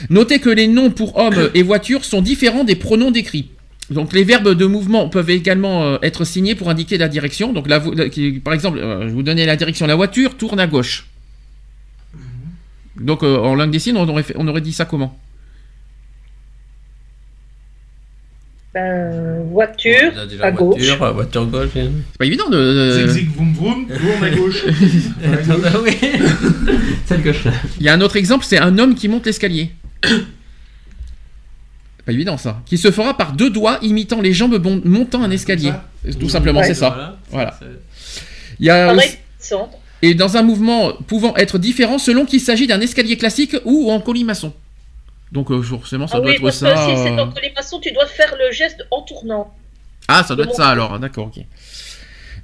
[0.10, 3.50] Notez que les noms pour hommes et voitures sont différents des pronoms décrits.
[3.90, 7.52] Donc les verbes de mouvement peuvent également euh, être signés pour indiquer la direction.
[7.52, 9.86] Donc la vo- la- qui- par exemple, euh, je vous donnais la direction.
[9.88, 11.08] La voiture tourne à gauche.
[13.00, 15.18] Donc euh, en langue des signes, on aurait, fait- on aurait dit ça comment?
[18.74, 20.12] Ben, voiture,
[20.42, 20.78] à gauche.
[20.80, 21.70] voiture, euh, voiture gauche.
[21.76, 22.58] C'est pas évident de.
[22.58, 24.64] de- Zig zig vroom vroom, tourne à gauche.
[25.24, 25.62] À gauche.
[25.66, 25.92] Ah oui,
[27.06, 27.52] celle gauche là.
[27.80, 29.70] Il y a un autre exemple, c'est un homme qui monte l'escalier.
[32.06, 32.62] pas évident ça.
[32.66, 35.70] Qui se fera par deux doigts imitant les jambes bon- montant un escalier.
[35.70, 36.68] ça Tout simplement, Ouais.
[36.68, 37.18] c'est ça.
[37.30, 37.58] Voilà.
[38.60, 39.18] Il y a aussi-
[40.02, 44.02] et dans un mouvement pouvant être différent selon qu'il s'agit d'un escalier classique ou en
[44.02, 44.52] colimaçon.
[45.34, 46.72] Donc euh, forcément, ça Ah doit oui, être parce ça.
[46.74, 49.54] que si c'est euh, dans colimaçon, tu dois faire le geste en tournant.
[50.08, 51.00] Ah, ça doit être ça alors.
[51.00, 51.44] D'accord, ok.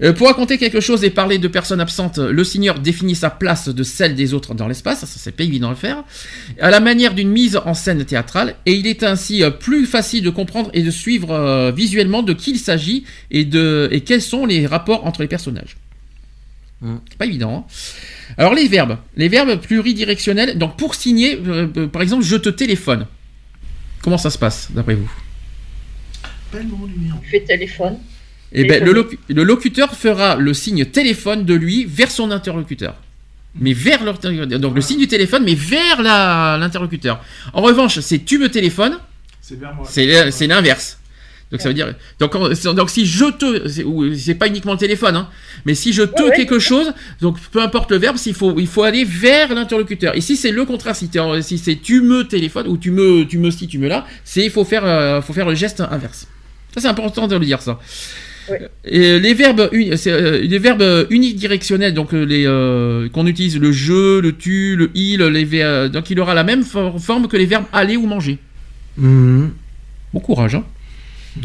[0.02, 3.68] Euh, pour raconter quelque chose et parler de personnes absentes, le signeur définit sa place
[3.68, 6.04] de celle des autres dans l'espace, ça c'est pas évident à le faire,
[6.62, 10.24] à la manière d'une mise en scène théâtrale, et il est ainsi euh, plus facile
[10.24, 14.22] de comprendre et de suivre euh, visuellement de qui il s'agit et, de, et quels
[14.22, 15.76] sont les rapports entre les personnages.
[16.82, 16.96] Mm.
[17.10, 17.68] C'est pas évident.
[17.68, 18.34] hein.
[18.38, 22.50] Alors les verbes, les verbes pluridirectionnels, donc pour signer, euh, euh, par exemple, je te
[22.50, 23.06] téléphone.
[24.02, 25.12] Comment ça se passe d'après vous?
[26.52, 27.20] Appelle mon numéro.
[27.24, 27.98] Tu fais téléphone.
[28.52, 29.18] Eh ben, le, Téléphone.
[29.28, 32.96] locu- le locuteur fera le signe téléphone de lui vers son interlocuteur.
[33.56, 34.60] Mais vers l'interlocuteur.
[34.60, 37.24] Donc le signe du téléphone, mais vers la- l'interlocuteur.
[37.54, 38.98] En revanche, c'est tu me téléphones,
[39.42, 39.86] C'est vers moi.
[39.90, 40.99] c'est c'est l'inverse.
[41.52, 41.94] Donc ça veut dire.
[42.20, 43.68] Donc, si je te.
[43.68, 45.30] c'est- ou- C'est pas uniquement le téléphone, hein,
[45.66, 46.36] mais si je te Ouais, ouais.
[46.36, 50.16] quelque chose, donc peu importe le verbe, s'il faut, il faut aller vers l'interlocuteur.
[50.16, 50.96] Ici c'est le contraire.
[50.96, 51.10] Si,
[51.58, 54.52] c'est tu me téléphones ou tu me, tu me si, tu me là, c'est il
[54.52, 56.28] faut faire, euh, faut faire le geste inverse.
[56.76, 57.80] Ça c'est important de le dire ça.
[58.86, 64.20] Et les verbes, euh, les verbes unidirectionnels, donc euh, les euh, qu'on utilise le je,
[64.20, 67.66] le tu, le il, les donc il aura la même for- forme que les verbes
[67.74, 68.38] aller ou manger.
[68.98, 69.52] Mhm.
[70.14, 70.56] Bon courage.
[70.56, 70.64] Hein.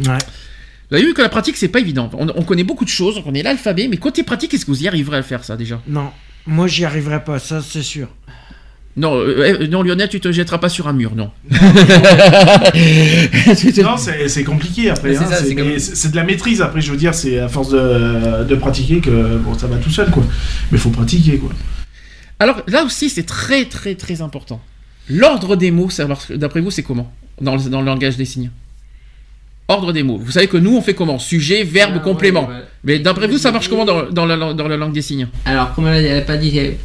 [0.00, 0.18] Ouais.
[0.90, 2.10] Vous avez vu que la pratique, c'est pas évident.
[2.12, 4.82] On, on connaît beaucoup de choses, on connaît l'alphabet, mais côté pratique, est-ce que vous
[4.82, 5.80] y arriverez à le faire, ça, déjà?
[5.88, 6.10] Non,
[6.46, 8.08] moi j'y arriverai pas, ça c'est sûr.
[8.96, 11.30] non, euh, eh, non, Lionel, tu te jetteras pas sur un mur, non.
[13.82, 15.16] Non, c'est c'est compliqué après.
[15.16, 15.26] Hein,
[15.78, 16.62] c'est de la maîtrise.
[16.62, 19.90] Après, je veux dire, c'est à force de, de pratiquer que bon, ça va tout
[19.90, 20.22] seul, quoi.
[20.70, 21.50] Mais faut pratiquer, quoi.
[22.38, 24.60] Alors, là aussi, c'est très, très, très important.
[25.08, 25.88] L'ordre des mots,
[26.30, 27.12] d'après vous, c'est comment?
[27.40, 28.50] Dans le, dans le langage des signes
[29.68, 30.18] Ordre des mots.
[30.18, 31.18] Vous savez que nous, on fait comment?
[31.18, 32.46] Sujet, verbe, Ah, complément.
[32.48, 32.60] ouais, ouais.
[32.84, 35.26] Mais d'après vous, ça marche comment dans, dans la, dans la langue des signes?
[35.46, 36.76] Alors, comme elle n'a pas dit, elle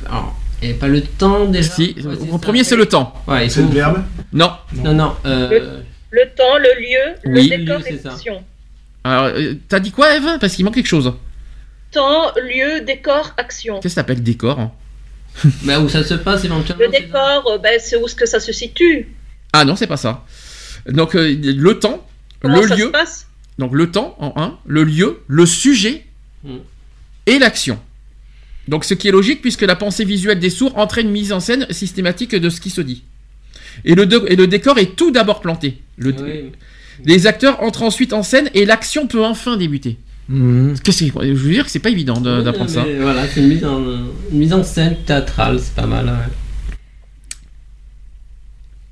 [0.62, 1.70] n'y avait pas le temps déjà.
[1.70, 3.14] Si, Ouais, premier, c'est le temps.
[3.28, 4.02] Ouais, C'est le verbe?
[4.32, 4.52] Non.
[4.76, 5.14] Non, non.
[5.26, 7.50] euh, Le temps, le lieu, Oui.
[7.50, 8.44] le décor et l'action.
[9.04, 10.38] Alors, euh, t'as dit quoi, Eve?
[10.40, 11.12] Parce qu'il manque quelque chose.
[11.92, 13.76] Temps, lieu, décor, action.
[13.76, 14.72] Qu'est-ce que ça s'appelle décor hein?
[15.64, 16.86] Bah, où ça se passe éventuellement.
[16.86, 19.10] Le décor, ben, c'est où est-ce que ça se situe
[19.52, 20.24] Ah non, c'est pas ça.
[20.88, 22.06] Donc, euh, le temps,
[22.42, 23.28] Comment le ça se lieu, passe
[23.58, 26.06] donc le temps en un, le lieu, le sujet
[26.46, 26.56] Mm.
[27.26, 27.78] et l'action.
[28.70, 31.40] Donc ce qui est logique puisque la pensée visuelle des sourds entraîne une mise en
[31.42, 33.04] scène systématique de ce qui se dit.
[33.84, 35.82] Et le, de- et le décor est tout d'abord planté.
[35.98, 36.52] Le- Oui.
[37.06, 39.98] Les acteurs entrent ensuite en scène et l'action peut enfin débuter.
[40.30, 42.86] Que- je veux dire que c'est pas évident Oui, d'apprendre ça.
[43.02, 46.06] Voilà, c'est une mise en, une mise en scène théâtrale, c'est pas mal.
[46.06, 46.34] ouais.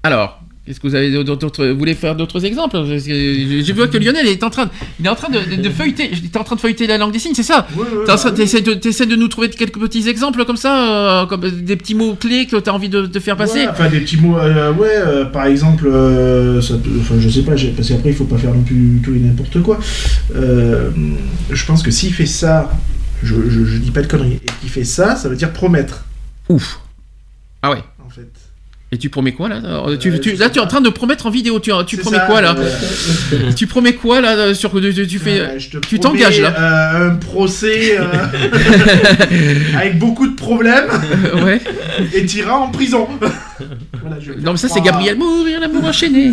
[0.03, 2.77] Alors, qu'est-ce que vous avez d'autres Vous voulez faire d'autres exemples?
[2.85, 6.11] Je vois que Lionel est en train, il est en train de, de- de feuilleter.
[6.31, 7.65] T'es en train de feuilleter la langue des signes, c'est ça?
[7.75, 8.15] Ouais, bah.
[8.35, 12.15] T'essaies de, de nous trouver quelques petits exemples comme ça, euh, comme des petits mots
[12.15, 13.65] clés que t'as envie de, de faire passer?
[13.67, 14.37] Enfin, des petits mots.
[14.37, 15.89] euh, ouais, euh, par exemple,
[16.61, 19.19] ça enfin, je sais pas, parce qu'après, il faut pas faire non plus tout et
[19.19, 19.79] n'importe quoi.
[20.35, 22.69] Je pense que s'il fait ça,
[23.23, 26.03] je, je, je dis pas de conneries, et qu'il fait ça, ça veut dire promettre,
[26.49, 26.79] Ouf.
[27.61, 27.83] Ah ouais.
[28.93, 30.87] Et tu promets quoi là Euh, tu, Euh, tu- Là, tu es en train de
[30.89, 31.59] promettre en vidéo.
[31.59, 35.41] Tu, promets ça, quoi là euh, Tu promets quoi là euh, sur tu, tu fais
[35.41, 36.95] euh, je te tu t'engages, là.
[37.01, 37.97] un procès
[39.75, 40.85] avec beaucoup de problèmes
[41.43, 41.59] ouais.
[42.13, 43.07] et t'iras en prison.
[44.01, 46.31] Voilà, je vais Non mais ça c'est Gabriel Mourir l'amour enchaîné.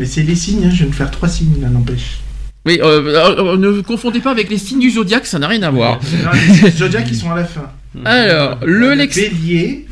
[0.00, 2.18] Mais c'est les signes, hein, je viens de faire trois signes là, n'empêche.
[2.64, 6.00] oui, ne confondez pas avec les signes du zodiaque, ça n'a rien à voir.
[6.24, 7.70] Non, les signes Zodiac, ils sont à la fin.
[8.04, 9.14] Alors, le lex.
[9.16, 9.86] bélier,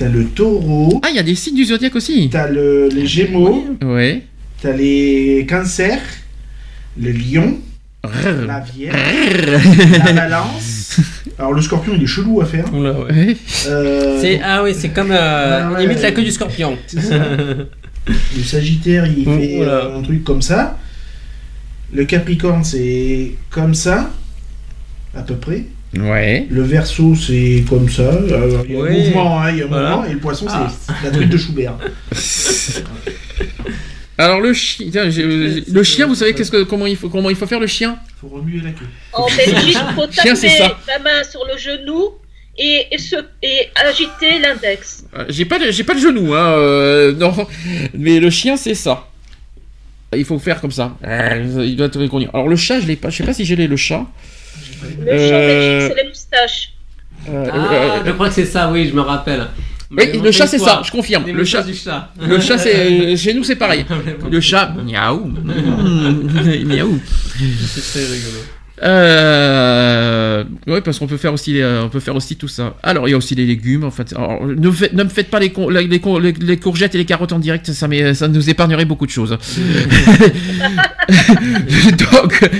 [0.00, 2.28] t'as le taureau, Ah, il y a des signes du zodiaque aussi.
[2.32, 4.22] t'as le, les gémeaux, Ouais.
[4.62, 6.00] t'as les cancers,
[6.98, 7.58] le lion,
[8.02, 8.46] Rrr.
[8.46, 8.96] la vierge,
[10.04, 10.96] la balance.
[11.38, 12.64] Alors le scorpion, il est chelou à faire.
[12.74, 13.12] Oula, ouais.
[13.12, 13.36] Ouais.
[13.68, 15.82] Euh, C'est ah oui, c'est comme euh, Ah ouais.
[15.82, 16.78] limite la queue du scorpion.
[16.86, 17.16] c'est ça.
[18.08, 20.78] Le sagittaire, il fait euh, un truc comme ça.
[21.92, 24.10] Le capricorne, c'est comme ça,
[25.14, 25.64] à peu près.
[25.96, 26.46] Ouais.
[26.50, 28.02] Le verso, c'est comme ça.
[28.02, 28.90] euh, Il y a Ouais.
[28.90, 29.90] un mouvement, hein, il y a un Voilà.
[29.96, 30.04] mouvement.
[30.08, 30.68] Et le poisson, Ah.
[30.86, 31.74] c'est la truite de Schubert.
[34.18, 35.24] Alors le chien, tiens, j'ai-
[35.66, 37.98] le chien, vous savez qu'est-ce que comment il faut comment il faut faire le chien?
[38.20, 38.84] Faut remuer la queue.
[39.14, 40.92] En Belgique, il faut Chien, c'est taper ça.
[40.92, 42.10] la main sur le genou
[42.58, 45.04] et, et, se, et agiter l'index.
[45.16, 47.34] Euh, J'ai pas de, j'ai pas de genou, hein, euh, non.
[47.94, 49.08] Mais le chien, c'est ça.
[50.14, 50.96] Il faut faire comme ça.
[51.02, 52.26] Il doit être reconnu.
[52.34, 53.08] Alors le chat, je l'ai pas.
[53.08, 54.04] Je sais pas si j'ai le chat.
[54.82, 56.72] Le chat Euh, belgique, c'est les moustaches.
[57.28, 59.46] Euh, Ah, euh, je crois que c'est ça, oui, je me rappelle.
[59.90, 60.80] oui, le chat, c'est ça.
[60.84, 61.26] Je confirme.
[61.30, 62.10] Le chat, du chat.
[62.20, 63.84] le chat, c'est chez nous, c'est pareil.
[64.30, 65.26] Le chat, miaou,
[66.64, 66.98] miaou.
[67.66, 68.38] C'est très rigolo.
[68.82, 72.74] Euh, ouais, parce qu'on peut faire aussi, euh, on peut faire aussi tout ça.
[72.82, 73.84] Alors, il y a aussi les légumes.
[73.84, 74.54] En fait, Alors, ne,
[74.96, 77.32] ne me faites pas les, con- les, les con- les- les courgettes et les carottes
[77.32, 77.70] en direct.
[77.72, 79.36] Ça, ça nous épargnerait beaucoup de choses.
[82.12, 82.50] Donc,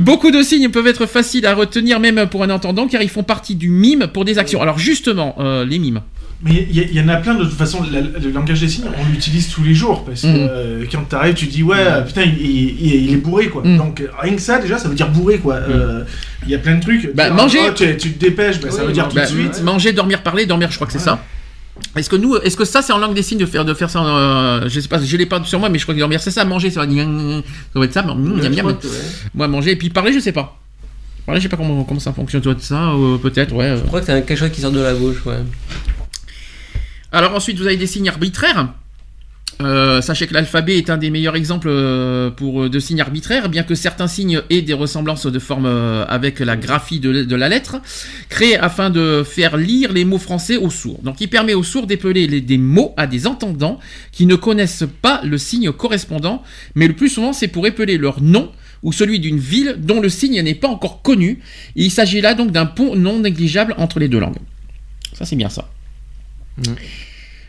[0.00, 3.22] beaucoup de signes peuvent être faciles à retenir même pour un entendant, car ils font
[3.22, 4.60] partie du mime pour des actions.
[4.62, 6.00] Alors, justement, euh, les mimes.
[6.46, 7.82] Mais il y, en a plein de toute façon.
[7.90, 10.48] la- le langage des signes, on l'utilise tous les jours parce que Mhm.
[10.50, 13.62] euh, quand t'arrives, tu dis ouais, putain, il, il- il est bourré quoi.
[13.64, 13.78] Mhm.
[13.78, 15.54] Donc rien que ça, déjà, ça veut dire bourré quoi.
[15.54, 16.04] Euh,
[16.46, 17.14] Il y a plein de trucs.
[17.14, 17.58] Bah, Tu- manger.
[17.66, 19.62] oh, tu, tu te dépêches, bah, ça veut dire bah, tout Bah, de suite.
[19.62, 21.24] Manger, dormir, parler, dormir, je crois que c'est ça.
[21.96, 23.88] Est-ce que nous, est-ce que ça c'est en langue des signes de faire de faire
[23.88, 26.20] ça euh, Je sais pas, je l'ai pas sur moi, mais je crois que dormir
[26.20, 27.04] c'est ça, manger ça va dire,
[27.72, 28.02] ça va être ça.
[28.02, 28.74] mais, mm, miam, ouais.
[29.34, 30.58] Moi manger et puis parler, je sais pas.
[31.24, 32.42] Parler, je sais pas comment comment ça fonctionne.
[32.42, 32.92] Toi de ça,
[33.22, 33.64] peut-être, ouais.
[33.64, 33.78] euh.
[33.78, 35.38] Je crois que c'est quelque chose qui sort de la bouche, ouais.
[37.14, 38.74] Alors ensuite, vous avez des signes arbitraires.
[39.62, 43.48] Euh, sachez que l'alphabet est un des meilleurs exemples euh, pour euh, de signes arbitraires,
[43.48, 45.66] bien que certains signes aient des ressemblances de forme
[46.08, 47.76] avec la graphie de, la lettre,
[48.28, 50.98] créé afin de faire lire les mots français aux sourds.
[51.04, 53.78] Donc, il permet aux sourds d'épeler des mots à des entendants
[54.10, 56.42] qui ne connaissent pas le signe correspondant,
[56.74, 58.50] mais le plus souvent, c'est pour épeler leur nom
[58.82, 61.38] ou celui d'une ville dont le signe n'est pas encore connu.
[61.76, 64.40] Il s'agit là donc d'un pont non négligeable entre les deux langues.
[65.12, 65.68] Ça, c'est bien ça.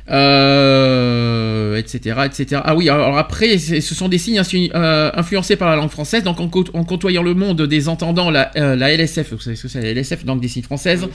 [0.08, 2.62] Euh, etc., etc.
[2.64, 4.39] Ah oui, alors après, ce sont des signes
[4.76, 6.24] euh, influencés par la langue française.
[6.24, 6.47] Donc, en,
[6.84, 9.93] côtoyant le monde des entendants, la, euh, la LSF, vous savez ce que c'est la
[9.93, 11.08] LSF, langue des signes française,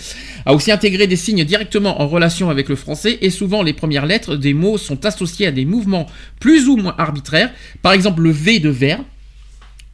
[0.45, 3.19] a aussi intégré des signes directement en relation avec le français.
[3.21, 6.07] Et souvent, les premières lettres des mots sont associées à des mouvements
[6.41, 7.53] plus ou moins arbitraires.
[7.83, 9.01] Par exemple, le V de vert,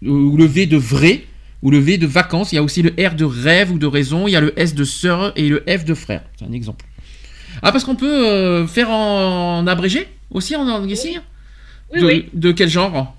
[0.03, 1.25] ou le V de vrai,
[1.61, 2.53] ou le V de vacances.
[2.53, 4.27] Il y a aussi le R de rêve ou de raison.
[4.27, 6.23] Il y a le S de sœur et le F de frère.
[6.39, 6.86] C'est un exemple.
[7.63, 11.21] Ah, parce qu'on peut euh, faire en, en abrégé aussi en des signes
[11.93, 12.29] Oui, de, oui.
[12.33, 13.15] de quel genre?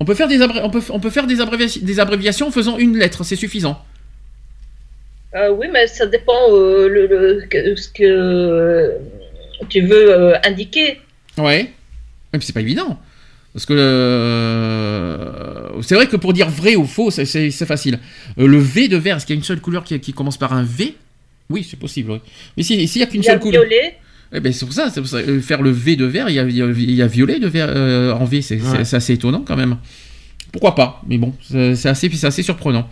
[0.00, 2.50] On peut faire des abré- on peut, on peut faire des, abréviations, des abréviations en
[2.50, 3.84] faisant une lettre, c'est suffisant.
[5.34, 7.44] Euh, oui, mais ça dépend euh, le,
[7.76, 8.92] ce que
[9.68, 11.00] tu veux indiquer.
[11.38, 11.70] Ouais.
[12.32, 12.98] Mais c'est pas évident.
[13.52, 13.74] Parce que
[14.80, 17.98] euh, c'est vrai que pour dire vrai ou faux, c'est- facile.
[18.38, 20.36] Euh, le V de vert, est-ce qu'il y a une seule couleur qui, qui commence
[20.36, 20.94] par un V?
[21.50, 22.12] Oui, c'est possible.
[22.12, 22.18] Oui.
[22.56, 23.62] Mais si- s'il y a qu'une Il y a seule couleur.
[23.64, 23.96] violet.
[24.32, 25.16] Eh ben, c'est pour ça, c'est pour ça.
[25.18, 28.12] Euh, Faire le V de vert, il y a, il y violet de vert euh,
[28.12, 28.94] en V, c'est Ouais.
[28.94, 29.76] assez étonnant quand même.
[30.52, 32.88] Pourquoi pas Mais bon, c'est assez, c'est assez surprenant.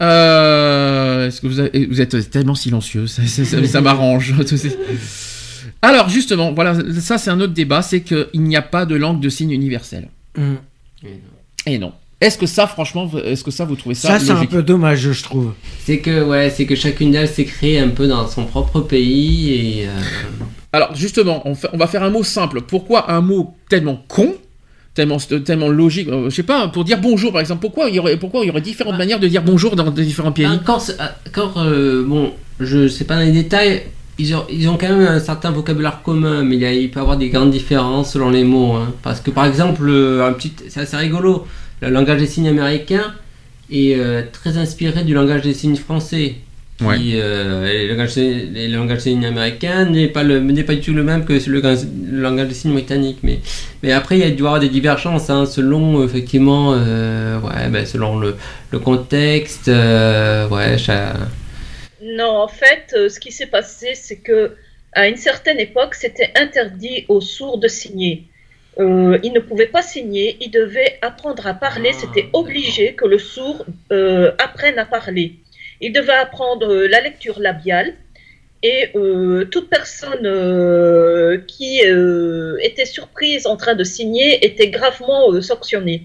[0.00, 4.34] Euh, Est-ce que vous, avez- vous êtes tellement silencieux Ça, ça- ça- ça m'arrange.
[5.82, 9.20] Alors justement, voilà, ça c'est un autre débat, c'est qu'il n'y a pas de langue
[9.20, 10.08] de signe universelle.
[10.36, 10.54] Mm.
[11.66, 11.92] Et non.
[12.22, 15.10] Est-ce que ça, franchement, est-ce que ça, vous trouvez ça, Ça, c'est un peu dommage,
[15.12, 15.52] je trouve.
[15.84, 19.54] C'est que, ouais, c'est que chacune d'elles s'est créée un peu dans son propre pays
[19.80, 19.86] et.
[19.88, 19.90] euh,
[20.72, 22.60] Alors justement, on, fait- on va faire un mot simple.
[22.62, 24.34] Pourquoi un mot tellement con,
[24.94, 27.60] tellement, tellement logique euh, Je sais pas, pour dire bonjour par exemple.
[27.60, 28.98] Pourquoi il y aurait, pourquoi il y aurait différentes Ah.
[28.98, 30.46] manières de dire bonjour dans des différents pays?
[30.46, 33.82] Encore, c'est- ah, encore, euh, bon, je sais pas dans les détails,
[34.18, 36.88] ils ont, ils ont quand même un certain vocabulaire commun, mais il, y a- il
[36.90, 38.74] peut y avoir des grandes différences selon les mots.
[38.74, 38.92] hein.
[39.02, 41.46] Parce que par exemple, euh, un petit, c'est assez rigolo,
[41.88, 43.14] le langage des signes américain
[43.70, 46.34] est euh, très inspiré du langage des signes français.
[46.78, 46.96] Qui, Ouais.
[47.14, 50.74] euh, et le langage, des- les langages des signes américains n'est pas, le, n'est pas
[50.74, 51.60] du tout le même que le,
[52.10, 53.18] le langage des signes britanniques.
[53.22, 53.38] Mais,
[53.82, 57.68] mais après, il y a dû y avoir des divergences hein, selon, effectivement, euh, ouais,
[57.70, 58.36] ben, selon le,
[58.72, 59.68] le contexte.
[59.68, 61.14] euh, ouais, cha-
[62.02, 64.56] Non, en fait, euh, ce qui s'est passé, c'est que
[64.94, 68.24] à une certaine époque, c'était interdit aux sourds de signer.
[68.80, 71.90] Euh, ils ne pouvaient pas signer, ils devaient apprendre à parler.
[71.92, 75.34] Ah, c'était obligé que le sourd euh, apprenne à parler.
[75.80, 77.94] Il devait apprendre euh, la lecture labiale
[78.62, 85.30] et euh, toute personne euh, qui euh, était surprise en train de signer était gravement
[85.32, 86.04] euh, sanctionnée.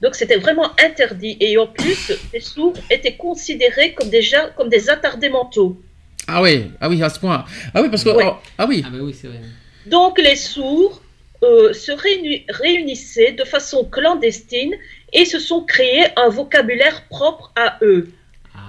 [0.00, 1.36] Donc c'était vraiment interdit.
[1.40, 5.78] Et en plus, les sourds étaient considérés comme déjà comme des attardés mentaux.
[6.26, 7.44] Ah oui, ah oui, à ce point.
[7.74, 8.24] Ah oui, parce que Ouais.
[8.26, 9.40] oh, ah oui, Ah bah oui, c'est vrai.
[9.86, 11.02] Donc les sourds
[11.42, 14.74] euh, se réuni- réunissaient de façon clandestine
[15.12, 18.08] et se sont créés un vocabulaire propre à eux,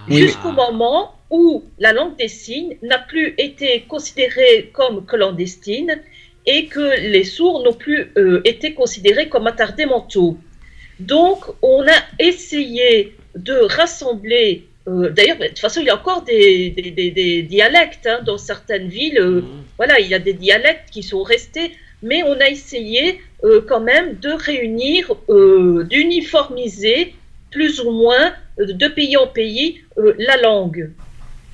[0.09, 0.17] Oui.
[0.17, 5.99] jusqu'au moment où la langue des signes n'a plus été considérée comme clandestine
[6.45, 10.37] et que les sourds n'ont plus euh, été considérés comme attardés mentaux.
[10.99, 14.65] Donc, on a essayé de rassembler.
[14.87, 18.19] euh, D'ailleurs, de toute façon, il y a encore des, des- des- des dialectes hein,
[18.25, 19.19] dans certaines villes.
[19.19, 19.41] euh,
[19.77, 23.79] voilà, il y a des dialectes qui sont restés, mais on a essayé euh, quand
[23.81, 27.13] même de réunir, euh, d'uniformiser
[27.51, 30.91] plus ou moins euh, de pays en pays euh, la langue.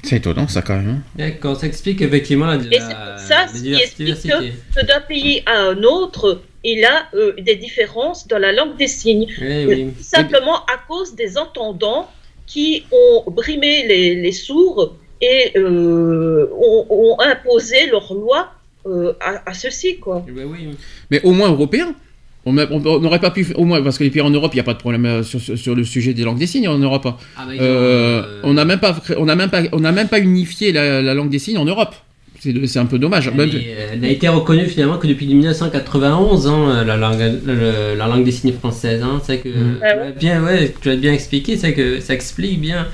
[0.04, 0.90] C'est étonnant ça quand même.
[0.90, 1.02] hein.
[1.16, 5.02] D'accord, ça explique effectivement la, Et c'est pour ça la ce qui explique que d'un
[5.02, 9.28] pays à un autre, il a euh, des différences dans la langue des signes.
[9.42, 9.88] Oui.
[9.98, 12.10] Tout simplement à cause des entendants
[12.46, 18.52] qui ont brimé les, les sourds et euh, ont, ont imposé leurs lois
[18.88, 20.26] euh, à, à ceux-ci, quoi.
[20.28, 20.70] Eh ben oui.
[21.12, 21.94] Mais au moins européen.
[22.50, 24.64] On n'aurait pas pu, au moins, parce que les pays en Europe, il n'y a
[24.64, 27.06] pas de problème euh, sur, sur- sur le sujet des langues des signes en Europe.
[27.36, 30.08] Ah, bah, Euh, euh, on n'a même pas, on n'a même pas, on n'a même
[30.08, 31.94] pas unifié la, la langue des signes en Europe.
[32.40, 33.30] C'est un peu dommage.
[33.38, 38.08] Elle, est- elle n'a été reconnue finalement que depuis 1991, hein, la, langue, le- la
[38.08, 39.02] langue des signes française.
[39.04, 39.76] Hein, c'est que Mm.
[39.82, 42.88] tu l'as bien, ouais, tu l'as bien expliqué, c'est que ça explique bien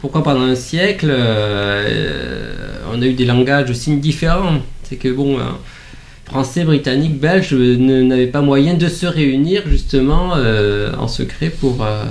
[0.00, 2.52] pourquoi pendant un siècle euh,
[2.94, 4.58] on a eu des langages de signes différents.
[4.84, 5.42] C'est que bon, euh,
[6.24, 11.50] français, britannique, belge euh, ne- n'avaient pas moyen de se réunir justement euh, en secret
[11.60, 12.04] pour euh,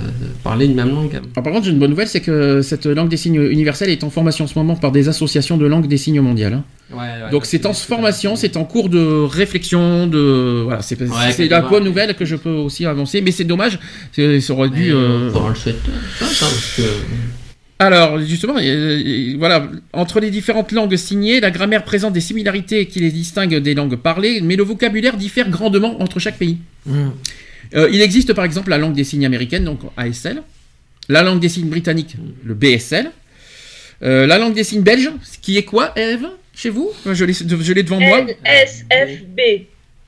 [0.44, 1.14] parler une même langue.
[1.14, 4.04] Alors, par contre, j'ai une bonne nouvelle, c'est que cette langue des signes universelle est
[4.04, 6.54] en formation en ce moment par des associations de langue des signes mondiales.
[6.54, 6.64] hein.
[6.92, 11.48] Ouais, ouais, Donc c'est en formation, c'est en cours de réflexion, de voilà, c'est Ouais,
[11.48, 13.78] la bonne nouvelle que je peux aussi avancer, mais c'est dommage,
[14.12, 14.92] c'est- ça aurait dû.
[14.92, 15.76] Euh, on le souhaite,
[16.18, 16.82] ça, ça, parce que-
[17.82, 23.00] Alors, justement, euh, voilà, entre les différentes langues signées, la grammaire présente des similarités qui
[23.00, 26.58] les distinguent des langues parlées, mais le vocabulaire diffère grandement entre chaque pays.
[26.88, 27.12] Hum.
[27.74, 30.42] Euh, il existe par exemple la langue des signes américaine, donc ASL,
[31.08, 32.14] la langue des signes britannique,
[32.44, 33.10] le BSL,
[34.04, 35.10] euh, la langue des signes belge,
[35.40, 36.90] qui est quoi, Eve, chez vous?
[37.10, 38.26] Je l'ai devant moi.
[38.44, 39.40] LSFB.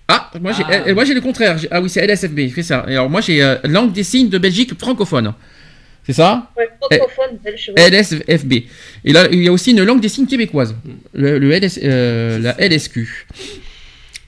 [0.07, 0.83] Ah, moi j'ai Ah.
[0.87, 1.57] euh, moi j'ai le contraire.
[1.71, 2.85] Ah oui, c'est LSFB, c'est ça.
[2.89, 5.33] Et alors moi j'ai euh, langue des signes de Belgique francophone.
[6.07, 7.71] C'est ça Ouais, francophone belge.
[7.77, 7.91] ouais.
[7.91, 8.53] LSFB.
[9.05, 10.75] Et là, il y a aussi une langue des signes québécoise,
[11.15, 13.27] le, le LS, euh, la LSQ.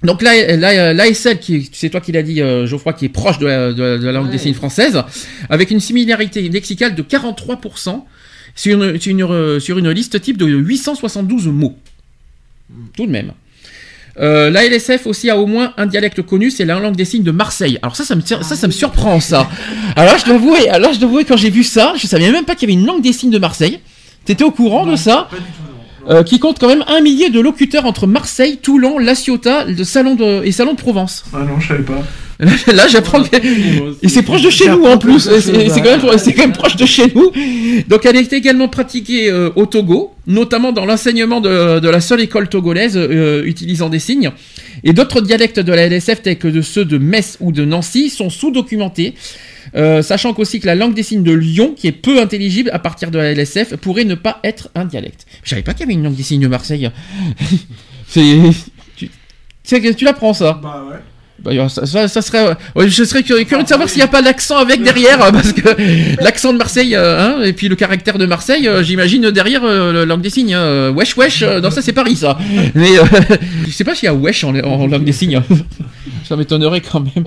[0.03, 3.39] Donc là, là, l'ASL, qui c'est toi qui l'as dit, euh, Geoffroy, qui est proche
[3.39, 4.33] de la, de la- de la langue Ouais.
[4.33, 5.03] des signes française,
[5.51, 8.07] avec une similarité lexicale de 43%
[8.55, 11.77] sur une, sur une, sur une liste type de 872 mots.
[12.97, 13.33] Tout de même.
[14.19, 17.23] Euh, la LSF aussi a au moins un dialecte connu, c'est la langue des signes
[17.23, 17.79] de Marseille.
[17.83, 19.49] Alors ça, ça me, ça, ça me surprend ça.
[19.95, 22.31] Alors là, je dois avouer, alors je dois avouer quand j'ai vu ça, je savais
[22.31, 23.81] même pas qu'il y avait une langue des signes de Marseille.
[24.25, 25.66] T'étais au courant de ça Pas du tout, non.
[26.09, 29.83] Euh, Qui compte quand même un millier de locuteurs entre Marseille, Toulon, La Ciotat, le
[29.85, 31.25] salon de, et Salon de Provence.
[31.35, 32.03] Ah non, je savais pas.
[32.39, 33.35] Là, j'apprends que...
[34.03, 36.53] Et c'est proche de chez nous en plus, c'est c'est quand, même- c'est quand même
[36.53, 37.33] proche de chez nous.
[37.89, 42.21] Donc elle est également pratiquée euh, au Togo, notamment dans l'enseignement de, de la seule
[42.21, 44.31] école togolaise euh, utilisant des signes.
[44.85, 48.11] Et d'autres dialectes de la LSF, tels que de ceux de Metz ou de Nancy,
[48.11, 49.15] sont sous-documentés.
[49.75, 52.79] Euh, sachant qu'aussi que la langue des signes de Lyon, qui est peu intelligible à
[52.79, 55.27] partir de la LSF, pourrait ne pas être un dialecte.
[55.43, 56.91] Je savais pas qu'il y avait une langue des signes de Marseille.
[58.09, 58.39] C'est...
[58.97, 59.11] Tu,
[59.95, 60.97] tu, l'apprends ça Bah ouais.
[61.57, 64.09] bah, ça, ça- ça serait, ouais, je serais curieux, curieux de savoir s'il n'y a
[64.09, 67.75] pas l'accent avec derrière, euh, parce que l'accent de Marseille, euh, hein, et puis le
[67.75, 70.55] caractère de Marseille, euh, j'imagine derrière euh, la langue des signes.
[70.55, 72.39] hein, euh, wesh wesh, euh, non ça c'est Paris ça.
[72.77, 73.05] Mais euh,
[73.67, 75.43] je sais pas s'il y a wesh en, en langue des signes.
[76.25, 77.25] ça m'étonnerait quand même.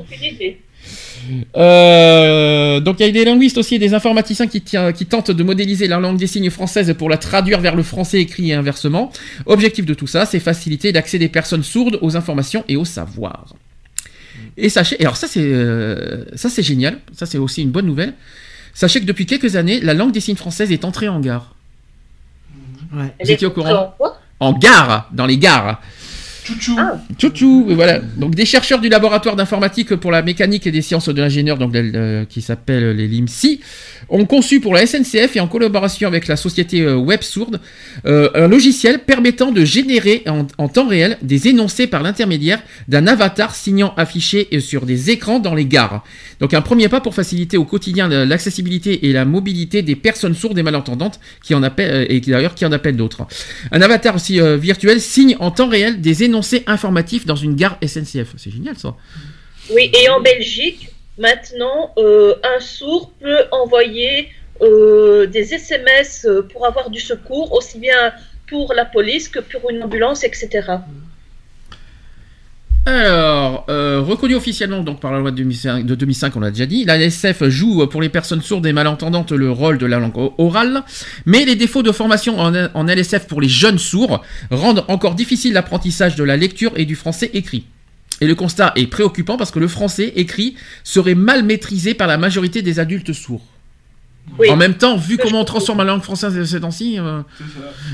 [1.57, 5.31] Euh, donc il y a des linguistes aussi et des informaticiens qui, tient- qui tentent
[5.31, 8.53] de modéliser la langue des signes française pour la traduire vers le français écrit et
[8.53, 9.11] inversement.
[9.45, 13.45] Objectif de tout ça, c'est faciliter l'accès des personnes sourdes aux informations et au savoir.
[14.57, 17.85] Et sachez, et alors ça c'est euh, ça c'est génial, ça c'est aussi une bonne
[17.85, 18.13] nouvelle.
[18.73, 21.55] Sachez que depuis quelques années, la langue des signes française est entrée en gare.
[22.93, 23.13] Ouais.
[23.23, 24.19] Vous étiez au courant entrée en quoi?
[24.39, 25.81] En gare, dans les gares.
[26.49, 27.65] Chouchou.
[27.67, 27.73] Ah.
[27.75, 27.99] Voilà.
[28.17, 31.75] Donc des chercheurs du laboratoire d'informatique pour la mécanique et des sciences de l'ingénieur, donc
[31.75, 33.59] euh, qui s'appelle les LIMSI,
[34.09, 37.59] ont conçu pour la SNCF et en collaboration avec la société euh, Web Sourde
[38.05, 43.07] euh, un logiciel permettant de générer en, en temps réel des énoncés par l'intermédiaire d'un
[43.07, 46.03] avatar signant affiché euh, sur des écrans dans les gares.
[46.39, 50.57] Donc un premier pas pour faciliter au quotidien l'accessibilité et la mobilité des personnes sourdes
[50.57, 53.27] et malentendantes qui en appellent euh, et d'ailleurs qui en appellent d'autres.
[53.71, 57.77] Un avatar aussi euh, virtuel signe en temps réel des énoncés informatifs dans une gare
[57.85, 58.33] SNCF.
[58.37, 58.95] C'est génial ça.
[59.71, 64.29] Oui, et en Belgique, maintenant, euh, un sourd peut envoyer
[64.61, 68.13] euh, des SMS euh, pour avoir du secours, aussi bien
[68.47, 70.49] pour la police que pour une ambulance, etc.
[72.89, 76.65] Alors, euh, reconnu officiellement donc par la loi de 2005, de 2005, on l'a déjà
[76.65, 80.31] dit, la LSF joue pour les personnes sourdes et malentendantes le rôle de la langue
[80.39, 80.81] orale,
[81.27, 85.53] mais les défauts de formation en, en LSF pour les jeunes sourds rendent encore difficile
[85.53, 87.65] l'apprentissage de la lecture et du français écrit.
[88.21, 92.17] Et le constat est préoccupant parce que le français écrit serait mal maîtrisé par la
[92.17, 93.45] majorité des adultes sourds.
[94.37, 94.49] Oui.
[94.49, 97.21] En même temps, vu comment on transforme la langue française ces temps-ci, euh,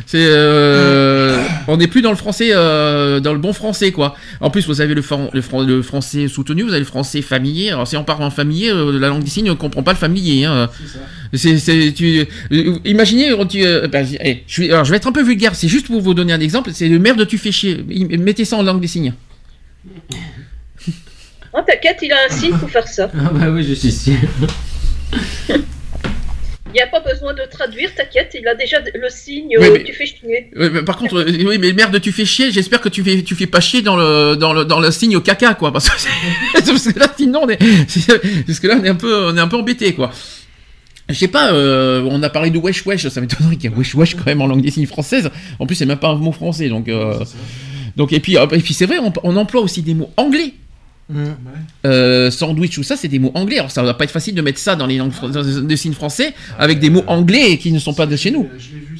[0.05, 4.15] C'est euh, on n'est plus dans le français, euh, dans le bon français, quoi.
[4.41, 7.21] En plus, vous avez le, fran- le, fran- le français soutenu, vous avez le français
[7.21, 7.69] familier.
[7.71, 9.97] Alors, si on parle en familier, euh, la langue des signes ne comprend pas le
[9.97, 10.45] familier.
[10.45, 10.69] Hein.
[10.77, 10.99] C'est ça.
[11.33, 15.07] C'est, c'est- tu, euh, imaginez, tu, euh, bah, eh, je, vais, alors, je vais être
[15.07, 15.55] un peu vulgaire.
[15.55, 16.71] C'est juste pour vous donner un exemple.
[16.73, 17.83] C'est le maire de tu fais chier.
[18.19, 19.13] Mettez ça en langue des signes.
[21.53, 23.09] Oh, t'inquiète, il a un signe pour faire ça.
[23.17, 24.13] Ah bah oui, je suis sûr.
[26.75, 29.73] Il n'y a pas besoin de traduire, t'inquiète, il a déjà le signe Oui, euh,
[29.77, 30.51] mais- tu fais chier.
[30.57, 32.51] Mais par contre, euh, oui, mais merde, tu fais chier.
[32.51, 35.15] J'espère que tu fais, tu fais pas chier dans le, dans le, dans le signe
[35.15, 35.71] au caca, quoi.
[35.71, 36.09] Parce que, c'est-
[36.53, 37.57] parce que là, sinon, on est,
[38.45, 40.11] parce que là, on est un peu, on est un peu embêté, quoi.
[41.07, 43.77] Je sais pas, euh, on a parlé de wesh wesh, ça m'étonnerait qu'il y ait
[43.77, 45.29] wesh wesh quand même en langue des signes française.
[45.59, 47.23] En plus, c'est même pas un mot français, donc, euh,
[47.95, 50.53] donc et puis, et puis c'est vrai, on, on emploie aussi des mots anglais.
[51.85, 53.59] Euh, sandwich, tout ça, c'est des mots anglais.
[53.59, 55.77] Alors, ça va pas être facile de mettre ça dans les langues fran- dans les
[55.77, 58.49] signes français avec des mots anglais qui ne sont pas de chez nous.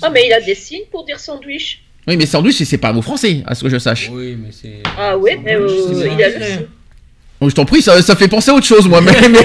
[0.01, 1.82] Ah, mais il a des signes pour dire sandwich.
[2.08, 4.12] Oui, mais sandwich, c'est- pas un mot français, à ce que je sache.
[4.14, 4.84] Oui, mais c'est.
[4.97, 5.68] Ah, mais euh,
[6.16, 6.68] il a le.
[7.45, 9.01] Oh, je t'en prie, ça, ça fait penser à autre chose, moi.
[9.01, 9.37] Mais, mais-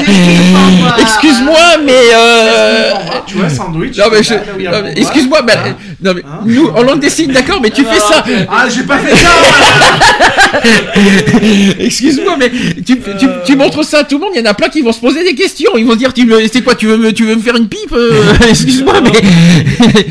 [0.00, 0.96] Excuse-moi.
[1.00, 2.90] excuse-moi, mais euh,
[3.26, 3.96] Tu vois, sandwich.
[3.98, 7.10] non, mais je- là, là excuse-moi, mais, Hein non, mais Hein nous, en langue des
[7.10, 8.24] signes, d'accord, mais tu fais ça.
[8.50, 10.60] Ah, j'ai pas fait ça
[11.78, 12.50] Excuse-moi, mais
[12.84, 14.80] tu, tu, tu montres ça à tout le monde, il y en a plein qui
[14.82, 15.70] vont se poser des questions.
[15.76, 17.56] Ils vont se dire, tu me- c'est quoi, tu veux me, tu veux me faire
[17.56, 19.10] une pipe euh, Excuse-moi, mais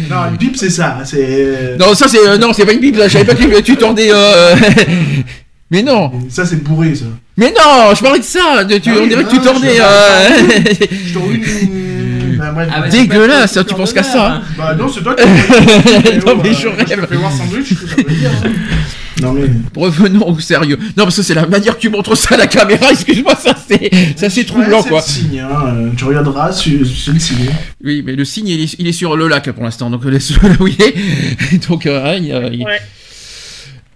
[0.10, 1.00] Non, une pipe, c'est ça.
[1.06, 1.76] C'est.
[1.80, 2.98] non, ça c'est, euh, non, c'est pas une pipe.
[2.98, 4.10] ça, Je savais pas que tu, tu tordais.
[4.12, 4.56] euh,
[5.72, 7.06] Mais non, Ça, c'est bourré, ça.
[7.38, 8.64] mais non, je parlais de ça.
[8.66, 9.76] de- tu, Ah oui, on dirait que non, tu tordais.
[9.78, 12.38] je- euh, Je t'en une.
[12.38, 12.70] Bah, bref.
[12.74, 14.28] Ah, bah, Dégueulasse, pas- tu penses qu'à ça.
[14.34, 14.42] hein.
[14.58, 15.24] Bah, non, c'est toi qui.
[16.26, 17.02] Non, mais je Je rêve.
[17.02, 18.32] te fais voir sandwich, je ça veut dire.
[18.46, 18.50] hein.
[19.22, 19.44] Non, mais.
[19.76, 20.78] Revenons au sérieux.
[20.98, 22.88] Non, parce que c'est la manière que tu montres ça à la caméra.
[22.92, 25.02] Excuse-moi, ça c'est, ça c'est troublant Ouais, quoi.
[25.02, 25.50] C'est le signe, hein.
[25.68, 27.50] euh, Tu regarderas, c'est c'est le signe.
[27.84, 30.50] Oui, mais le signe il est, il est sur le lac pour l'instant, donc laisse-le
[30.50, 31.68] là où il est.
[31.70, 32.80] Donc, euh, hein, il, euh, il- Ouais.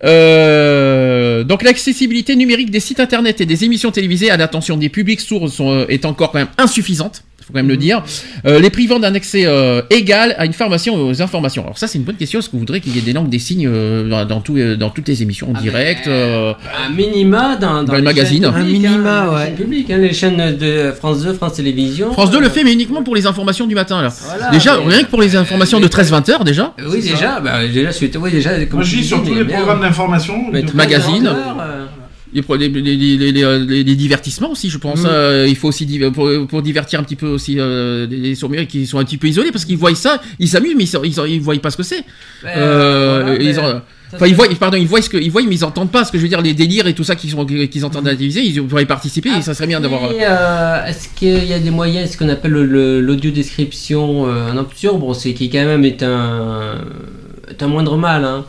[0.06, 5.20] Euh, donc l'accessibilité numérique des sites internet et des émissions télévisées à l'attention des publics
[5.20, 7.24] sourds sont, euh, est encore quand même insuffisante.
[7.46, 8.02] Faut quand même le dire.
[8.48, 11.64] Euh, les privant d'un accès euh, égal à une formation et aux informations.
[11.64, 12.40] Alors ça c'est une bonne question.
[12.40, 14.58] Est-ce que vous voudrez qu'il y ait des langues des signes euh, dans, dans, tout,
[14.58, 16.54] euh, dans toutes les émissions en Ah, direct ben, euh,
[16.88, 18.44] Un minima dans, Dans magazines.
[18.46, 19.46] chaînes publiques, Un minima, hein, les ouais.
[19.46, 22.12] chaînes publiques, hein, les chaînes de France 2, France Télévisions.
[22.14, 24.10] France 2 le fait, mais uniquement pour les informations du matin là.
[24.10, 26.74] voilà, déjà, mais- rien que pour les informations de 13-20 heures déjà.
[26.80, 29.46] Euh, Oui, déjà, bah, déjà, suite, oui, déjà, comme Moi, je dis, sur tous les
[29.46, 30.46] programmes d'information.
[30.52, 30.64] mais
[32.28, 35.02] euh, Les, pro- les, les, les, les- les- les divertissements aussi, je pense.
[35.04, 35.08] Mm.
[35.10, 38.36] euh, il faut aussi div- pour, pour divertir un petit peu aussi euh, les, les
[38.36, 41.00] sourds-muets qui sont un petit peu isolés parce qu'ils voient ça, ils s'amusent, mais ils,
[41.06, 42.04] ils, ils voient pas ce que c'est.
[42.46, 45.92] Euh, voilà, Enfin, ils voient, pardon, ils voient ce que, ils voient, mais ils entendent
[45.92, 48.08] pas ce que je veux dire, les délires et tout ça qu'ils sont, qu'ils entendent
[48.08, 48.42] à la télévision.
[48.46, 49.30] Ils pourraient y participer.
[49.38, 50.06] et ça serait bien d'avoir.
[50.06, 54.28] euh, euh, Est-ce qu'il y a des moyens, ce qu'on appelle le- le- l'audio description
[54.28, 56.76] euh, en option, bon, c'est qui quand même est un,
[57.50, 58.24] est un moindre mal.
[58.24, 58.46] hein.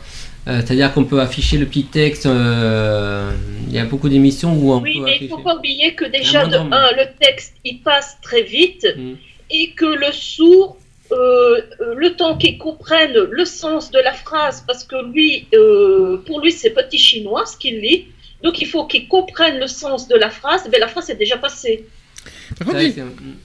[0.47, 2.25] Euh, C'est-à-dire qu'on peut afficher le petit texte.
[2.25, 3.31] euh,
[3.67, 5.93] Il y a beaucoup d'émissions où on Oui, peut mais il ne faut pas oublier
[5.93, 6.73] que déjà, Ah, de non, non.
[6.77, 9.13] un, le texte, il passe très vite Mm.
[9.51, 10.77] et que le sourd,
[11.11, 11.61] euh,
[11.95, 16.51] le temps qu'il comprenne le sens de la phrase, parce que lui, euh, pour lui,
[16.53, 18.05] c'est petit chinois ce qu'il lit,
[18.43, 21.37] donc il faut qu'il comprenne le sens de la phrase, mais la phrase est déjà
[21.37, 21.85] passée.
[22.23, 22.93] Par C'est contre, vrai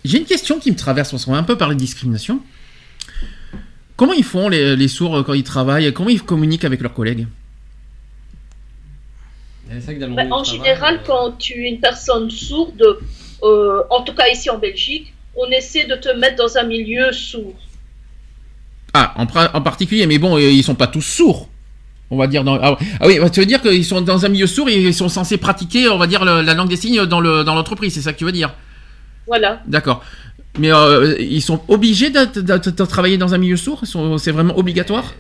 [0.05, 2.41] j'ai- une question qui me traverse parce qu'on va un peu parler de discrimination.
[3.97, 5.93] Comment ils font les, les sourds euh, quand ils travaillent?
[5.93, 7.27] Comment ils communiquent avec leurs collègues?
[9.69, 12.99] Bah, en général, euh, quand tu es une personne sourde,
[13.43, 17.11] euh, en tout cas ici en Belgique, on essaie de te mettre dans un milieu
[17.13, 17.55] sourd.
[18.93, 19.27] Ah, en,
[19.63, 21.49] particulier, mais bon, ils sont pas tous sourds.
[22.11, 22.57] On va dire dans.
[22.61, 25.09] Ah, ah oui, tu veux dire qu'ils sont dans un milieu sourd et ils sont
[25.09, 27.95] censés pratiquer, on va dire, le- la langue des signes dans le dans l'entreprise.
[27.95, 28.53] C'est ça que tu veux dire?
[29.27, 29.63] Voilà.
[29.67, 30.05] D'accord.
[30.59, 33.83] Mais euh, ils sont obligés de, de- de- de travailler dans un milieu sourd?
[34.19, 35.15] C'est vraiment obligatoire?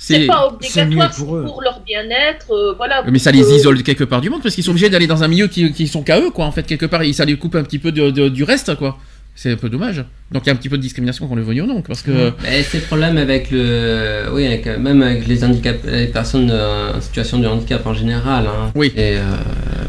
[0.00, 1.10] C'est pas obligatoire,
[1.46, 2.52] pour leur bien-être.
[2.52, 3.02] euh, voilà.
[3.10, 5.28] Mais ça les isole quelque part du monde parce qu'ils sont obligés d'aller dans un
[5.28, 6.44] milieu qui, qui sont qu'à eux, quoi.
[6.44, 8.74] En fait, quelque part, et ça les coupe un petit peu de- de- du reste,
[8.76, 8.98] quoi.
[9.34, 10.04] C'est un peu dommage.
[10.32, 12.02] Donc il y a un petit peu de discrimination qu'on le veuille ou non, parce
[12.02, 12.32] que.
[12.44, 17.00] C'est le problème avec le, oui, avec, même avec les handicap, les personnes euh, en
[17.00, 18.46] situation de handicap en général.
[18.46, 18.70] Hein.
[18.76, 18.92] Oui.
[18.96, 19.22] Et euh,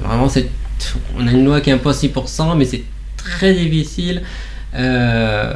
[0.04, 0.50] vraiment, c'est,
[1.18, 2.84] on a une loi qui impose 6%, mais c'est
[3.18, 4.22] très difficile.
[4.76, 5.54] Euh,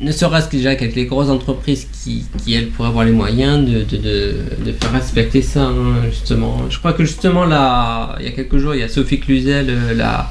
[0.00, 3.68] ne serait-ce que déjà qu'avec les grosses entreprises qui, qui, elles pourraient avoir les moyens
[3.68, 4.34] de, de, de,
[4.66, 6.66] de faire respecter ça hein, justement.
[6.70, 9.66] Je crois que justement là, il y a quelques jours, il y a Sophie Cluzel,
[9.68, 10.30] euh, la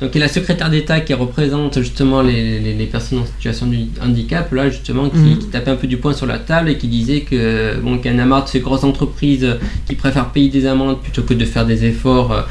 [0.00, 4.50] donc, la secrétaire d'État qui représente justement les, les, les, personnes en situation de handicap,
[4.52, 5.38] là justement, qui, Mhm.
[5.38, 8.10] qui tapait un peu du poing sur la table et qui disait que bon, qu'il
[8.12, 9.46] y en a marre de ces grosses entreprises
[9.86, 12.42] qui préfèrent payer des amendes plutôt que de faire des efforts euh,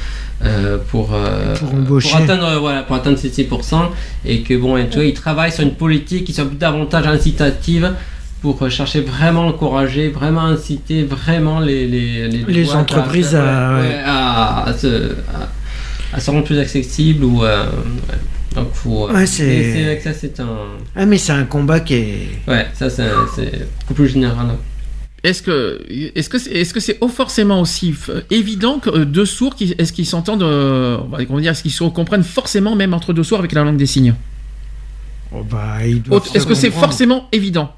[0.44, 3.90] euh, pour, euh, Pour atteindre, euh, voilà, pour atteindre ces 6%,
[4.26, 7.92] et que bon, et tu vois, ils travaillent sur une politique qui soit davantage incitative
[8.42, 14.00] pour euh, chercher vraiment encourager, vraiment inciter vraiment les, les, Les entreprises à- ouais.
[14.04, 15.12] à, à se,
[16.14, 18.56] à, se rendre plus accessibles ou euh, ouais.
[18.56, 20.48] donc faut Ouais, c'est- ça c'est un
[20.96, 22.28] Ah, mais c'est un combat qui est.
[22.48, 24.48] ouais ça c'est c'est beaucoup plus général
[25.24, 25.80] Est-ce que
[26.16, 27.94] est-ce que c'est est-ce que c'est forcément aussi
[28.32, 31.62] évident que euh, deux sourds qui est-ce qu'ils s'entendent euh, on va- comment dire est-ce
[31.62, 34.16] qu'ils se comprennent forcément même entre deux sourds avec la langue des signes?
[35.34, 35.78] Oh, bah,
[36.34, 37.72] Est-ce que c'est forcément évident?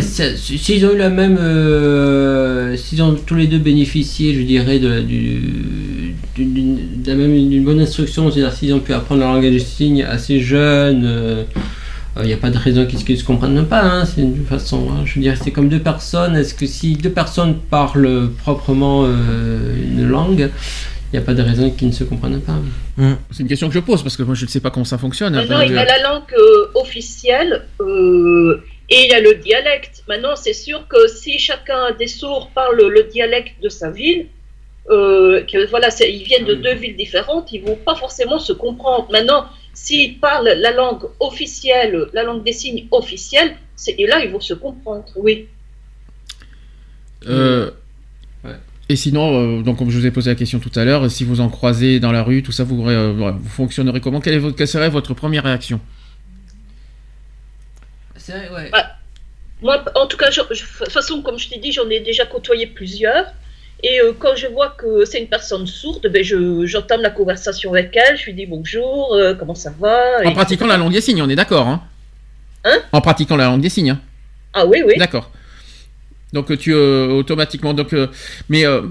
[0.00, 4.80] Si- s'ils ont eu la même, euh, s'ils ont tous les deux bénéficié, je dirais,
[4.80, 9.20] de, du, d'une- d'une- de la même d'une bonne instruction, c'est-à-dire s'ils ont pu apprendre
[9.20, 11.44] le langage des signes assez jeunes,
[12.20, 13.82] il n'y a pas de raison qu'ils ne se comprennent pas.
[13.82, 16.36] Hein, c'est une façon, hein, je veux dire, c'est comme deux personnes.
[16.36, 20.50] Est-ce que si deux personnes parlent proprement euh, une langue,
[21.12, 22.58] il n'y a pas de raison qu'ils ne se comprennent pas.
[23.30, 24.98] C'est une question que je pose parce que moi je ne sais pas comment ça
[24.98, 25.34] fonctionne.
[25.34, 29.34] Maintenant, Enfin, il y a la langue euh, officielle euh, et il y a le
[29.36, 30.02] dialecte.
[30.06, 34.26] Maintenant, c'est sûr que si chacun des sourds parle le dialecte de sa ville,
[34.90, 39.08] euh, que voilà, ils viennent de deux villes différentes, ils vont pas forcément se comprendre.
[39.10, 39.46] Maintenant,
[39.80, 44.40] s'ils parlent la langue officielle, la langue des signes officielle, c'est- et là, ils vont
[44.40, 45.46] se comprendre, oui.
[47.26, 47.70] Euh,
[48.44, 48.54] Ouais.
[48.88, 51.24] Et sinon, euh, donc comme je vous ai posé la question tout à l'heure, si
[51.24, 54.20] vous en croisez dans la rue, tout ça, vous, euh, vous fonctionnerez comment?
[54.20, 55.80] Quelle, est votre- quelle serait votre première réaction?
[58.16, 58.70] C'est vrai, ouais.
[59.60, 62.00] Moi, en tout cas, je- je- de toute façon, comme je t'ai dit, j'en ai
[62.00, 63.26] déjà côtoyé plusieurs.
[63.82, 67.72] Et euh, quand je vois que c'est une personne sourde, ben je, j'entame la conversation
[67.72, 71.00] avec elle, je lui dis bonjour, euh, comment ça va En pratiquant la langue des
[71.00, 71.82] signes, on est d'accord, hein
[72.64, 72.78] Hein?
[72.92, 74.00] En pratiquant la langue des signes, hein
[74.52, 74.94] Ah oui, oui.
[74.98, 75.30] D'accord.
[76.32, 78.08] Donc euh, tu automatiquement, donc, euh,
[78.48, 78.82] mais euh,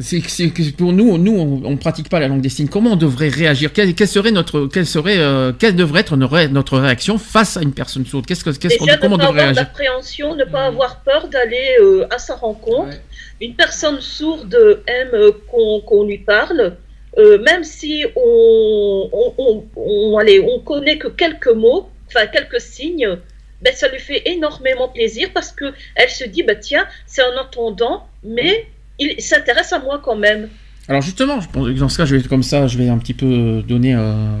[0.00, 2.68] c'est c'est que pour nous, nous, on, on pratique pas la langue des signes.
[2.68, 3.72] Comment on devrait réagir?
[3.72, 7.56] Quelle, quelle serait notre, quelle serait, euh, quelle devrait être notre, ré- notre réaction face
[7.56, 8.26] à une personne sourde?
[8.26, 9.62] Qu'est-ce que, qu'est-ce qu'on, comment on ne pas devrait avoir réagir?
[9.62, 10.74] d'appréhension, ne pas Mhm.
[10.74, 12.88] avoir peur d'aller euh, à sa rencontre.
[12.88, 13.00] Ouais.
[13.40, 16.76] Une personne sourde aime euh, qu'on, qu'on lui parle,
[17.18, 22.60] euh, même si on, on, on, on- allez, on connaît que quelques mots, enfin quelques
[22.60, 23.16] signes,
[23.62, 27.36] ben, ça lui fait énormément plaisir parce que elle se dit, bah, tiens, c'est un
[27.40, 28.66] entendant, mais
[28.98, 30.48] il s'intéresse à moi quand même.
[30.88, 32.98] Alors justement, je pense que dans ce cas, je vais comme ça, je vais un
[32.98, 34.36] petit peu donner euh,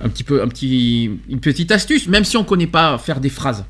[0.00, 3.30] un petit peu, un petit, une petite astuce, même si on connaît pas faire des
[3.30, 3.64] phrases.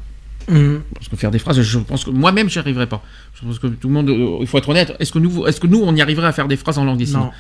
[0.48, 0.82] Mhm.
[0.94, 3.02] Parce que faire des phrases, je pense que moi-même, j'y arriverai pas.
[3.34, 4.94] Je pense que tout le monde, euh, il faut être honnête.
[4.98, 6.98] Est-ce que nous, est-ce que nous, on y arriverait à faire des phrases en langue
[6.98, 7.18] des signes?
[7.18, 7.30] Non.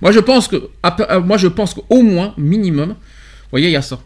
[0.00, 3.76] Moi, je pense que, euh, moi, je pense qu'au moins, minimum, vous voyez, il y
[3.76, 3.98] a ça.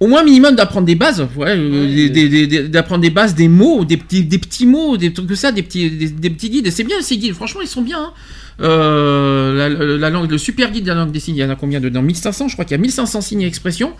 [0.00, 4.24] Au moins minimum d'apprendre des bases, ouais, euh, d'apprendre des bases, des mots, des petits,
[4.24, 6.66] des petits mots, des trucs que ça, des petits, des, des petits guides.
[6.66, 7.98] Et c'est bien ces guides, franchement, ils sont bien.
[8.00, 8.12] hein.
[8.60, 11.44] Euh, la, la- la langue, le super guide de la langue des signes, il y
[11.44, 13.92] en a combien dedans 1500, je crois qu'il y a 1500 signes et expressions.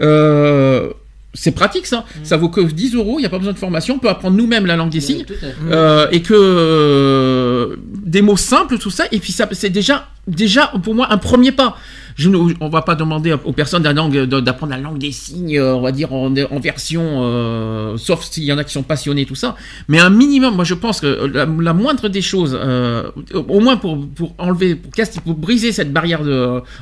[0.00, 0.90] Euh,
[1.34, 2.04] c'est pratique ça.
[2.24, 4.36] Ça vaut que 10 euros, il n'y a pas besoin de formation, on peut apprendre
[4.36, 5.24] nous-mêmes la langue des signes.
[5.70, 10.72] Euh, et que euh, des mots simples, tout ça, et puis ça, c'est déjà, déjà
[10.82, 11.76] pour moi un premier pas.
[12.18, 15.80] Je, ne- on va pas demander aux personnes d'apprendre la langue des signes, euh, on
[15.80, 19.54] va dire en, version, euh, sauf s'il y en a qui sont passionnés, tout ça.
[19.86, 24.04] Mais un minimum, moi je pense que la, moindre des choses, euh, au moins pour,
[24.38, 26.22] enlever, pour, briser cette barrière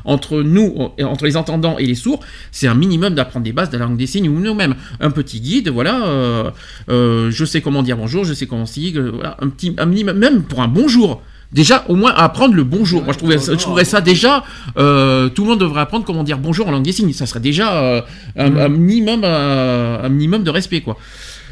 [0.06, 2.20] entre nous, entre les entendants et les sourds,
[2.50, 4.74] c'est un minimum d'apprendre des bases de la langue des signes ou nous-mêmes.
[5.00, 6.54] Un petit guide, voilà.
[6.88, 10.44] je sais comment dire bonjour, je sais comment signer, voilà, un petit, un minimum, même
[10.44, 11.20] pour un bonjour.
[11.52, 13.02] Déjà, au moins apprendre le bonjour.
[13.04, 14.42] Moi, je trouvais, ça- je trouverais ça déjà.
[14.78, 17.12] euh, tout le monde devrait apprendre comment dire bonjour en langue des signes.
[17.12, 18.00] Ça serait déjà euh,
[18.36, 20.96] un, un minimum, euh, un minimum de respect, quoi.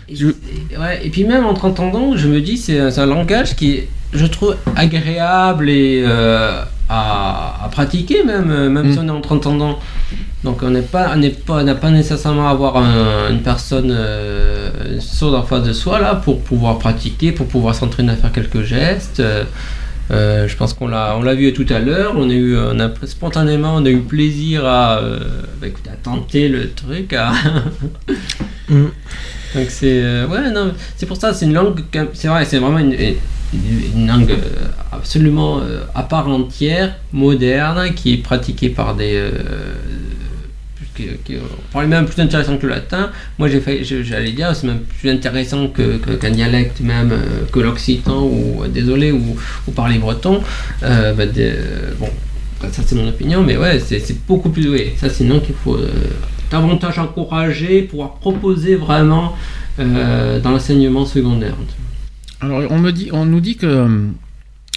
[0.09, 3.01] Et, Je- et- ouais, et puis même entre entendants, je me dis c'est un, c'est
[3.01, 8.93] un langage qui est, je trouve, agréable et euh, à, à pratiquer même, même Mm.
[8.93, 9.79] si on est entre entendants.
[10.43, 13.91] Donc on n'est pas, on n'est pas, n'a pas nécessairement à avoir un- une personne
[13.91, 18.33] euh, sourde en face de soi là pour pouvoir pratiquer, pour pouvoir s'entraîner à faire
[18.33, 19.21] quelques gestes.
[19.21, 19.45] Euh,
[20.11, 22.15] euh, je pense qu'on l'a, on l'a vu tout à l'heure.
[22.17, 25.19] On a eu, on a spontanément, on a eu plaisir à, euh,
[25.61, 27.33] bah, écoute, à tenter le truc, à
[28.69, 28.91] Mhm.
[29.55, 31.83] donc c'est euh, ouais non c'est pour ça c'est une langue
[32.15, 33.17] c'est vrai c'est vraiment une, une-
[33.95, 34.35] une langue
[34.91, 35.61] absolument
[35.95, 39.23] à part entière moderne qui est pratiquée par des
[40.95, 41.37] qui, qui-
[41.71, 43.11] probablement même plus intéressant que le latin.
[43.39, 48.23] Moi, j'allais dire, c'est même plus intéressant que, que- qu'un dialecte, même euh, que l'occitan,
[48.23, 49.37] ou euh, désolé, ou,
[49.67, 50.41] ou parler breton.
[50.83, 52.09] Euh, bah, euh, bon,
[52.71, 54.69] ça c'est mon opinion, mais ouais, c'est, c'est beaucoup plus.
[54.69, 55.89] Oui, ça sinon qu'il faut euh,
[56.51, 59.35] davantage encourager, pouvoir proposer vraiment
[59.81, 61.55] euh, dans l'enseignement secondaire.
[62.41, 62.79] Alors, on,
[63.27, 63.89] nous dit que euh,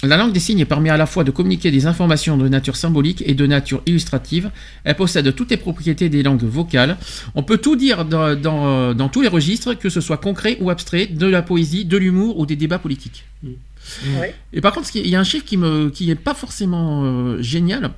[0.04, 3.22] la langue des signes permet à la fois de communiquer des informations de nature symbolique
[3.26, 4.50] et de nature illustrative.
[4.84, 6.96] Elle possède toutes les propriétés des langues vocales.
[7.34, 10.70] On peut tout dire dans, dans, dans tous les registres, que ce soit concret ou
[10.70, 13.24] abstrait, de la poésie, de l'humour ou des débats politiques.
[13.42, 14.34] Ouais.
[14.52, 17.42] Et par contre, il y a un chiffre qui me, qui est pas forcément euh,
[17.42, 17.90] génial.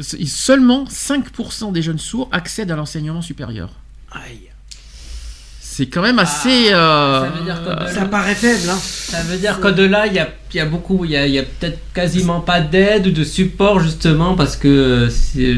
[0.00, 3.74] Seulement 5% des jeunes sourds accèdent à l'enseignement supérieur.
[4.10, 4.53] Aïe.
[5.76, 6.72] C'est quand même assez.
[6.72, 8.78] euh, ça veut dire que- Ça paraît faible, hein.
[8.80, 11.34] Ça veut dire qu'au-delà, il y a, il y a beaucoup, il y a, il
[11.34, 15.52] y a peut-être quasiment pas d'aide ou de support justement parce que, euh, c'est,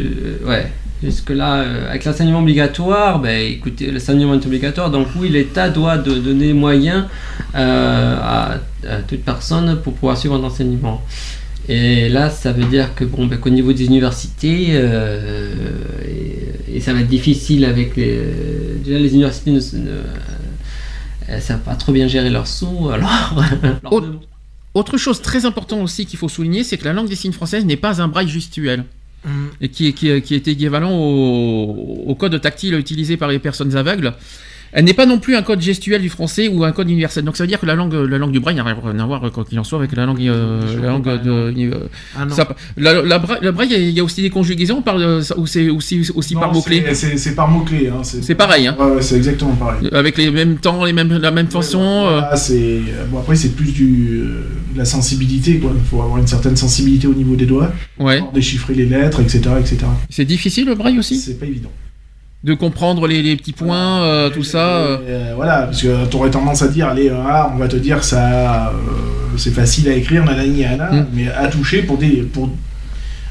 [0.46, 5.98] ouais, jusque-là, euh, avec l'enseignement obligatoire, ben écoutez, l'enseignement est obligatoire, donc oui, l'État doit
[5.98, 7.04] de- donner moyens
[7.54, 8.52] euh, à,
[8.88, 11.02] à toute personne pour pouvoir suivre un enseignement.
[11.68, 15.52] Et là, ça veut dire que bon, ben, qu'au niveau des universités, euh,
[16.08, 16.45] et,
[16.76, 18.20] et ça va être difficile avec les,
[18.84, 20.02] déjà les universités ne, ne-
[21.28, 23.34] elles savent pas trop bien gérer leurs sous, alors.
[24.74, 27.64] Autre chose très importante aussi qu'il faut souligner, c'est que la langue des signes française
[27.64, 28.84] n'est pas un braille gestuel.
[29.24, 29.30] Mm.
[29.62, 33.38] Et qui, est- qui, est- qui est équivalent au, au code tactile utilisé par les
[33.38, 34.12] personnes aveugles.
[34.72, 37.24] Elle n'est pas non plus un code gestuel du français ou un code universel.
[37.24, 39.20] Donc ça veut dire que la langue, la langue du braille n'a rien à voir,
[39.32, 41.30] quoi qu'il en soit, avec la langue, euh, la langue de.
[41.30, 42.34] euh, Ah non.
[42.34, 45.46] ça- la, la bra- le braille, il y a aussi des conjugaisons par, euh, ou
[45.46, 46.84] c'est aussi, aussi Non, par mots-clés.
[46.94, 47.88] c'est- par mots-clés.
[47.88, 48.76] Hein, C'est pareil, hein.
[48.78, 49.88] Ouais, c'est exactement pareil.
[49.92, 51.80] Avec les mêmes temps, les mêmes, la même façon.
[51.80, 54.42] euh, Voilà, bon après c'est plus du euh,
[54.74, 55.72] de la sensibilité quoi.
[55.74, 58.18] Il faut avoir une certaine sensibilité au niveau des doigts, ouais.
[58.20, 59.78] pour déchiffrer les lettres, etc., etc.
[60.10, 61.18] C'est difficile le braille aussi?
[61.18, 61.70] C'est pas évident.
[62.46, 64.66] De comprendre les, les petits points, euh, tout ça.
[64.68, 64.98] euh.
[65.08, 68.04] Euh, voilà, parce que tu aurais tendance à dire, allez, ah, on va te dire
[68.04, 68.72] ça,
[69.36, 71.06] c'est facile à écrire, nanani, nanana, Mm.
[71.12, 72.48] mais à toucher pour, des, pour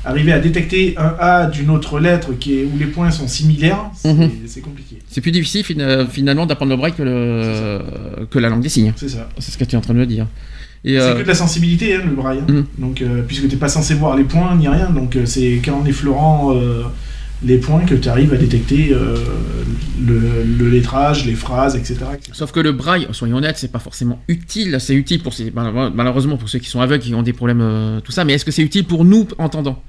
[0.03, 3.86] arriver à détecter un A d'une autre lettre qui est, où les points sont similaires,
[3.95, 4.30] c'est Mhm.
[4.63, 4.97] compliqué.
[5.07, 8.91] C'est plus difficile fina- finalement d'apprendre le braille que, le, que la langue des signes.
[8.97, 9.30] C'est ça.
[9.39, 10.28] C'est ce que tu es en train de me dire.
[10.84, 12.39] C'est euh, que de la sensibilité, hein, le braille.
[12.41, 12.51] hein.
[12.51, 12.66] Mhm.
[12.78, 15.84] Donc, euh, puisque t'es pas censé voir les points ni rien, donc euh, c'est qu'en
[15.86, 16.53] effleurant
[17.44, 19.16] les points que tu arrives à détecter euh,
[20.04, 21.96] le, le lettrage, les phrases, etc.
[22.14, 22.32] etc.
[22.34, 24.78] Sauf que le braille, soyons honnêtes, c'est pas forcément utile.
[24.80, 28.00] C'est utile pour ces, malheureusement pour ceux qui sont aveugles, qui ont des problèmes, euh,
[28.02, 28.24] tout ça.
[28.26, 29.82] Mais est-ce que c'est utile pour nous entendants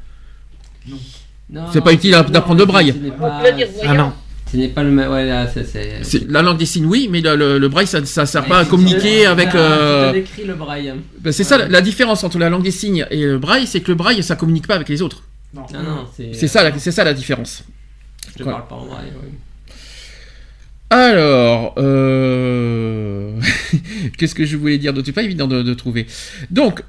[1.51, 2.93] Non, C'est pas utile d'apprendre le braille.
[3.19, 3.43] pas-
[3.85, 4.13] Ah non.
[4.51, 5.11] Ce n'est pas le même.
[5.11, 5.49] Ouais, là,
[6.29, 8.59] La langue des signes, oui, mais le, le- le braille, ça, ça sert Ouais, pas
[8.61, 9.51] à communiquer avec.
[9.51, 10.93] c'est- euh, c'est écrit le braille.
[11.21, 13.81] ben, c'est ça la, la différence entre la langue des signes et le braille, c'est
[13.81, 15.23] que le braille, ça communique pas avec les autres.
[15.55, 15.67] Non.
[15.73, 16.33] Non, non, c'est.
[16.35, 17.65] C'est ça, la- c'est ça la différence.
[18.39, 18.51] Je Ouais.
[18.51, 19.13] parle pas en ouais.
[20.91, 23.41] Alors, euh...
[24.19, 25.07] qu'est-ce que je voulais dire d'autre?
[25.07, 26.07] C'est pas évident de, de trouver.
[26.51, 26.83] Donc,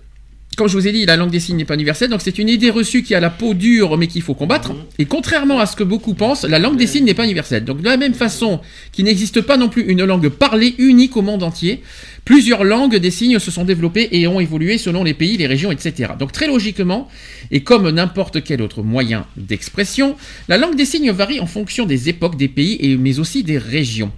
[0.58, 2.50] comme je vous ai dit, la langue des signes n'est pas universelle, donc c'est une
[2.50, 4.74] idée reçue qui a la peau dure mais qu'il faut combattre.
[4.74, 4.80] Mhm.
[4.98, 7.64] Et contrairement à ce que beaucoup pensent, la langue des signes n'est pas universelle.
[7.64, 8.60] Donc de la même façon
[8.92, 11.84] qu'il n'existe pas non plus une langue parlée unique au monde entier,
[12.26, 15.72] plusieurs langues des signes se sont développées et ont évolué selon les pays, les régions,
[15.72, 16.14] etc.
[16.18, 17.08] Donc très logiquement,
[17.52, 20.16] et comme n'importe quel autre moyen d'expression,
[20.48, 23.60] la langue des signes varie en fonction des époques, des pays, et, mais aussi des
[23.60, 24.12] régions.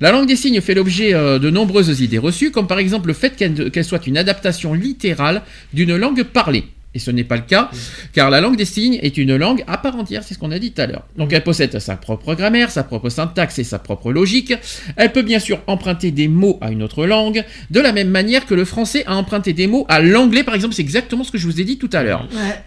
[0.00, 3.14] La langue des signes fait l'objet euh, de nombreuses idées reçues, comme par exemple le
[3.14, 5.42] fait qu'elle qu'elle soit une adaptation littérale
[5.72, 6.64] d'une langue parlée.
[6.94, 7.70] Et ce n'est pas le cas,
[8.14, 10.58] car la langue des signes est une langue à part entière, c'est ce qu'on a
[10.58, 11.04] dit tout à l'heure.
[11.18, 14.54] Donc elle possède sa propre grammaire, sa propre syntaxe et sa propre logique.
[14.96, 18.46] Elle peut bien sûr emprunter des mots à une autre langue, de la même manière
[18.46, 21.36] que le français a emprunté des mots à l'anglais, par exemple, c'est exactement ce que
[21.36, 22.26] je vous ai dit tout à l'heure.
[22.32, 22.62] Ouais.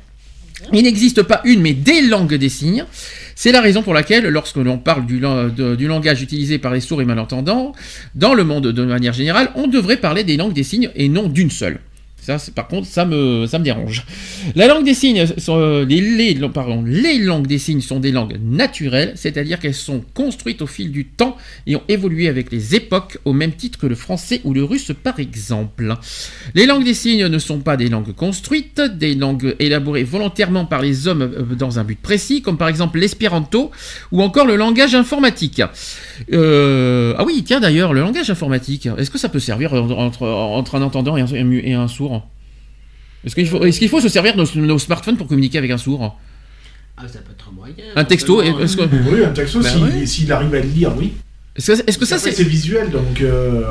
[0.73, 2.85] Il n'existe pas une, mais des langues des signes.
[3.41, 7.05] C'est la raison pour laquelle, lorsque l'on parle du, langage utilisé par les sourds et
[7.05, 7.71] malentendants,
[8.13, 11.29] dans le monde de manière générale, on devrait parler des langues des signes et non
[11.29, 11.79] d'une seule.
[12.21, 14.05] Ça, par contre, ça me, ça me dérange.
[14.55, 19.13] La langue des signes, sont, euh, les, les- langues des signes sont des langues naturelles,
[19.15, 23.33] c'est-à-dire qu'elles sont construites au fil du temps et ont évolué avec les époques, au
[23.33, 25.95] même titre que le français ou le russe, par exemple.
[26.55, 30.81] Les langues des signes ne sont pas des langues construites, des langues élaborées volontairement par
[30.81, 33.71] les hommes euh, dans un but précis, comme par exemple l'espéranto
[34.11, 35.61] ou encore le langage informatique.
[36.33, 40.81] Euh, ah oui, tiens d'ailleurs, le langage informatique, est-ce que ça peut servir entre, un
[40.81, 42.08] entendant et un, et un sourd?
[43.25, 46.17] Est-ce qu'il faut, se servir de nos, nos smartphones pour communiquer avec un sourd?
[46.97, 47.73] Ah, ça peut être un moyen.
[47.95, 50.31] Un texto que, Oui, un texto, Ben s'il ouais.
[50.31, 51.13] arrive à le lire, oui.
[51.57, 52.31] est-ce que, ça c'est...
[52.31, 53.63] c'est visuel, donc euh,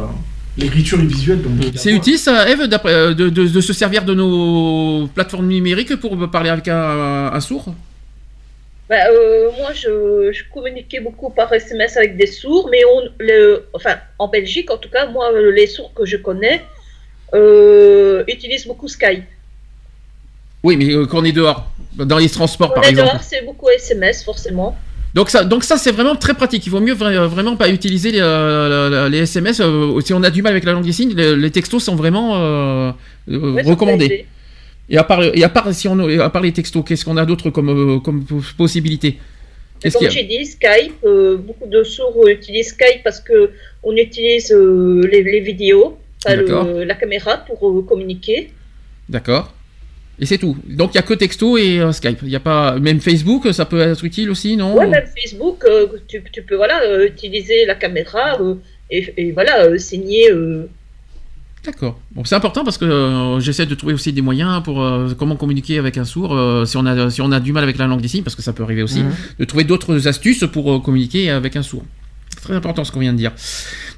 [0.57, 1.53] l'écriture est visuelle, donc.
[1.77, 5.97] C'est a- utile ça, Eve, euh, de, de- de se servir de nos plateformes numériques
[5.97, 7.75] pour parler avec un, un sourd?
[8.89, 13.67] Bah, euh, moi, je, je communiquais beaucoup par SMS avec des sourds, mais on, le,
[13.75, 16.63] enfin, en Belgique, en tout cas, moi, les sourds que je connais
[17.35, 19.25] euh, utilisent beaucoup Skype.
[20.65, 23.11] Oui, mais euh, quand on est dehors, dans les transports Quand par on est exemple.
[23.11, 24.77] dehors, c'est beaucoup SMS, forcément.
[25.15, 26.67] Donc ça, donc ça c'est vraiment très pratique.
[26.67, 29.61] Il vaut mieux vra- vraiment pas utiliser les, euh, les SMS.
[29.61, 31.97] euh, si on a du mal avec la langue des signes, les, les textos sont
[31.97, 32.93] vraiment euh,
[33.31, 34.27] euh, Ouais, recommandés.
[34.91, 37.25] Et à part, et à part si on, à part les textos, qu'est-ce qu'on a
[37.25, 38.25] d'autre comme, euh, comme
[38.57, 39.19] possibilité?
[39.93, 43.51] Comme j'ai dit, Skype, euh, beaucoup de sourds utilisent Skype parce que
[43.83, 48.51] on utilise euh, les, les vidéos, le- la caméra pour euh, communiquer.
[49.09, 49.53] D'accord.
[50.21, 50.57] Et c'est tout.
[50.69, 52.19] Donc il y a que texto et euh, Skype.
[52.23, 54.75] Il y a pas même Facebook, ça peut être utile aussi, non?
[54.77, 58.55] Ouais, même Facebook, euh, tu, tu peux voilà euh, utiliser la caméra euh,
[58.91, 60.31] et, et voilà euh, signer.
[60.33, 60.69] euh,
[61.65, 62.01] D'accord.
[62.13, 65.37] Bon, c'est important parce que euh, j'essaie de trouver aussi des moyens pour euh, comment
[65.37, 67.87] communiquer avec un sourd euh, si on a si on a du mal avec la
[67.87, 69.13] langue des signes parce que ça peut arriver aussi Mhm.
[69.41, 71.85] de trouver d'autres astuces pour euh, communiquer avec un sourd.
[72.31, 73.33] C'est très important ce qu'on vient de dire.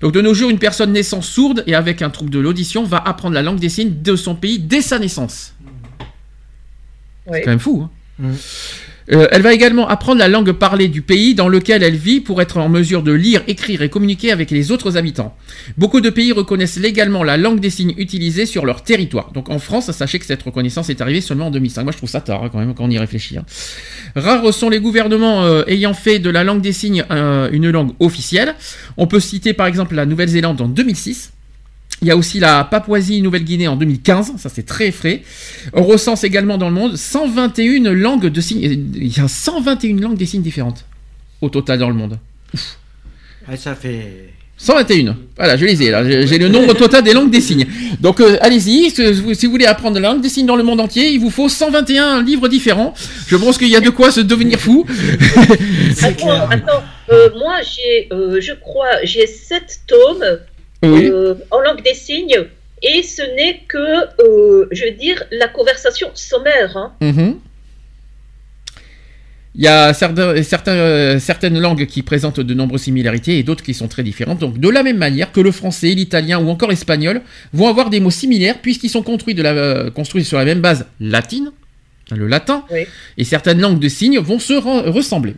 [0.01, 2.97] Donc de nos jours, une personne naissant sourde et avec un trouble de l'audition va
[2.97, 5.53] apprendre la langue des signes de son pays dès sa naissance.
[7.27, 7.39] Ouais.
[7.39, 7.83] C'est quand même fou.
[7.85, 7.91] hein.
[8.19, 8.35] Mhm.
[9.13, 12.41] Euh, elle va également apprendre la langue parlée du pays dans lequel elle vit pour
[12.41, 15.35] être en mesure de lire, écrire et communiquer avec les autres habitants.
[15.79, 19.33] Beaucoup de pays reconnaissent légalement la langue des signes utilisée sur leur territoire.
[19.33, 21.83] Donc en France, sachez que cette reconnaissance est arrivée seulement en 2005.
[21.83, 23.37] Moi je trouve ça tard hein, quand même quand on y réfléchit.
[23.37, 23.45] hein.
[24.15, 27.93] Rares sont les gouvernements euh, ayant fait de la langue des signes euh, une langue
[27.99, 28.55] officielle.
[28.97, 31.33] On peut citer par exemple la Nouvelle-Zélande en 2006.
[32.03, 35.23] Il y a aussi la Papouasie-Nouvelle-Guinée en 2015, ça c'est très frais.
[35.75, 38.61] On recense également dans le monde 121 langues de signes.
[38.95, 40.87] Il y a 121 langues des signes différentes
[41.43, 42.19] au total dans le monde.
[43.49, 44.31] Ouais, ça fait.
[44.57, 45.17] 121.
[45.39, 46.05] Voilà, je les ai là.
[46.05, 47.67] J'ai le nombre total des langues des signes.
[48.01, 50.63] Donc euh, allez-y, si vous si vous voulez apprendre la langue des signes dans le
[50.63, 52.93] monde entier, il vous faut 121 livres différents.
[53.27, 54.87] Je pense qu'il y a de quoi se devenir fou.
[56.03, 60.41] Attends, attends, euh, moi j'ai, euh, je crois, j'ai sept tomes
[60.83, 61.07] Oui.
[61.11, 62.37] euh, en langue des signes
[62.83, 63.77] et ce n'est que,
[64.23, 66.77] euh, je veux dire, la conversation sommaire.
[66.77, 66.93] hein.
[67.03, 67.37] Mhm.
[69.57, 73.65] Il y a certains, certains, euh, certaines langues qui présentent de nombreuses similarités et d'autres
[73.65, 74.39] qui sont très différentes.
[74.39, 77.21] Donc, de la même manière que le français, l'italien ou encore l'espagnol
[77.53, 80.87] vont avoir des mots similaires puisqu'ils sont construits, de la, construits sur la même base
[81.01, 81.51] latine,
[82.13, 82.87] le latin, Oui.
[83.19, 85.35] et certaines langues de signes vont se re- ressembler.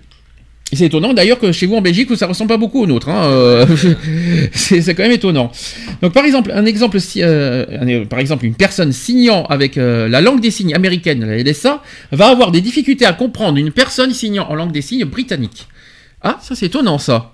[0.73, 2.87] Et c'est étonnant d'ailleurs que chez vous en Belgique, où ça ressemble pas beaucoup aux
[2.87, 3.11] nôtres.
[3.11, 3.66] hein, euh,
[4.53, 5.53] c'est quand même étonnant.
[6.01, 7.66] Donc par exemple, un exemple, si- euh,
[8.03, 11.83] un- par exemple, une personne signant avec euh, la langue des signes américaine, la LSA,
[12.11, 15.68] va avoir des difficultés à comprendre une personne signant en langue des signes britannique.
[16.23, 17.33] Ah, ça c'est étonnant ça.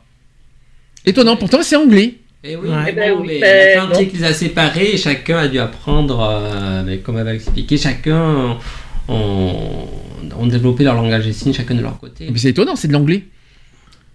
[1.07, 2.15] Étonnant, pourtant c'est anglais.
[2.43, 2.75] Et oui, Ouais.
[2.87, 5.59] mais Eh ben bon, oui, mais ben l'Atlantique les a séparés et chacun a dû
[5.61, 8.57] apprendre, euh, mais comme elle va expliqué, chacun
[9.09, 9.87] ont,
[10.39, 12.29] ont développé leur langage des signes, chacun de leur côté.
[12.31, 13.25] Mais c'est étonnant, c'est de l'anglais.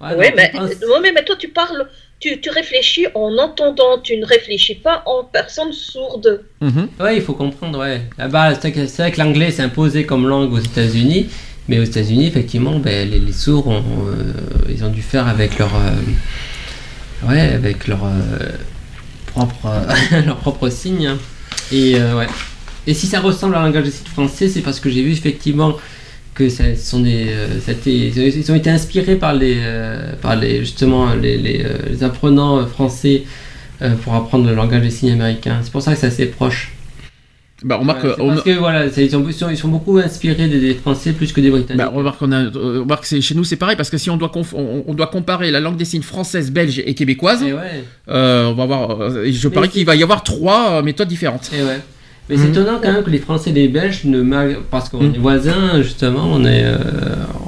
[0.02, 1.88] Ouais, Ouais, donc, mais, je pense- ouais, mais, mais toi tu parles,
[2.20, 6.44] tu, tu réfléchis en entendant, tu ne réfléchis pas en personne sourde.
[6.62, 6.88] Mhm.
[7.00, 8.02] Ouais, il faut comprendre, ouais.
[8.18, 11.30] Là-bas, c'est vrai que- c'est vrai que l'anglais s'est imposé comme langue aux États-Unis,
[11.70, 14.34] mais aux États-Unis, effectivement, ben, les, les sourds, ont, euh,
[14.70, 15.74] ils ont dû faire avec leur.
[15.76, 18.50] euh, ouais, avec leur euh,
[19.28, 19.68] propre,
[20.26, 21.08] leur propre signe.
[21.08, 21.18] hein.
[21.72, 22.28] Et euh, ouais.
[22.88, 25.12] Et si ça ressemble à un langage des signes français, c'est parce que j'ai vu
[25.12, 25.78] effectivement
[26.34, 30.36] que ça, sont des, euh, ça été- ils ont été inspirés par les, euh, par
[30.36, 33.24] les justement les, les, euh, les apprenants français
[33.82, 35.60] euh, pour apprendre le langage des signes américain.
[35.64, 36.72] C'est pour ça que c'est assez proche.
[37.64, 41.14] Bah, remarque, Ouais, on- parce que voilà, ils sont, ils beaucoup inspirés des, des Français
[41.14, 41.78] plus que des Britanniques.
[41.78, 44.28] Bah, remarque, on a, remarque c'est- chez nous c'est pareil parce que si on doit,
[44.30, 47.84] conf- on, on doit comparer la langue des signes française, belge et québécoise, et ouais,
[48.10, 49.12] euh, on va voir.
[49.32, 51.52] je Mais parie c'est- qu'il va y avoir trois méthodes différentes.
[51.58, 51.80] et ouais.
[52.30, 52.50] Mais c'est Mhm.
[52.52, 55.82] étonnant quand même que les Français et les Belges ne mal- parce qu'on est voisins
[55.82, 56.78] justement, on est, euh,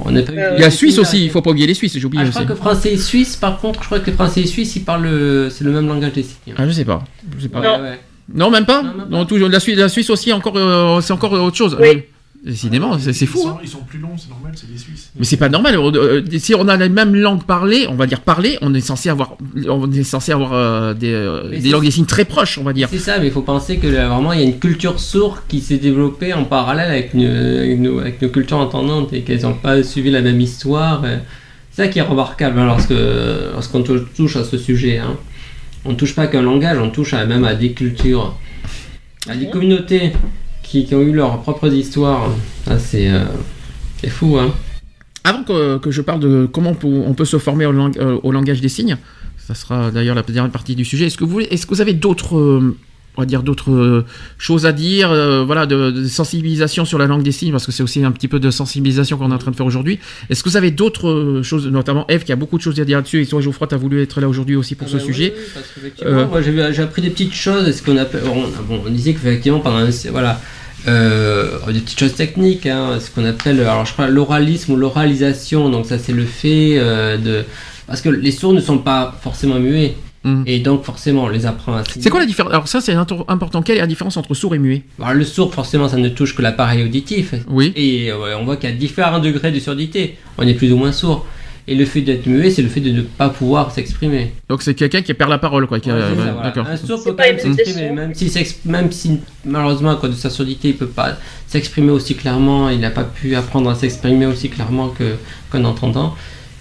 [0.04, 0.34] on n'est pas.
[0.34, 2.26] Euh, Il y a Suisse aussi, il faut pas oublier les Suisses, j'ai oublié Ah,
[2.26, 2.44] je aussi.
[2.44, 4.84] crois que Français et Suisse, par contre, je crois que les Français et Suisses, ils
[4.84, 6.54] parlent, le- c'est le même langage des signes.
[6.58, 7.02] Ah, je sais pas.
[7.38, 7.62] Je sais pas.
[7.62, 7.84] Ouais, Non.
[7.84, 8.00] ouais.
[8.34, 8.82] Non, même pas.
[8.82, 9.26] Non, même Non, pas.
[9.26, 11.78] toujours, la, Suisse, la Suisse aussi, encore, euh, c'est encore autre chose.
[11.80, 12.04] Oui.
[12.46, 13.40] Décidément, c'est fou.
[13.40, 13.58] sont, hein.
[13.64, 15.10] ils sont plus longs, c'est normal, c'est des Suisses.
[15.18, 15.76] Mais c'est pas normal.
[15.78, 18.82] euh, euh, si on a la même langue parlée, on va dire parlée, on est
[18.82, 19.36] censé avoir,
[19.68, 22.88] on est censé avoir euh, des, euh, langues des signes très proches, on va dire.
[22.92, 25.40] C'est ça, mais il faut penser que là, vraiment il y a une culture sourde
[25.48, 29.42] qui s'est développée en parallèle avec, une, avec, nos, avec nos cultures entendantes et qu'elles
[29.42, 31.04] n'ont pas suivi la même histoire.
[31.72, 32.94] C'est ça qui est remarquable hein, lorsque
[33.54, 35.00] lorsqu'on tou- touche à ce sujet.
[35.00, 35.18] Hein.
[35.84, 38.38] On ne touche pas qu'un langage, on touche à, même à des cultures,
[39.28, 40.14] à des communautés
[40.66, 42.30] qui, ont eu leur propre histoire.
[42.66, 43.26] Ça, c'est euh,
[44.02, 44.38] c'est fou.
[44.38, 44.54] Hein.
[45.24, 48.98] Avant que, je parle de comment on peut, se former euh, au langage des signes,
[49.38, 51.06] ça sera d'ailleurs la dernière partie du sujet.
[51.06, 52.78] Est-ce que vous, est-ce que vous avez d'autres, euh,
[53.18, 54.06] on va dire d'autres euh,
[54.38, 57.72] choses à dire, euh, voilà, de, de sensibilisation sur la langue des signes, parce que
[57.72, 60.00] c'est aussi un petit peu de sensibilisation qu'on est en train de faire aujourd'hui.
[60.30, 62.86] Est-ce que vous avez d'autres euh, choses, notamment Eve qui a beaucoup de choses à
[62.86, 64.98] dire là-dessus, et toi Geoffroy, tu as voulu être là aujourd'hui aussi pour Ah ce
[64.98, 65.34] bah sujet.
[65.36, 68.90] oui, parce Euh, moi j'ai appris des petites choses, ce qu'on appelle, on, bon, on
[68.90, 70.40] disait qu'effectivement pendant un- voilà,
[70.88, 75.70] euh, des petites choses techniques, hein, ce qu'on appelle, alors je crois l'oralisme ou l'oralisation,
[75.70, 77.44] donc ça c'est le fait de,
[77.88, 80.44] parce que les sourds ne sont pas forcément muets, Mhm.
[80.48, 82.52] et donc forcément on les apprend à C'est quoi la différence?
[82.52, 84.82] Alors ça c'est important, quelle est la différence entre sourd et muet?
[85.00, 87.72] Alors, le sourd forcément ça ne touche que l'appareil auditif, Oui.
[87.76, 90.78] et euh, on voit qu'il y a différents degrés de surdité, on est plus ou
[90.78, 91.26] moins sourd.
[91.68, 94.34] Et le fait d'être muet, c'est le fait de ne pas pouvoir s'exprimer.
[94.50, 95.80] Donc c'est quelqu'un qui perd la parole, quoi.
[95.80, 96.44] qui a- Ouais, c'est ça, ouais, voilà.
[96.50, 96.68] D'accord.
[96.68, 100.12] Un sourd peut pas quand même s'exprimer, même si, s'ex- même si malheureusement à cause
[100.12, 103.74] de sa surdité, il peut pas s'exprimer aussi clairement, il n'a pas pu apprendre à
[103.76, 105.16] s'exprimer aussi clairement que
[105.52, 106.14] qu'un entendant.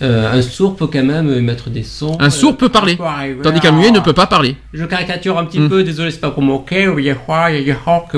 [0.03, 2.17] Euh, un sourd peut quand même émettre des sons.
[2.21, 2.99] Un sourd peut parler,
[3.43, 4.57] Tandis qu'un muet ne peut pas parler.
[4.73, 5.69] Je caricature un petit Mm.
[5.69, 6.43] peu, désolé, c'est pas pour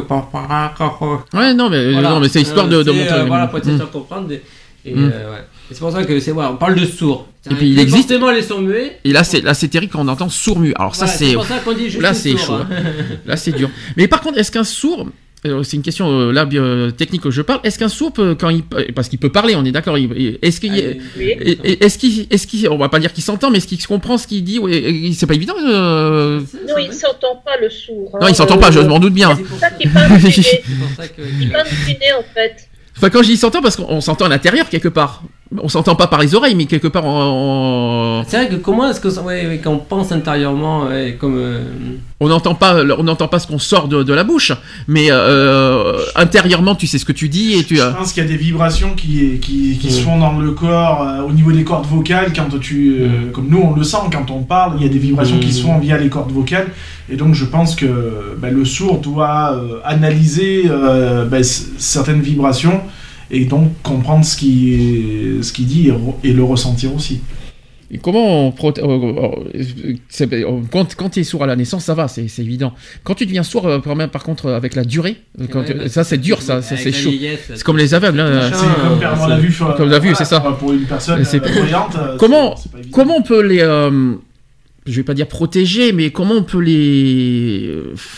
[0.00, 2.10] pas- pas- Ouais, non, mais, Voilà.
[2.10, 3.18] non, mais c'est histoire de, Euh, de c'est, montrer.
[3.20, 3.76] euh, voilà, pour Mm.
[3.78, 4.32] sûr de comprendre.
[4.32, 4.42] Et,
[4.86, 5.10] et, Mm.
[5.12, 5.44] euh, ouais.
[5.70, 7.26] C'est pour ça que c'est voilà, on parle de sourds.
[7.50, 8.98] Et puis, il existe- Forcément, les sourds muets.
[9.04, 10.72] Et là, c'est là, c'est terrible quand on entend sourd mu.
[10.78, 12.52] Alors ça, Voilà, c'est pour ça qu'on dit je là, c'est sourd, chaud.
[12.54, 12.66] hein.
[13.26, 13.68] Là, c'est dur.
[13.96, 15.10] Mais par contre, est-ce qu'un sourd euh,
[15.62, 17.60] c'est une question euh, là bio- technique que je parle.
[17.64, 18.62] Est-ce qu'un sourd peut, quand il
[18.94, 19.96] parce qu'il peut parler, on est d'accord.
[19.96, 23.66] Est-ce qu'il et- est-ce qu'il est-ce qu'il on va pas dire qu'il s'entend, mais est-ce
[23.66, 25.54] qu'il comprend ce qu'il dit ouais, C'est pas évident.
[25.64, 28.10] euh, Non, il ne s'entend pas le sourd.
[28.14, 28.18] hein.
[28.22, 28.70] Non, il s'entend pas.
[28.70, 29.34] Je m'en doute bien.
[29.36, 30.30] C'est pour ça ça qui parle du nez.
[30.30, 31.22] c'est pour ça que.
[31.40, 32.68] Il parle du nez, en fait.
[32.96, 35.22] Enfin, quand je dis s'entend, parce qu'on on s'entend à l'intérieur quelque part.
[35.62, 39.00] On s'entend pas par les oreilles, mais quelque part en- C'est vrai que comment est-ce
[39.00, 41.62] que ça- ouais, ouais, quand on pense intérieurement, ouais, comme euh,
[42.18, 44.50] on n'entend pas, on n'entend pas ce qu'on sort de, de la bouche,
[44.88, 47.76] mais euh, intérieurement, tu sais ce que tu dis et tu.
[47.76, 50.04] Je euh, pense qu'il y a des vibrations qui, qui, qui se Mm.
[50.04, 53.60] font dans le corps euh, au niveau des cordes vocales quand tu euh, comme nous
[53.62, 55.96] on le sent quand on parle il y a des vibrations qui se font via
[55.96, 56.66] les cordes vocales
[57.08, 62.20] et donc je pense que bah, le sourd doit euh, analyser euh, bah, c- certaines
[62.20, 62.80] vibrations
[63.30, 67.20] et donc comprendre ce qu'il ce qu'il dit et, re- et le ressentir aussi
[67.90, 69.92] Et Comment on euh, euh,
[70.32, 72.72] euh, quand, quand tu es sourd à la naissance, ça va, c'est c'est évident.
[73.04, 75.16] Quand tu deviens sourd, par, par contre, avec la durée,
[75.52, 77.10] quand ouais, tu- ça c'est dur, ça, avec c'est chaud.
[77.54, 78.18] C'est comme les aveugles.
[78.20, 78.50] hein.
[78.52, 80.40] C'est comme perdre la vue comme la vue, voilà, c'est ça.
[80.40, 82.54] pour- une personne voyante Comment-.
[82.92, 84.14] Comment on peut les, euh,
[84.86, 87.68] je vais pas dire protéger, mais comment on peut les,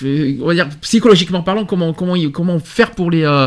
[0.05, 3.47] euh, on va dire psychologiquement parlant, comment comment comment faire pour les, euh,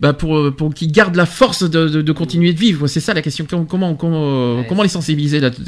[0.00, 2.86] bah, pour pour qu'ils gardent la force de, de, de continuer de vivre?
[2.86, 3.46] C'est ça la question.
[3.48, 4.66] Comment comment comment, Ouais.
[4.68, 5.64] comment les sensibiliser là- Parce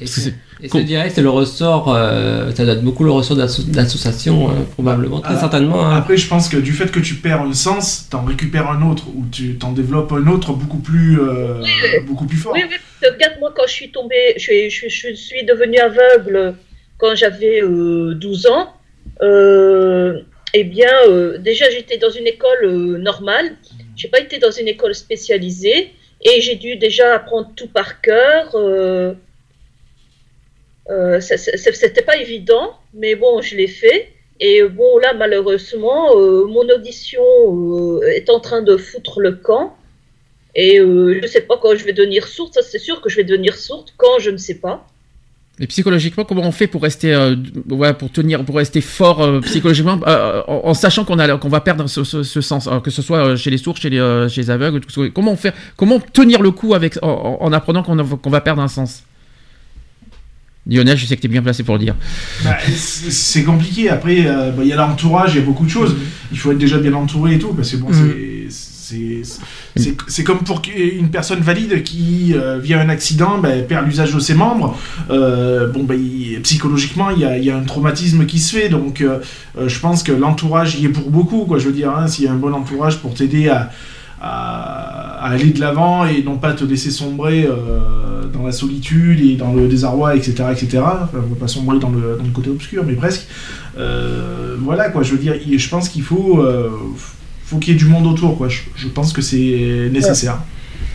[0.00, 0.34] que c'est- c'est-
[0.64, 4.48] et dirais que c'est le ressort, euh, ça doit être beaucoup le ressort d'asso- d'association,
[4.48, 5.84] euh, probablement, très Ah, certainement.
[5.86, 5.96] hein.
[5.96, 9.04] Après, je pense que du fait que tu perds un sens, t'en récupères un autre,
[9.14, 11.62] ou tu t'en développes un autre beaucoup plus, euh,
[12.06, 12.52] beaucoup plus fort.
[12.54, 15.20] Oui, oui, parce que regarde, moi, quand je suis tombée, je suis, je, suis- je
[15.20, 16.54] suis devenue aveugle
[16.98, 18.68] quand j'avais euh, 12 ans.
[19.22, 20.20] Euh,
[20.54, 23.56] eh bien, euh, déjà, j'étais dans une école euh, normale.
[23.96, 25.90] J'ai pas été dans une école spécialisée.
[26.26, 28.54] Et j'ai dû déjà apprendre tout par cœur.
[30.90, 34.08] Euh, C'était pas évident, mais bon, je l'ai fait.
[34.40, 39.76] Et bon, là, malheureusement, euh, mon audition euh, est en train de foutre le camp.
[40.56, 43.24] Et je sais pas quand je vais devenir sourde, ça c'est sûr que je vais
[43.24, 44.86] devenir sourde quand je ne sais pas.
[45.58, 47.12] Et psychologiquement, comment on fait pour rester,
[47.98, 49.98] pour tenir, pour rester fort psychologiquement,
[50.46, 52.04] en, sachant qu'on qu'on va perdre ce,
[52.40, 55.54] sens, que ce soit chez les sourds, chez les, chez les aveugles, tout comment faire,
[55.76, 59.02] comment tenir le coup avec, en, en- en apprenant qu'on va perdre un sens?
[60.66, 61.94] Lionel, je sais que tu es bien placé pour le dire.
[62.42, 63.90] Bah, c'est compliqué.
[63.90, 65.94] Après, euh, bah, il y a l'entourage, il y a beaucoup de choses.
[66.32, 68.48] Il faut être déjà bien entouré et tout, parce que bon, Mhm.
[70.06, 74.20] c'est- comme pour une personne valide qui, euh, via un accident, bah, perd l'usage de
[74.20, 74.78] ses membres.
[75.10, 78.56] Euh, bon, bah, il- psychologiquement, il y a, il y a un traumatisme qui se
[78.56, 78.68] fait.
[78.70, 79.18] Donc, euh,
[79.58, 81.44] euh, je pense que l'entourage y est pour beaucoup.
[81.44, 83.70] Quoi, je veux dire, hein, s'il y a un bon entourage pour t'aider à,
[84.20, 87.54] à, à aller de l'avant et non pas te laisser sombrer euh,
[88.44, 90.44] dans la solitude et dans le désarroi, etc.
[90.52, 90.78] etc.
[90.84, 93.26] Enfin, on va pas sombrer dans le, dans le côté obscur, mais presque.
[93.78, 96.68] Euh, voilà, quoi, je veux dire, je pense qu'il faut, euh,
[97.44, 98.48] faut qu'il y ait du monde autour, quoi.
[98.48, 100.38] Je, je pense que c'est nécessaire.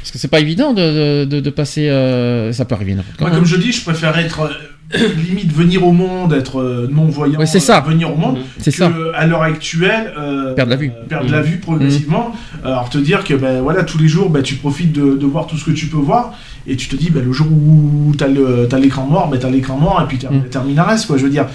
[0.01, 3.25] Parce que c'est pas évident de, de, passer, euh, ça peut arriver n'importe quand.
[3.27, 4.49] Moi, comme je dis, je préfère être
[5.27, 7.81] limite venir au monde, être non-voyant, Ouais, c'est ça.
[7.81, 8.91] venir au monde, C'est que ça.
[9.13, 10.89] à l'heure actuelle euh, Perdre la vue.
[10.89, 14.41] euh, perdre la vue progressivement alors te dire que ben voilà tous les jours ben,
[14.41, 16.33] tu profites de, de voir tout ce que tu peux voir
[16.71, 19.49] et tu te dis ben, le jour où t'as le- t'as l'écran noir ben t'as
[19.49, 20.43] l'écran noir et puis t'as Mm.
[20.49, 21.47] terminares quoi je veux dire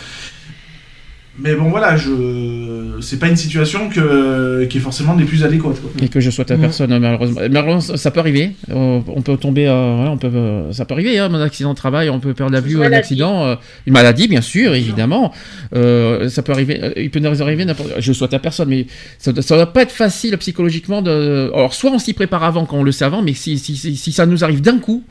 [1.36, 2.98] Mais bon, voilà, je...
[3.00, 4.66] c'est pas une situation que...
[4.66, 5.80] qui est forcément des plus adéquates.
[5.80, 5.90] Quoi.
[6.00, 6.60] Et que je souhaite à Mhm.
[6.60, 7.40] personne, malheureusement.
[7.50, 8.52] Malheureusement, ça peut arriver.
[8.70, 12.08] On peut tomber, euh, on peut, euh, ça peut arriver, hein, un accident de travail,
[12.08, 13.56] on peut perdre la vue, un accident, euh,
[13.86, 15.32] une maladie, bien sûr, évidemment.
[15.74, 17.90] Euh, ça peut arriver, il peut nous arriver n'importe.
[17.98, 18.86] Je souhaite à personne, mais
[19.18, 21.50] ça, doit- ça doit pas être facile psychologiquement de.
[21.52, 23.96] Alors, soit on s'y prépare avant, quand on le sait avant, mais si, si, si,
[23.96, 25.02] si ça nous arrive d'un coup.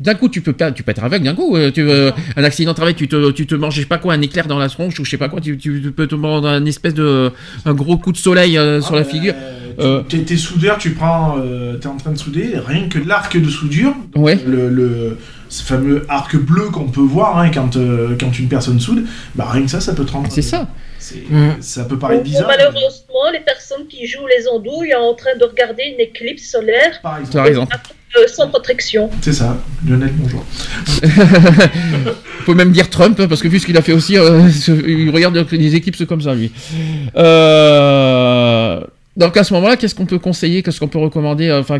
[0.00, 1.56] D'un coup, tu peux pas, tu peux être aveugle d'un coup.
[1.56, 3.98] euh, Tu, euh, un accident de travail, tu te, tu te manges, je sais pas
[3.98, 6.06] quoi, un éclair dans la tronche ou je sais pas quoi, tu, tu, tu peux
[6.06, 7.32] te prendre un espèce de,
[7.64, 9.34] un gros coup de soleil euh, sur Ah, la bah, figure.
[9.34, 10.02] tu- Euh.
[10.08, 13.48] T'es t'es soudeur, tu prends, euh, t'es en train de souder, rien que l'arc de
[13.48, 14.36] soudure, Ouais.
[14.46, 15.18] le, le-
[15.48, 19.04] ce fameux arc bleu qu'on peut voir hein, quand, euh, quand une personne soude,
[19.36, 20.26] bah rien que ça, ça peut te rendre.
[20.30, 20.66] C'est ça.
[20.98, 21.56] c'est- Mm.
[21.60, 22.48] Ça peut paraître Bon, bizarre.
[22.48, 27.00] malheureusement, les personnes qui jouent les andouilles sont en train de regarder une éclipse solaire
[27.02, 27.72] Par exemple.
[28.26, 29.10] Sans protection.
[29.20, 29.56] C'est ça.
[29.86, 30.44] Lionel, bonjour.
[31.04, 34.48] On peut même dire Trump, parce que vu ce qu'il a fait aussi, euh,
[34.86, 36.50] il regarde les équipes comme ça, lui.
[37.16, 38.80] Euh,
[39.16, 41.48] donc à ce moment-là, qu'est-ce qu'on peut conseiller, qu'est-ce qu'on peut recommander?
[41.48, 41.78] Euh, Enfin,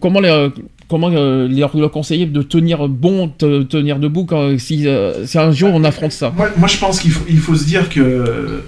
[0.00, 0.48] comment les,
[0.88, 5.50] comment euh, leur, conseiller de tenir bon, te- tenir debout quand si, euh, si un
[5.52, 6.32] jour on affronte ça?
[6.36, 8.60] Moi, moi, je pense qu'il faut, il faut se dire que euh,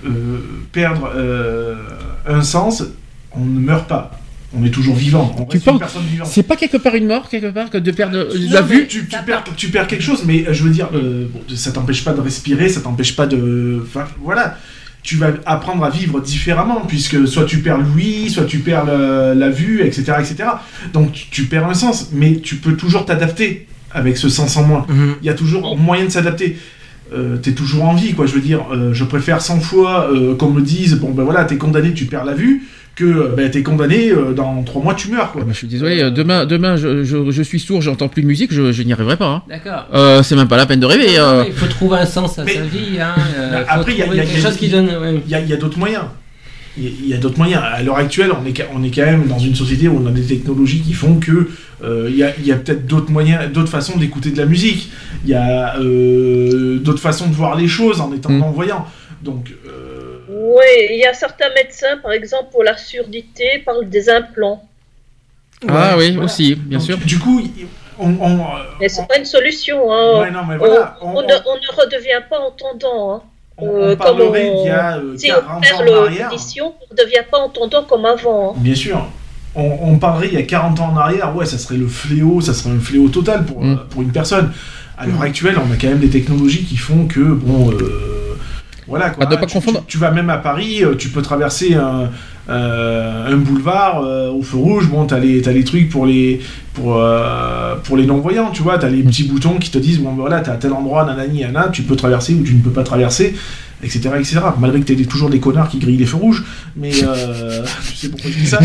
[0.73, 1.75] perdre euh,
[2.27, 2.83] un sens,
[3.33, 4.18] on ne meurt pas.
[4.57, 5.35] On est toujours vivant.
[5.39, 6.29] On Tu penses- personne vivante.
[6.31, 9.07] C'est pas quelque part une mort, quelque part, que de perdre Non, la vue tu,
[9.07, 12.03] tu perds, tu perds quelque chose, mais euh, je veux dire, euh, bon, ça t'empêche
[12.03, 13.83] pas de respirer, ça t'empêche pas de.
[13.85, 14.57] Enfin, voilà.
[15.03, 19.35] Tu vas apprendre à vivre différemment, puisque soit tu perds l'ouïe, soit tu perds le-
[19.35, 20.49] la vue, etc., etc.
[20.93, 24.65] Donc tu, tu perds un sens, mais tu peux toujours t'adapter avec ce sens en
[24.65, 24.87] moins.
[24.89, 25.15] Mhm.
[25.23, 26.59] Il y a toujours moyen de s'adapter.
[27.15, 28.27] Euh, t'es toujours en vie, quoi.
[28.27, 31.45] Je veux dire, euh, je préfère 100 fois euh, qu'on me dise, bon ben voilà,
[31.45, 32.65] t'es condamné, tu perds la vue,
[32.99, 35.41] que ben, t'es condamné, euh, dans 3 mois tu meurs, quoi.
[35.43, 38.23] Ah bah, Je suis désolé, euh, demain, demain je, je- je suis sourd, j'entends plus
[38.23, 39.27] de musique, je, je n'y arriverai pas.
[39.29, 39.43] hein.
[39.49, 39.87] D'accord.
[39.95, 41.17] Euh, c'est même pas la peine de rêver.
[41.19, 41.45] Euh.
[41.47, 42.99] Il faut trouver un sens à Mais- sa vie.
[43.01, 43.15] Hein.
[43.39, 44.87] euh, après, il y a- y a- quelque chose qui donne.
[44.89, 45.23] ouais.
[45.27, 46.05] Il y a, d'autres moyens.
[46.77, 47.63] Il y a- d'autres moyens.
[47.65, 50.07] À l'heure actuelle, on est, ca- on est quand même dans une société où on
[50.07, 51.49] a des technologies qui font que
[51.85, 54.47] euh, il y a, il y a peut-être d'autres moyens, d'autres façons d'écouter de la
[54.47, 54.91] musique.
[55.25, 58.39] Il y a euh, d'autres façons de voir les choses en étant Mm.
[58.39, 58.85] non-voyant.
[59.23, 59.98] Donc, euh,
[60.41, 64.63] Oui, il y a certains médecins, par exemple, pour la surdité, parlent des implants.
[65.67, 66.25] Ah ouais, oui, voilà.
[66.27, 66.99] aussi, bien Donc, sûr.
[66.99, 67.67] Du coup, il-
[67.99, 68.11] on.
[68.21, 68.45] on, euh,
[68.81, 69.93] Mais c'est on- pas une solution.
[69.93, 70.21] Hein.
[70.21, 70.97] ouais, non, mais voilà.
[71.01, 73.15] on, On, on ne, on ne redevient pas entendant.
[73.17, 73.23] Hein.
[73.61, 75.81] on- euh, on parlerait comme on- d'il y a euh, Si on 40 perd ans
[75.81, 76.31] en le- arrière.
[76.31, 78.51] l'audition, on ne devient pas entendant comme avant.
[78.51, 78.55] hein.
[78.59, 79.05] Bien sûr.
[79.57, 82.41] On, on parlerait il y a 40 ans en arrière, ouais, ça serait le fléau,
[82.41, 83.73] ça serait un fléau total pour, Mm.
[83.73, 84.53] euh, pour une personne.
[84.97, 88.18] À l'heure actuelle, on a quand même des technologies qui font que, bon, euh,
[88.89, 89.27] voilà quoi.
[89.27, 89.81] Pas tu, confondre.
[89.87, 92.11] tu- tu vas même à Paris, euh, tu peux traverser un,
[92.49, 96.41] euh, un boulevard euh, au feu rouge, bon, t'as les, les trucs pour les,
[96.75, 100.11] pour, euh, pour les non-voyants, tu vois, t'as les petits boutons qui te disent, bon,
[100.13, 102.71] ben voilà, t'es à tel endroit, nanani, nana, tu peux traverser ou tu ne peux
[102.71, 103.35] pas traverser,
[103.83, 104.39] etc., etc.
[104.59, 106.45] Malgré que t'aies toujours des connards qui grillent les feux rouges,
[106.77, 108.59] mais euh, tu sais pourquoi je dis ça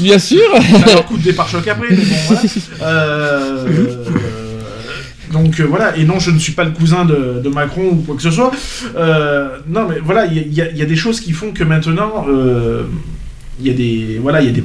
[0.00, 0.40] Bien sûr.
[0.84, 2.42] ça leur coûte des pare-chocs après, mais bon, voilà.
[5.32, 7.96] Donc euh, voilà, et non, je ne suis pas le cousin de, de Macron ou
[8.06, 8.50] quoi que ce soit.
[8.96, 12.26] Euh, non, mais voilà, il y, a- y y des choses qui font que maintenant,
[12.28, 12.82] euh,
[13.60, 14.62] il y a des voilà, il y a des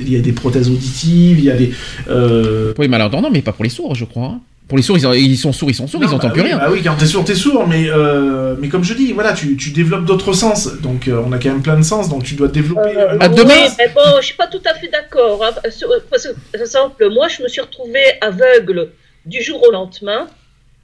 [0.00, 1.72] il y a des prothèses auditives, il y a des.
[2.10, 4.26] euh, Pour les malentendants, mais pas pour les sourds, je crois.
[4.26, 4.40] hein.
[4.66, 6.42] Pour les sourds, ils, ils sont sourds, ils sont sourds, non, ils entendent bah plus
[6.42, 6.58] oui, rien.
[6.58, 9.56] Bah oui, quand t'es sourd, t'es sourd, mais euh, mais comme je dis, voilà, tu,
[9.56, 10.68] tu développes d'autres sens.
[10.82, 12.94] Donc euh, on a quand même plein de sens, donc tu dois développer.
[12.96, 15.42] Euh, À demain- oui, mais bon, je suis pas tout à fait d'accord.
[15.42, 18.88] hein, sur- parce que, par exemple, moi, je me suis retrouvée aveugle
[19.28, 20.28] du jour au lendemain.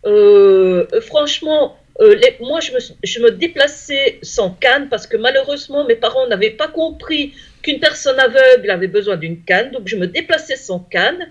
[0.07, 6.51] Euh, franchement, euh, moi, je me, déplaçais sans canne parce que malheureusement, mes parents n'avaient
[6.51, 9.71] pas compris qu'une personne aveugle avait besoin d'une canne.
[9.71, 11.29] Donc, je me déplaçais sans canne.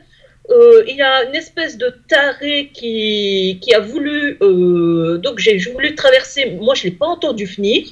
[0.49, 4.37] Euh, il y a une espèce de taré qui, a voulu.
[4.39, 6.57] donc, j'ai voulu traverser.
[6.59, 7.85] Moi, je ne l'ai pas entendu finir.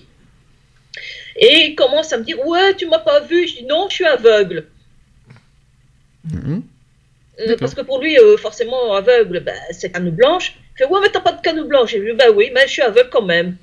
[1.38, 3.48] Et il commence à me dire Ouais, tu m'as pas vu.
[3.48, 4.65] Je dis Non, je suis aveugle.
[6.26, 6.81] D'accord.
[7.59, 10.53] Parce que pour lui, euh, forcément, aveugle, bah, c'est canne blanche.
[10.76, 11.91] Il fait Ouais, mais t'as pas de canne blanche.
[11.91, 13.55] J'ai dit Bah oui, mais je suis aveugle quand même.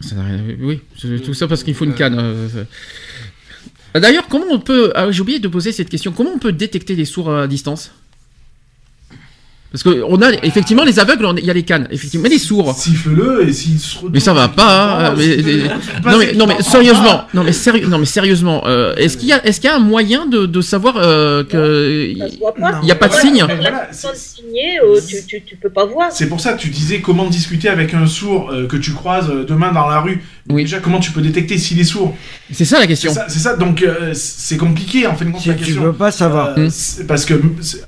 [0.00, 2.18] Ça n'a rien à- Oui, c'est tout ça parce qu'il faut une canne.
[2.18, 2.64] euh,
[4.00, 4.90] D'ailleurs, comment on peut.
[4.94, 6.12] ah, J'ai oublié de poser cette question.
[6.12, 7.92] Comment on peut détecter les sourds à distance?
[9.72, 12.38] Parce que on a effectivement les aveugles, il y a les cannes, effectivement, mais les
[12.38, 12.74] sourds.
[12.76, 14.12] Siffle-le et s'il se retourne.
[14.12, 15.14] Mais ça va pas.
[15.16, 15.62] mais- siffle-le.
[16.12, 19.28] non mais non mais Pas- sérieusement, non mais sérieux, non mais sérieusement, euh, est-ce qu'il
[19.28, 22.12] y a est-ce qu'il y a un moyen de, de savoir euh, que
[22.60, 22.80] pas.
[22.82, 26.12] il y a pas de signe euh, tu, tu, tu peux pas voir.
[26.12, 29.30] C'est pour ça que tu disais comment discuter avec un sourd euh, que tu croises
[29.30, 30.22] euh, demain dans la rue.
[30.50, 30.62] Oui.
[30.62, 32.16] Déjà, comment tu peux détecter s'il est sourd
[32.52, 33.12] C'est ça la question.
[33.28, 35.82] c'est ça, donc euh, c'est compliqué en fait de compte Si la tu question.
[35.84, 36.54] veux pas savoir.
[36.58, 37.06] Euh, Mm.
[37.06, 37.34] parce que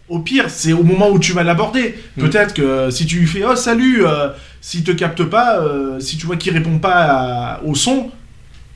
[0.09, 1.97] au pire, c'est au moment où tu vas l'aborder.
[2.17, 2.21] Mm.
[2.23, 4.29] Peut-être que euh, si tu lui fais oh salut, euh,
[4.61, 8.11] s'il te capte pas, euh, si tu vois qu'il répond pas à- au son,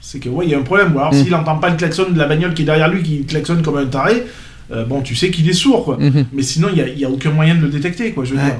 [0.00, 0.94] c'est que ouais, il y a un problème.
[0.94, 1.22] Ou alors Mm.
[1.24, 3.76] s'il entend pas le klaxon de la bagnole qui est derrière lui, qui klaxonne comme
[3.78, 4.24] un taré,
[4.72, 5.96] euh, bon, tu sais qu'il est sourd quoi.
[6.00, 6.26] Mhm.
[6.32, 8.24] Mais sinon, il y a, il y a aucun moyen de le détecter quoi.
[8.24, 8.44] Je veux Ouais.
[8.44, 8.54] dire.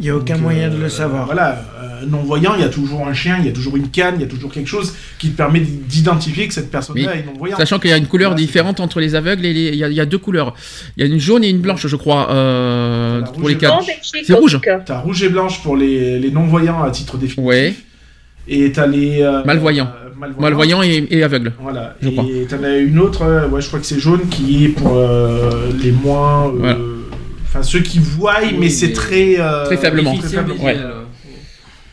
[0.00, 1.24] Il n'y a aucun Donc, moyen de le savoir.
[1.26, 1.62] Voilà,
[2.04, 4.24] non-voyant, il y a toujours un chien, il y a toujours une canne, il y
[4.24, 7.18] a toujours quelque chose qui te permet d'identifier que cette personne-là Oui.
[7.20, 7.58] est non-voyante.
[7.58, 9.68] Sachant qu'il y a une couleur différente entre les aveugles et les.
[9.68, 10.54] Il y, a, il y a deux couleurs.
[10.96, 13.90] Il y a une jaune et une blanche, je crois, euh, pour les Belgique,
[14.24, 14.58] C'est rouge.
[14.86, 17.44] T'as rouge et blanche pour les, les non-voyants à titre définitif.
[17.44, 17.74] Ouais.
[18.46, 19.22] Et t'as les.
[19.22, 19.86] euh, Malvoyants.
[19.86, 20.40] euh, malvoyants.
[20.40, 21.52] Malvoyant et, et aveugle.
[21.60, 21.96] Voilà.
[22.02, 24.68] Je et t'en as une autre, euh, ouais, je crois que c'est jaune, qui est
[24.68, 26.48] pour euh, les moins.
[26.48, 26.76] euh, Voilà.
[27.48, 29.36] Enfin, ceux qui voient, Oui, mais c'est très.
[29.38, 30.10] euh, Très faiblement.
[30.12, 30.56] très Déficient faiblement.
[30.66, 30.92] visuel, Ouais.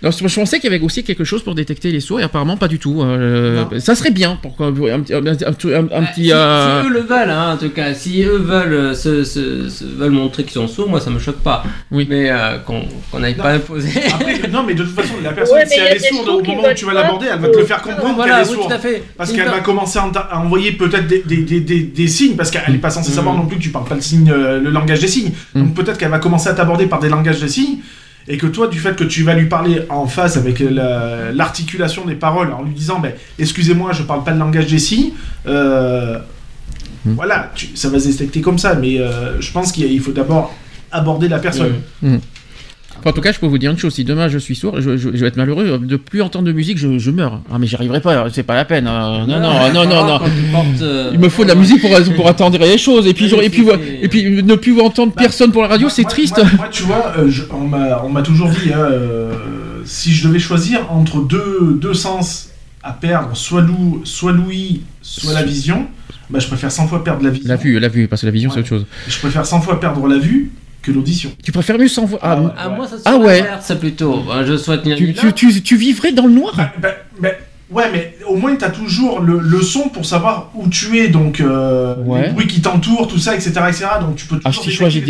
[0.04, 2.58] Alors, je pensais qu'il y avait aussi quelque chose pour détecter les sourds et apparemment
[2.58, 3.02] pas du tout.
[3.04, 3.80] Euh, Non.
[3.80, 6.24] ça serait bien pour un, petit- un, petit- un petit- un Bah, petit.
[6.26, 9.24] si, euh, si eux le veulent, hein, en tout cas, si eux veulent, euh, se,
[9.24, 11.64] se- se- veulent montrer qu'ils sont sourds, moi ça me choque pas.
[11.92, 12.08] Oui.
[12.10, 13.90] Mais euh, qu'on n'aille pas imposer.
[14.14, 16.64] Après, non, mais de toute façon, la personne, Ouais, si elle est sourde, au moment
[16.70, 18.68] où tu vas l'aborder, elle va te le faire comprendre voilà, qu'elle est oui, sourde.
[18.70, 19.04] tout à fait.
[19.16, 22.64] Parce qu'elle va commencer à, envoyer peut-être des, des, des, des, des signes, parce qu'elle
[22.72, 23.16] n'est pas censée Mhm.
[23.18, 25.32] savoir non plus que tu parles pas le, signe, euh, le langage des signes.
[25.54, 25.64] Mhm.
[25.66, 27.78] Donc peut-être qu'elle va commencer à t'aborder par des langages des signes,
[28.28, 32.06] et que toi, du fait que tu vas lui parler en face avec la- l'articulation
[32.06, 35.12] des paroles, en lui disant ben, Excusez-moi, je parle pas le langage des signes
[35.48, 36.20] euh,
[37.04, 37.16] Mhm.
[37.16, 40.54] voilà, tu- ça va se détecter comme ça, mais euh, je pense qu'il faut d'abord
[40.92, 41.82] aborder la personne.
[43.02, 43.94] Enfin, en tout cas, je peux vous dire une chose.
[43.96, 45.80] Si demain je suis sourd, je, je- je vais être malheureux.
[45.84, 47.42] De plus entendre de musique, je, je meurs.
[47.52, 48.28] Ah, mais j'y arriverai pas.
[48.32, 48.88] C'est pas la peine.
[48.88, 49.26] hein.
[49.28, 50.20] Non, non, non, non, non.
[50.52, 53.08] Portes, euh, Il me faut de la musique pour, pour attendre les choses.
[53.08, 53.50] Et puis, et
[54.08, 56.38] puis, et ne plus entendre personne pour la radio, c'est triste.
[56.38, 59.34] Moi, moi, tu vois, euh, je- on m'a toujours dit, hein, euh,
[59.86, 62.50] si je devais choisir entre deux, deux sens
[62.84, 65.88] à perdre, soit l'ou, soit l'ouïe, soit la vision,
[66.30, 67.48] bah, je préfère 100 fois perdre la vision.
[67.50, 68.86] La vue, la vue, parce que la vision, c'est autre chose.
[69.08, 70.52] Je préfère 100 fois perdre la vue
[70.82, 71.32] que l'audition.
[71.44, 72.20] Tu préfères mieux sans voix.
[72.22, 72.52] Ah, Ah ouais.
[72.58, 73.44] Ah, moi ça se Ah ouais.
[73.62, 74.22] ça plutôt.
[74.28, 75.32] Bah, je souhaite tu, tu, là.
[75.32, 76.90] tu, tu vivrais dans le noir Bah, bah,
[77.20, 77.30] bah,
[77.70, 81.08] ouais, mais au moins tu as toujours le, le son pour savoir où tu es,
[81.10, 82.28] donc euh, Ouais.
[82.28, 83.86] les bruits qui t'entourent, tout ça, etc., etc.
[84.02, 85.04] Donc tu peux toujours Ah, si choisis.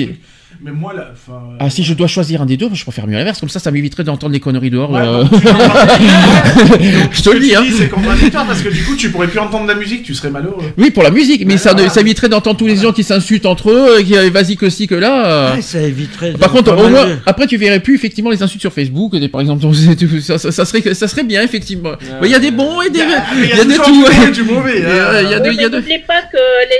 [0.63, 3.07] Mais moi, là, enfin, euh, Ah, si je dois choisir un des deux, je préfère
[3.07, 3.39] mieux l'inverse.
[3.39, 4.91] Comme ça, ça m'éviterait d'entendre des conneries dehors.
[4.91, 5.23] Ouais, euh.
[5.31, 7.63] donc, je te le dis, hein.
[7.77, 10.63] C'est contradictoire parce que du coup, tu pourrais plus entendre la musique, tu serais malheureux.
[10.77, 13.71] Oui, pour la musique, mais ça, ça éviterait d'entendre tous les gens qui s'insultent entre
[13.71, 15.25] eux, et qui euh, vas-y que ci, que là.
[15.25, 15.55] euh.
[15.55, 16.33] Ouais, ça éviterait.
[16.33, 19.41] Par contre, au moins, après, tu verrais plus effectivement les insultes sur Facebook, des- par
[19.41, 19.63] exemple.
[20.21, 21.93] ça, ça- ça serait, ça serait bien, effectivement.
[22.21, 22.99] Mais Il y a des bons et des.
[22.99, 24.31] Il y a de toujours tout.
[24.31, 24.77] du mauvais.
[24.77, 25.21] Il y a- hein.
[25.23, 26.37] il y a de- Oui, il y a mais de- n'oubliez pas que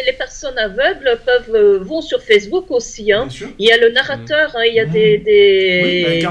[0.07, 3.11] les, personnes aveugles peuvent vont sur Facebook aussi.
[3.11, 3.21] Hein.
[3.27, 3.47] Bien sûr.
[3.59, 4.91] Il y a le narrateur, hein, il y a Mhm.
[4.93, 6.29] des, des, Oui, bah,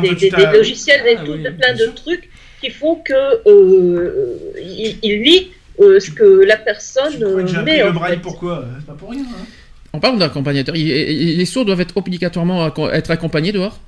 [0.50, 1.94] des, logiciels, des, Ah, tout, oui, plein de sûr.
[1.94, 2.28] trucs
[2.60, 3.12] qui font que
[3.48, 5.50] euh, il, il lit
[5.80, 7.82] euh, ce que la personne Tu crois que j'ai euh, met.
[7.84, 8.20] le braille fait.
[8.20, 8.64] pourquoi?
[8.78, 9.22] C'est pas pour rien.
[9.22, 9.44] hein.
[9.92, 13.80] En parlant d'accompagnateur, les sourds doivent être obligatoirement être accompagnés dehors?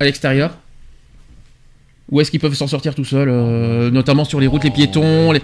[0.00, 0.56] À l'extérieur?
[2.10, 5.30] Ou est-ce qu'ils peuvent s'en sortir tout seuls, euh, notamment sur les routes, les piétons,
[5.32, 5.40] les,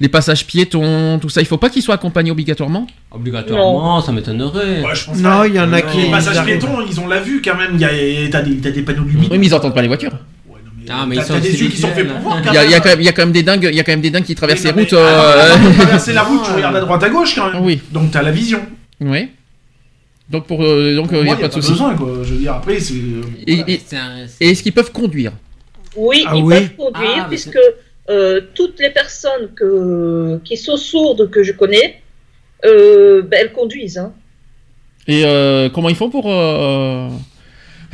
[0.00, 2.86] les passages piétons, tout ça Il faut pas qu'ils soient accompagnés obligatoirement?
[3.10, 4.82] Obligatoirement, ça m'étonnerait.
[4.82, 5.46] Ouais, je pense Non, pas.
[5.48, 5.98] il y en a qui.
[6.02, 7.70] Les passages piétons, ils ont la vue quand même.
[7.74, 9.28] Il y a, t'as des, t'as des panneaux lumineux.
[9.30, 10.12] Oui, mais ils entendent pas les voitures.
[10.90, 12.38] Ah, mais t'as- des yeux qui sont faits pour voir.
[12.46, 13.80] Il y, a, y quand même, il y a quand même des dingues, il y
[13.80, 14.92] a quand même des dingues qui traversent les routes.
[14.92, 17.62] avant- euh, traverser la route, tu regardes à droite à gauche quand même.
[17.64, 17.80] Oui.
[17.90, 18.60] Donc t'as la vision.
[19.00, 19.28] Oui.
[20.28, 21.70] Donc pour, euh, donc euh, il moi, y a pas de souci.
[21.72, 22.08] besoin quoi.
[22.22, 22.94] Je veux dire après c'est.
[23.46, 23.70] Et, voilà.
[23.70, 25.32] et- C'est un- et est-ce qu'ils peuvent conduire?
[25.96, 27.58] Oui, Ah ils oui peuvent conduire Ah, mais puisque
[28.10, 29.50] euh, toutes les personnes
[30.44, 32.02] qui sont sourdes que je connais,
[32.64, 33.98] euh, ben, elles conduisent.
[33.98, 34.12] Hein.
[35.06, 36.24] Et euh, comment ils font pour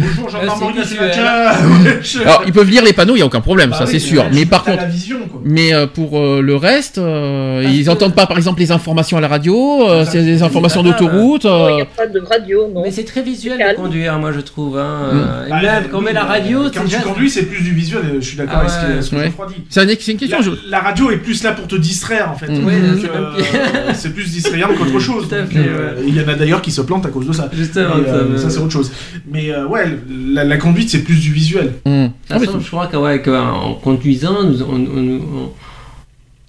[0.01, 1.57] Bonjour Euh, gendarmerie c'est nationale.
[1.85, 3.91] Ouais, Alors ils peuvent lire les panneaux, il y a aucun problème, Bah ça oui,
[3.93, 4.23] c'est sûr.
[4.23, 5.41] ouais, Mais par contre, la vision quoi.
[5.45, 9.17] mais euh, pour euh, le reste, euh, ils que- entendent pas par exemple les informations
[9.17, 11.45] à la radio, euh, Ça, c'est des informations d'autoroute.
[11.45, 12.83] Non, Il n'y a pas de radio, non.
[12.83, 14.79] Mais c'est très visuel de conduire, moi je trouve.
[14.79, 15.11] Hein.
[15.13, 15.51] Mm.
[15.51, 17.73] Bah, même quand on met la bah, radio, Quand c'est tu conduis, c'est plus du
[17.73, 18.03] visuel.
[18.21, 19.23] Je suis d'accord Ah avec ce que- ouais.
[19.23, 19.47] Ouais.
[19.49, 19.65] Dit.
[19.69, 19.83] C'est
[20.13, 20.39] une, question.
[20.39, 22.49] La, je- la radio est plus là pour te distraire en fait.
[22.49, 22.65] Mm.
[22.65, 22.75] Ouais,
[23.95, 25.29] c'est plus distrayant qu'autre chose.
[25.31, 25.39] Ouais.
[26.07, 27.51] Il y en a d'ailleurs qui se plantent à cause de ça.
[28.37, 28.91] Ça c'est autre chose.
[29.31, 29.67] Mais euh,
[30.33, 31.75] la, la conduite c'est plus du visuel.
[31.85, 35.53] De Ah, façon, je crois qu'en ouais, qu'en conduisant, nous, on, on- on-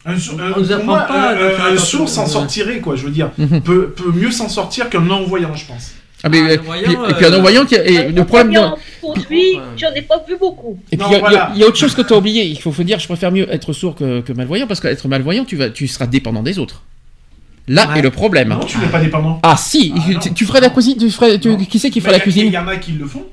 [0.04, 2.96] Un, sourd- On euh, nous apprend moi, pas euh, un sourd s'en sortirait quoi.
[2.96, 3.62] Je veux dire, Mhm.
[3.62, 5.92] peut, peut mieux s'en sortir qu'un non voyant, je pense.
[6.24, 8.52] Ah, mais, Ah, euh, et puis un euh, non-voyant qui a- et Un le problème.
[8.52, 10.78] voyant de- conduit, j'en ai pas vu beaucoup.
[10.92, 12.46] Et puis Non, il y a- y, y autre chose que tu as oublié.
[12.46, 15.46] Il faut, faut dire, je préfère mieux être sourd que, que malvoyant parce qu'être malvoyant,
[15.46, 16.82] tu vas, tu seras dépendant des autres.
[17.68, 18.00] Là Ouais.
[18.00, 18.50] est le problème.
[18.50, 19.40] Non, tu n'es pas dépendant.
[19.44, 22.18] Ah si, Ah, tu, ferais la cuisine, tu ferais, tu- qui c'est qui ferait la
[22.18, 23.24] a- Il cuisine y en a qui le font.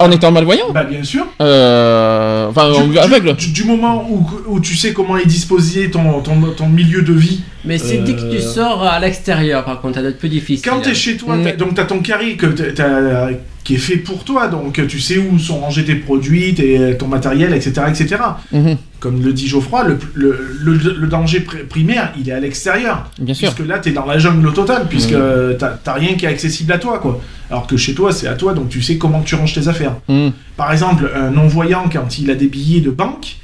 [0.00, 1.26] En étant malvoyant Bah bien sûr.
[1.40, 3.34] euh, Enfin, Du, du- aveugle.
[3.34, 7.12] du- du moment où, où tu sais comment est disposé ton, ton, ton milieu de
[7.12, 10.18] vie, Mais c'est Euh, dès que tu sors à l'extérieur, par contre, ça doit être
[10.20, 10.70] plus difficile.
[10.70, 11.42] quand t'es chez toi, Mm.
[11.44, 13.30] t'as- donc t'as ton carré que t'as-
[13.68, 17.06] qui est fait pour toi, donc tu sais où sont rangés tes produits, tes- ton
[17.06, 18.16] matériel, etc., etc.
[18.50, 22.40] Mhm, Comme le dit Geoffroy, le, le, le, le danger pr- primaire, il est à
[22.40, 23.10] l'extérieur.
[23.20, 23.52] Bien sûr.
[23.54, 25.12] Puisque là, t'es dans la jungle totale, puisque
[25.58, 27.20] t'as t'as rien qui est accessible à toi, quoi.
[27.50, 29.96] Alors que chez toi, c'est à toi, donc tu sais comment tu ranges tes affaires.
[30.08, 30.32] Mhm.
[30.56, 33.36] Par exemple, un non-voyant, quand il a des billets de banque,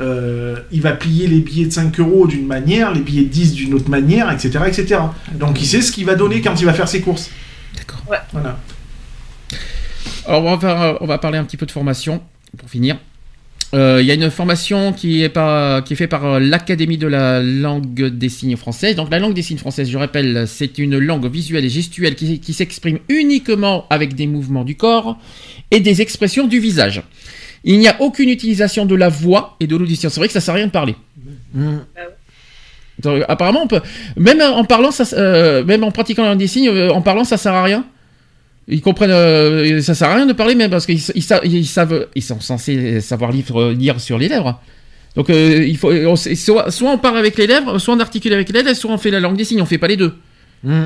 [0.00, 3.52] euh, il va plier les billets de 5 euros d'une manière, les billets de 10
[3.54, 5.00] d'une autre manière, etc., etc.
[5.38, 7.30] Donc il sait ce qu'il va donner quand il va faire ses courses.
[7.76, 8.02] D'accord.
[8.10, 8.18] Ouais.
[8.32, 8.58] Voilà.
[10.28, 12.20] Alors, on va, faire- on va parler un petit peu de formation
[12.56, 12.98] pour finir.
[13.74, 16.96] Euh, Il y a une formation qui est, par, qui est faite par euh, l'Académie
[16.98, 18.94] de la langue des signes française.
[18.96, 22.40] Donc, la langue des signes française, je rappelle, c'est une langue visuelle et gestuelle qui,
[22.40, 25.18] qui s'exprime uniquement avec des mouvements du corps
[25.70, 27.02] et des expressions du visage.
[27.64, 30.08] Il n'y a aucune utilisation de la voix et de l'audition.
[30.08, 30.94] C'est vrai que ça sert à rien de parler.
[31.52, 31.78] Mm.
[33.00, 33.80] Donc, apparemment, on peut,
[34.16, 37.24] même en parlant, ça, euh, même en pratiquant la langue des signes, euh, en parlant,
[37.24, 37.84] ça sert à rien.
[38.70, 41.66] Ils comprennent, euh, ça sert à rien de parler, même parce qu'ils ils sa- ils
[41.66, 44.60] savent, ils sont censés savoir lire, lire sur les lèvres.
[45.16, 48.32] Donc, euh, il faut, on soit, soit on parle avec les lèvres, soit on articule
[48.32, 49.62] avec les lèvres, soit on fait la langue des signes.
[49.62, 50.12] On fait pas les deux.
[50.62, 50.84] Mm.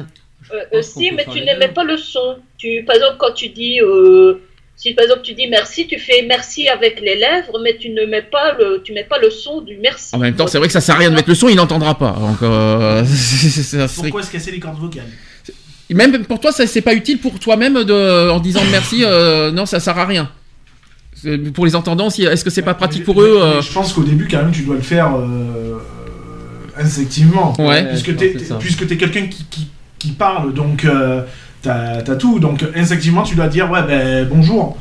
[0.52, 2.36] Euh, euh, si, mais tu n'émets pas le son.
[2.56, 4.34] Tu, par exemple, quand tu dis, euh,
[4.76, 8.04] si par exemple tu dis merci, tu fais merci avec les lèvres, mais tu ne
[8.06, 10.14] mets pas le, tu mets pas le son du merci.
[10.14, 11.56] En même temps, c'est vrai que ça sert à rien de mettre le son, il
[11.56, 12.16] n'entendra pas.
[12.18, 15.04] Donc, euh, ça Pourquoi se casser les cordes vocales?
[15.90, 19.04] Même pour toi, ça c'est pas utile pour toi-même de, en disant merci.
[19.04, 20.30] euh, non, ça sert à rien.
[21.54, 24.02] Pour les entendants, si- est-ce que c'est pas pratique pour eux euh, Je pense qu'au
[24.02, 25.78] début, quand même, tu dois le faire euh,
[26.76, 27.54] instinctivement.
[27.60, 27.84] Ouais.
[27.88, 29.68] Puisque t'es puisque t'es quelqu'un qui, qui,
[29.98, 31.22] qui parle, donc euh,
[31.62, 32.38] t'as t'as tout.
[32.40, 34.78] Donc instinctivement, tu dois dire ouais, ben bonjour.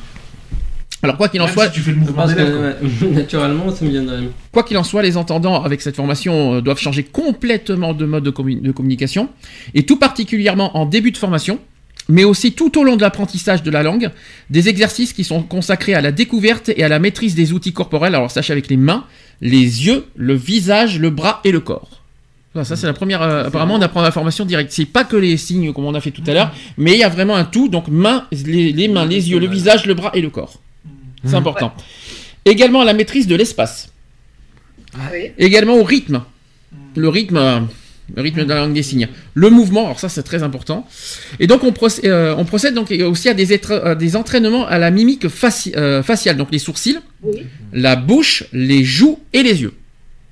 [1.04, 2.52] Alors quoi qu'il en Même soit, si tu fais le mouvement des lèvres.
[2.80, 4.20] que ouais, naturellement, ça me viendrait.
[4.52, 8.24] Quoi qu'il en soit, les entendants avec cette formation euh, doivent changer complètement de mode
[8.24, 9.30] de, commu- de communication,
[9.74, 11.60] et tout particulièrement en début de formation,
[12.08, 14.12] mais aussi tout au long de l'apprentissage de la langue,
[14.50, 18.14] des exercices qui sont consacrés à la découverte et à la maîtrise des outils corporels,
[18.14, 19.06] alors sachez avec les mains,
[19.42, 19.58] les
[19.88, 22.02] yeux, le visage, le bras et le corps.
[22.54, 23.22] Voilà, ça c'est la première.
[23.22, 24.72] euh, apparemment, on apprend la formation directe.
[24.74, 27.04] C'est pas que les signes comme on a fait tout à l'heure, mais il y
[27.04, 27.70] a vraiment un tout.
[27.70, 30.60] Donc mains, les, les mains, les yeux, le visage, le bras et le corps.
[31.24, 31.36] C'est Mhm.
[31.36, 31.74] important.
[32.46, 33.90] Également la maîtrise de l'espace.
[35.12, 35.32] Oui.
[35.38, 36.24] Également au rythme.
[36.96, 37.60] Le rythme, euh,
[38.16, 39.08] le rythme de la langue des signes.
[39.34, 40.88] Le mouvement, alors ça c'est très important.
[41.40, 44.92] Et donc on, procède, euh, on procède donc aussi à des, à entraînements à la
[44.92, 47.44] mimique faci- euh, faciale, donc les sourcils, Oui.
[47.72, 49.74] la bouche, les joues et les yeux.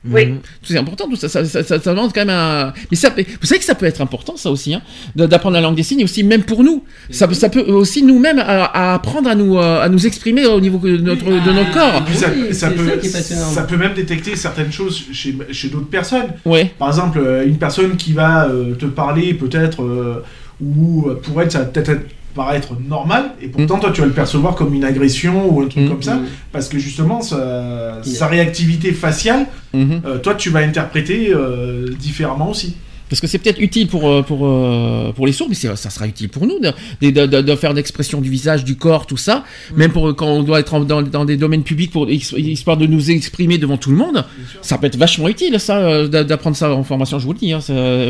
[0.07, 0.27] Oui.
[0.27, 0.39] Mm.
[0.63, 2.71] C'est important, tout ça, ça, ça, ça- ça demande quand même un...
[2.89, 4.81] Mais ça, vous savez que ça peut être important, ça aussi, hein,
[5.15, 6.83] d'apprendre la langue des signes, aussi même pour nous.
[7.09, 10.45] Ça, peut- ça peut aussi nous-mêmes à, à apprendre à nous, euh, à nous exprimer
[10.45, 11.91] au niveau de notre, de notre Ah.
[11.91, 12.01] corps.
[12.01, 13.49] Et puis ça, Oui, peut, ça qui est passionnant.
[13.49, 16.27] ça peut même détecter certaines choses chez, chez d'autres personnes.
[16.45, 20.23] Ouais, Par exemple, euh, une personne qui va euh, te parler peut-être, euh,
[20.61, 22.05] ou euh, pour elle, ça va peut-être être-
[22.35, 25.83] paraître normal, et pourtant toi tu vas le percevoir comme une agression ou un truc
[25.85, 25.89] Mm.
[25.89, 26.25] comme ça, Mm.
[26.51, 30.01] parce que justement sa, réactivité faciale, mhm.
[30.05, 32.75] euh, toi tu vas interpréter euh, différemment aussi.
[33.09, 36.07] Parce que c'est peut-être utile pour, euh, pour, euh, pour les sourds, mais ça sera
[36.07, 36.71] utile pour nous de,
[37.09, 39.43] de, de- de faire l'expression du visage, du corps, tout ça.
[39.75, 42.85] Même pour quand on doit être en- dans, dans des domaines publics pour histoire de
[42.85, 44.23] nous exprimer devant tout le monde.
[44.61, 47.39] Ça peut être vachement utile, ça, euh, d'a- d'apprendre ça en formation, je vous le
[47.39, 47.51] dis.
[47.51, 47.59] hein.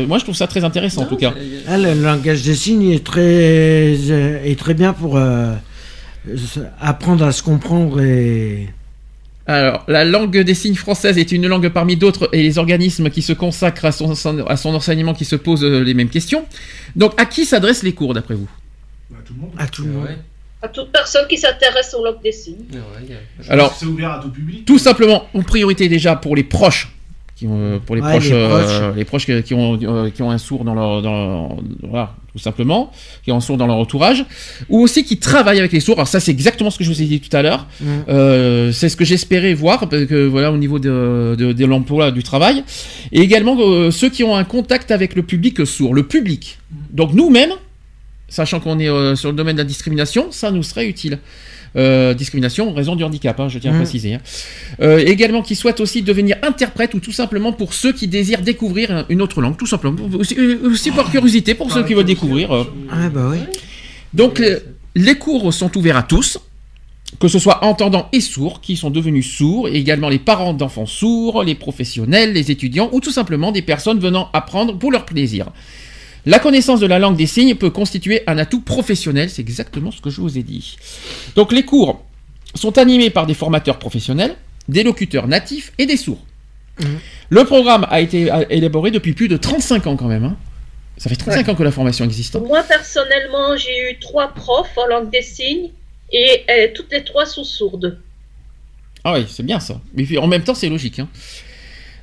[0.06, 1.32] Moi, je trouve ça très intéressant, en tout cas.
[1.66, 3.94] Ah, le langage des signes est très,
[4.50, 5.54] est très bien pour euh,
[6.80, 8.68] apprendre à se comprendre et.
[9.50, 13.20] Alors, la langue des signes française est une langue parmi d'autres et les organismes qui
[13.20, 14.12] se consacrent à son,
[14.46, 16.44] à son enseignement qui se posent euh, les mêmes questions.
[16.94, 18.48] Donc, à qui s'adressent les cours, d'après vous?
[19.10, 19.50] Bah, tout le monde.
[19.58, 20.04] À tout le monde.
[20.04, 20.16] Ouais.
[20.62, 22.64] À toute personne qui s'intéresse aux langues des signes.
[22.72, 22.78] Ouais,
[23.08, 24.64] y a- Alors, c'est ouvert à tout public.
[24.66, 26.92] Tout simplement, en priorité déjà pour les proches,
[27.34, 28.96] qui ont, euh, pour les Ouais, proches, les euh, proches.
[28.96, 32.14] les proches qui, qui ont, euh, qui ont un sourd dans leur, dans leur- voilà,
[32.32, 32.92] tout simplement,
[33.24, 34.24] qui ont un sourd dans leur entourage,
[34.68, 35.96] ou aussi qui travaillent avec les sourds.
[35.96, 37.66] Alors ça, c'est exactement ce que je vous ai dit tout à l'heure.
[37.80, 37.86] Mm.
[38.08, 42.10] Euh, c'est ce que j'espérais voir, parce que voilà, au niveau de, de, de l'emploi,
[42.10, 42.64] du travail,
[43.12, 46.58] et également euh, ceux qui ont un contact avec le public sourd, le public.
[46.92, 47.52] Donc nous-mêmes,
[48.28, 51.18] sachant qu'on est euh, sur le domaine de la discrimination, ça nous serait utile.
[51.76, 53.82] Euh, discrimination en raison du handicap, hein, je tiens à Mm.
[53.82, 54.14] préciser.
[54.14, 54.20] hein.
[54.82, 58.90] Euh, également qui souhaitent aussi devenir interprète ou tout simplement pour ceux qui désirent découvrir
[58.90, 59.96] un- une autre langue, tout simplement.
[60.18, 62.50] Aussi, euh, aussi par curiosité pour ceux qui veulent découvrir.
[62.52, 62.64] euh.
[62.90, 63.38] Ah bah oui.
[64.14, 64.42] Donc
[64.96, 66.38] les cours sont ouverts à tous,
[67.20, 70.86] que ce soit entendants et sourds qui sont devenus sourds, et également les parents d'enfants
[70.86, 75.46] sourds, les professionnels, les étudiants ou tout simplement des personnes venant apprendre pour leur plaisir.
[76.26, 80.00] La connaissance de la langue des signes peut constituer un atout professionnel, c'est exactement ce
[80.00, 80.76] que je vous ai dit.
[81.36, 82.04] Donc les cours
[82.54, 84.36] sont animés par des formateurs professionnels,
[84.68, 86.24] des locuteurs natifs et des sourds.
[86.80, 86.98] Mhm.
[87.30, 90.24] Le programme a été élaboré depuis plus de 35 ans quand même.
[90.24, 90.36] hein.
[90.98, 92.36] Ça fait 35 ans que la formation existe.
[92.36, 92.42] hein.
[92.46, 95.70] Moi, personnellement, j'ai eu trois profs en langue des signes
[96.12, 97.98] et euh, toutes les trois sont sourdes.
[99.04, 99.80] Ah oui, c'est bien ça.
[99.94, 100.98] Mais en même temps, c'est logique.
[100.98, 101.08] hein.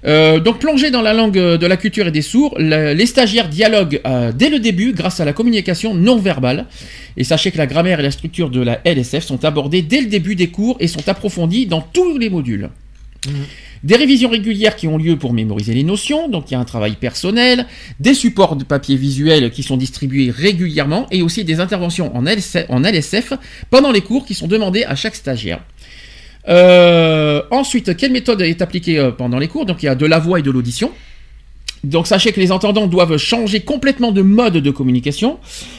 [0.06, 3.06] Euh, donc plongé dans la langue euh, de la culture et des sourds, la- les
[3.06, 6.66] stagiaires dialoguent euh, dès le début grâce à la communication non verbale.
[7.18, 10.08] Et sachez que la grammaire et la structure de la LSF sont abordées dès le
[10.08, 12.70] début des cours et sont approfondies dans tous les modules.
[13.84, 16.66] Des révisions régulières qui ont lieu pour mémoriser les notions, donc il y a un
[16.66, 17.66] travail personnel,
[18.00, 22.66] des supports de papier visuel qui sont distribués régulièrement et aussi des interventions en LSF,
[22.70, 23.34] en LSF
[23.70, 25.60] pendant les cours qui sont demandés à chaque stagiaire.
[26.48, 29.66] Euh, ensuite, quelle méthode est appliquée euh, pendant les cours?
[29.66, 30.92] Donc il y a de la voix et de l'audition.
[31.84, 35.38] Donc sachez que les entendants doivent changer complètement de mode de communication.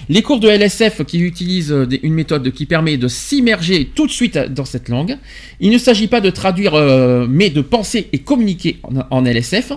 [0.09, 4.13] Les cours de LSF qui utilisent des- une méthode qui permet de s'immerger tout de
[4.13, 5.17] suite dans cette langue.
[5.61, 9.73] Il ne s'agit pas de traduire, euh, mais de penser et communiquer en, en LSF.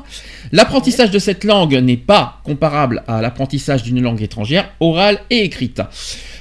[0.51, 5.81] L'apprentissage de cette langue n'est pas comparable à l'apprentissage d'une langue étrangère, orale et écrite.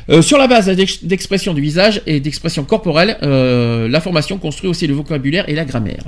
[0.09, 4.69] Euh, sur la base d'ex- d'expression du visage et d'expression corporelle, euh, la formation construit
[4.69, 6.05] aussi le vocabulaire et la grammaire.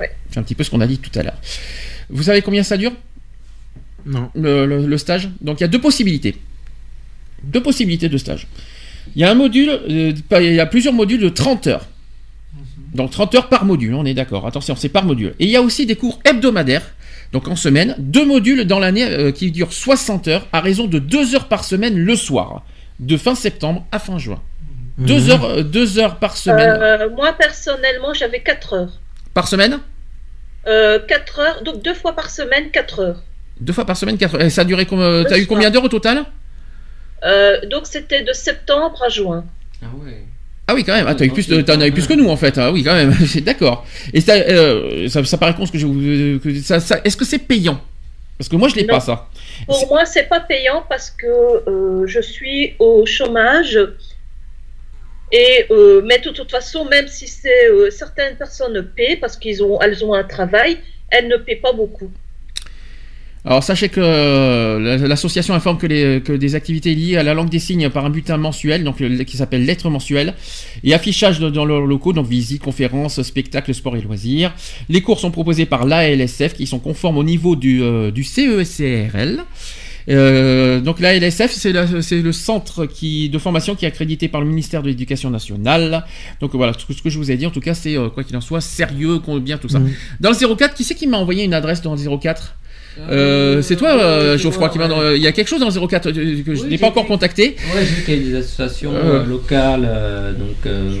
[0.00, 0.10] Ouais.
[0.30, 1.38] C'est un petit peu ce qu'on a dit tout à l'heure.
[2.10, 2.92] Vous savez combien ça dure?
[4.06, 4.30] Non.
[4.34, 5.28] le, le- le stage?
[5.40, 6.36] Donc il y a deux possibilités.
[7.42, 8.46] Deux possibilités de stage.
[9.14, 11.86] Il y a un module, euh, il y a plusieurs modules de 30 heures.
[12.94, 14.46] Donc 30 heures par module, on est d'accord.
[14.46, 15.34] Attention, c'est par module.
[15.38, 16.82] Et il y a aussi des cours hebdomadaires,
[17.32, 20.98] donc en semaine, deux modules dans l'année euh, qui durent 60 heures à raison de
[20.98, 22.64] 2 heures par semaine le soir,
[23.00, 24.40] de fin septembre à fin juin.
[24.96, 25.30] Deux Mhm.
[25.30, 26.78] heures, euh, deux heures par semaine.
[26.80, 29.00] Euh, moi, personnellement, j'avais 4 heures.
[29.34, 29.78] Par semaine?
[30.68, 33.22] Euh, 4 heures, donc deux fois par semaine, 4 heures.
[33.60, 34.42] Deux fois par semaine, quatre heures.
[34.42, 36.24] Et ça a duré combien T'as eu combien d'heures au total?
[37.24, 39.44] Euh, donc c'était de septembre à juin.
[39.82, 40.22] Ah ouais.
[40.68, 41.06] Ah oui, quand même.
[41.08, 42.56] Ah, t'as eu plus, de- t'en as eu plus que nous en fait.
[42.58, 43.12] Ah oui, quand même.
[43.26, 43.84] C'est d'accord.
[44.12, 46.38] Et ça, euh, ça, ça paraît con ce que je vous.
[46.38, 47.80] que ça, ça- Est-ce que c'est payant?
[48.38, 48.94] Parce que moi, je l'ai Non.
[48.94, 49.26] pas ça.
[49.66, 53.76] Pour moi, c'est pas payant parce que euh, je suis au chômage.
[55.30, 59.62] Et euh, mais de toute façon, même si c'est euh, certaines personnes paient parce qu'ils
[59.62, 59.78] ont
[60.14, 60.78] un travail,
[61.10, 62.10] elles ne paient pas beaucoup.
[63.44, 67.60] Alors sachez que euh, la- l'association informe que, des activités liées à la langue des
[67.60, 70.34] signes par un bulletin mensuel, donc qui s'appelle lettre mensuelle,
[70.82, 74.54] et affichage dans leurs locaux, donc visites, conférences, spectacles, sport et loisirs.
[74.88, 77.80] Les cours sont proposés par l'ALSF qui sont conformes au niveau du,
[78.12, 79.44] du CECRL.
[80.08, 84.40] Euh, donc l'ALSF, c'est la- c'est le centre qui, de formation qui est accrédité par
[84.40, 86.04] le ministère de l'Éducation nationale.
[86.40, 88.24] Donc voilà, tout ce que je vous ai dit, en tout cas, c'est euh, quoi
[88.24, 89.80] qu'il en soit, sérieux, qu'on- bien tout ça.
[89.80, 89.90] Mhm.
[90.20, 92.54] Dans le 04, qui c'est qui m'a envoyé une adresse dans le 04
[93.10, 94.88] euh, c'est toi, euh, Geoffroy, qui m'a.
[94.88, 95.16] ouais.
[95.18, 97.06] Il y a quelque chose dans le 04 euh, que je Oui, n'ai pas encore
[97.06, 97.54] contacté.
[97.72, 99.20] Ouais, j'ai vu qu'il y a des associations Euh.
[99.22, 100.96] euh, locales, euh, donc euh,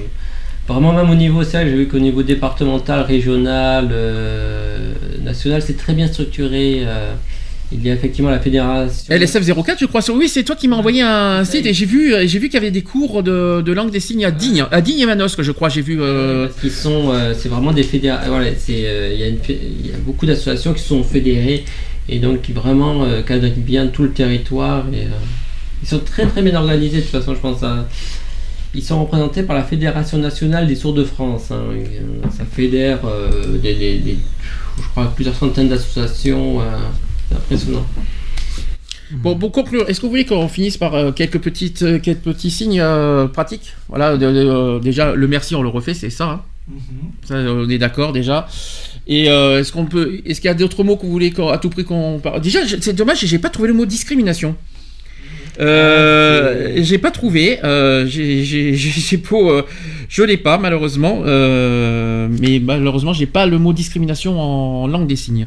[0.68, 4.92] vraiment même au niveau, c'est vrai que j'ai vu qu'au niveau départemental, régional, euh,
[5.24, 6.82] national, c'est très bien structuré.
[7.72, 9.04] Euh, il y a effectivement la fédération.
[9.14, 10.00] LSF 04, je crois.
[10.14, 12.54] Oui, c'est toi qui m'as envoyé un site et j'ai vu, euh, j'ai vu qu'il
[12.54, 15.42] y avait des cours de, de langue des signes à Digne, à Digne et Manosque,
[15.42, 15.68] je crois.
[15.68, 15.98] J'ai vu.
[16.00, 18.30] euh, Parce qu'ils sont, euh, c'est vraiment des fédérations.
[18.32, 21.02] Voilà, c'est, euh, il y a une fé- il y a beaucoup d'associations qui sont
[21.02, 21.64] fédérées
[22.08, 24.86] et donc qui vraiment euh, cadrent bien tout le territoire.
[24.92, 25.08] Et, euh,
[25.82, 27.62] ils sont très très bien organisés de toute façon, je pense.
[27.62, 27.86] à-
[28.74, 31.50] ils sont représentés par la Fédération nationale des sourds de France.
[31.50, 31.56] hein.
[31.72, 34.18] Euh, ça fédère euh, des, des- des-
[34.76, 36.60] je crois, plusieurs centaines d'associations.
[37.28, 37.86] C'est impressionnant.
[39.10, 42.18] Bon, pour conclure, est-ce que vous voulez qu'on finisse par euh, quelques petites, euh, quelques
[42.20, 43.74] petits signes euh, pratiques?
[43.88, 46.28] Voilà, de- de- déjà le merci, on le refait, c'est ça.
[46.28, 46.40] hein?
[47.24, 48.46] Ça, on est d'accord déjà.
[49.06, 51.56] Et est-ce qu'on peut, est-ce qu'il y a d'autres mots que vous voulez qu'on- à
[51.56, 52.42] tout prix qu'on parle?
[52.42, 54.54] Déjà, c'est dommage, j'ai pas trouvé le mot discrimination.
[55.60, 57.58] Euh, j'ai pas trouvé.
[58.06, 58.44] J'ai,
[60.08, 61.20] je l'ai pas malheureusement.
[61.24, 65.46] Mais malheureusement, j'ai pas le mot discrimination en langue des signes.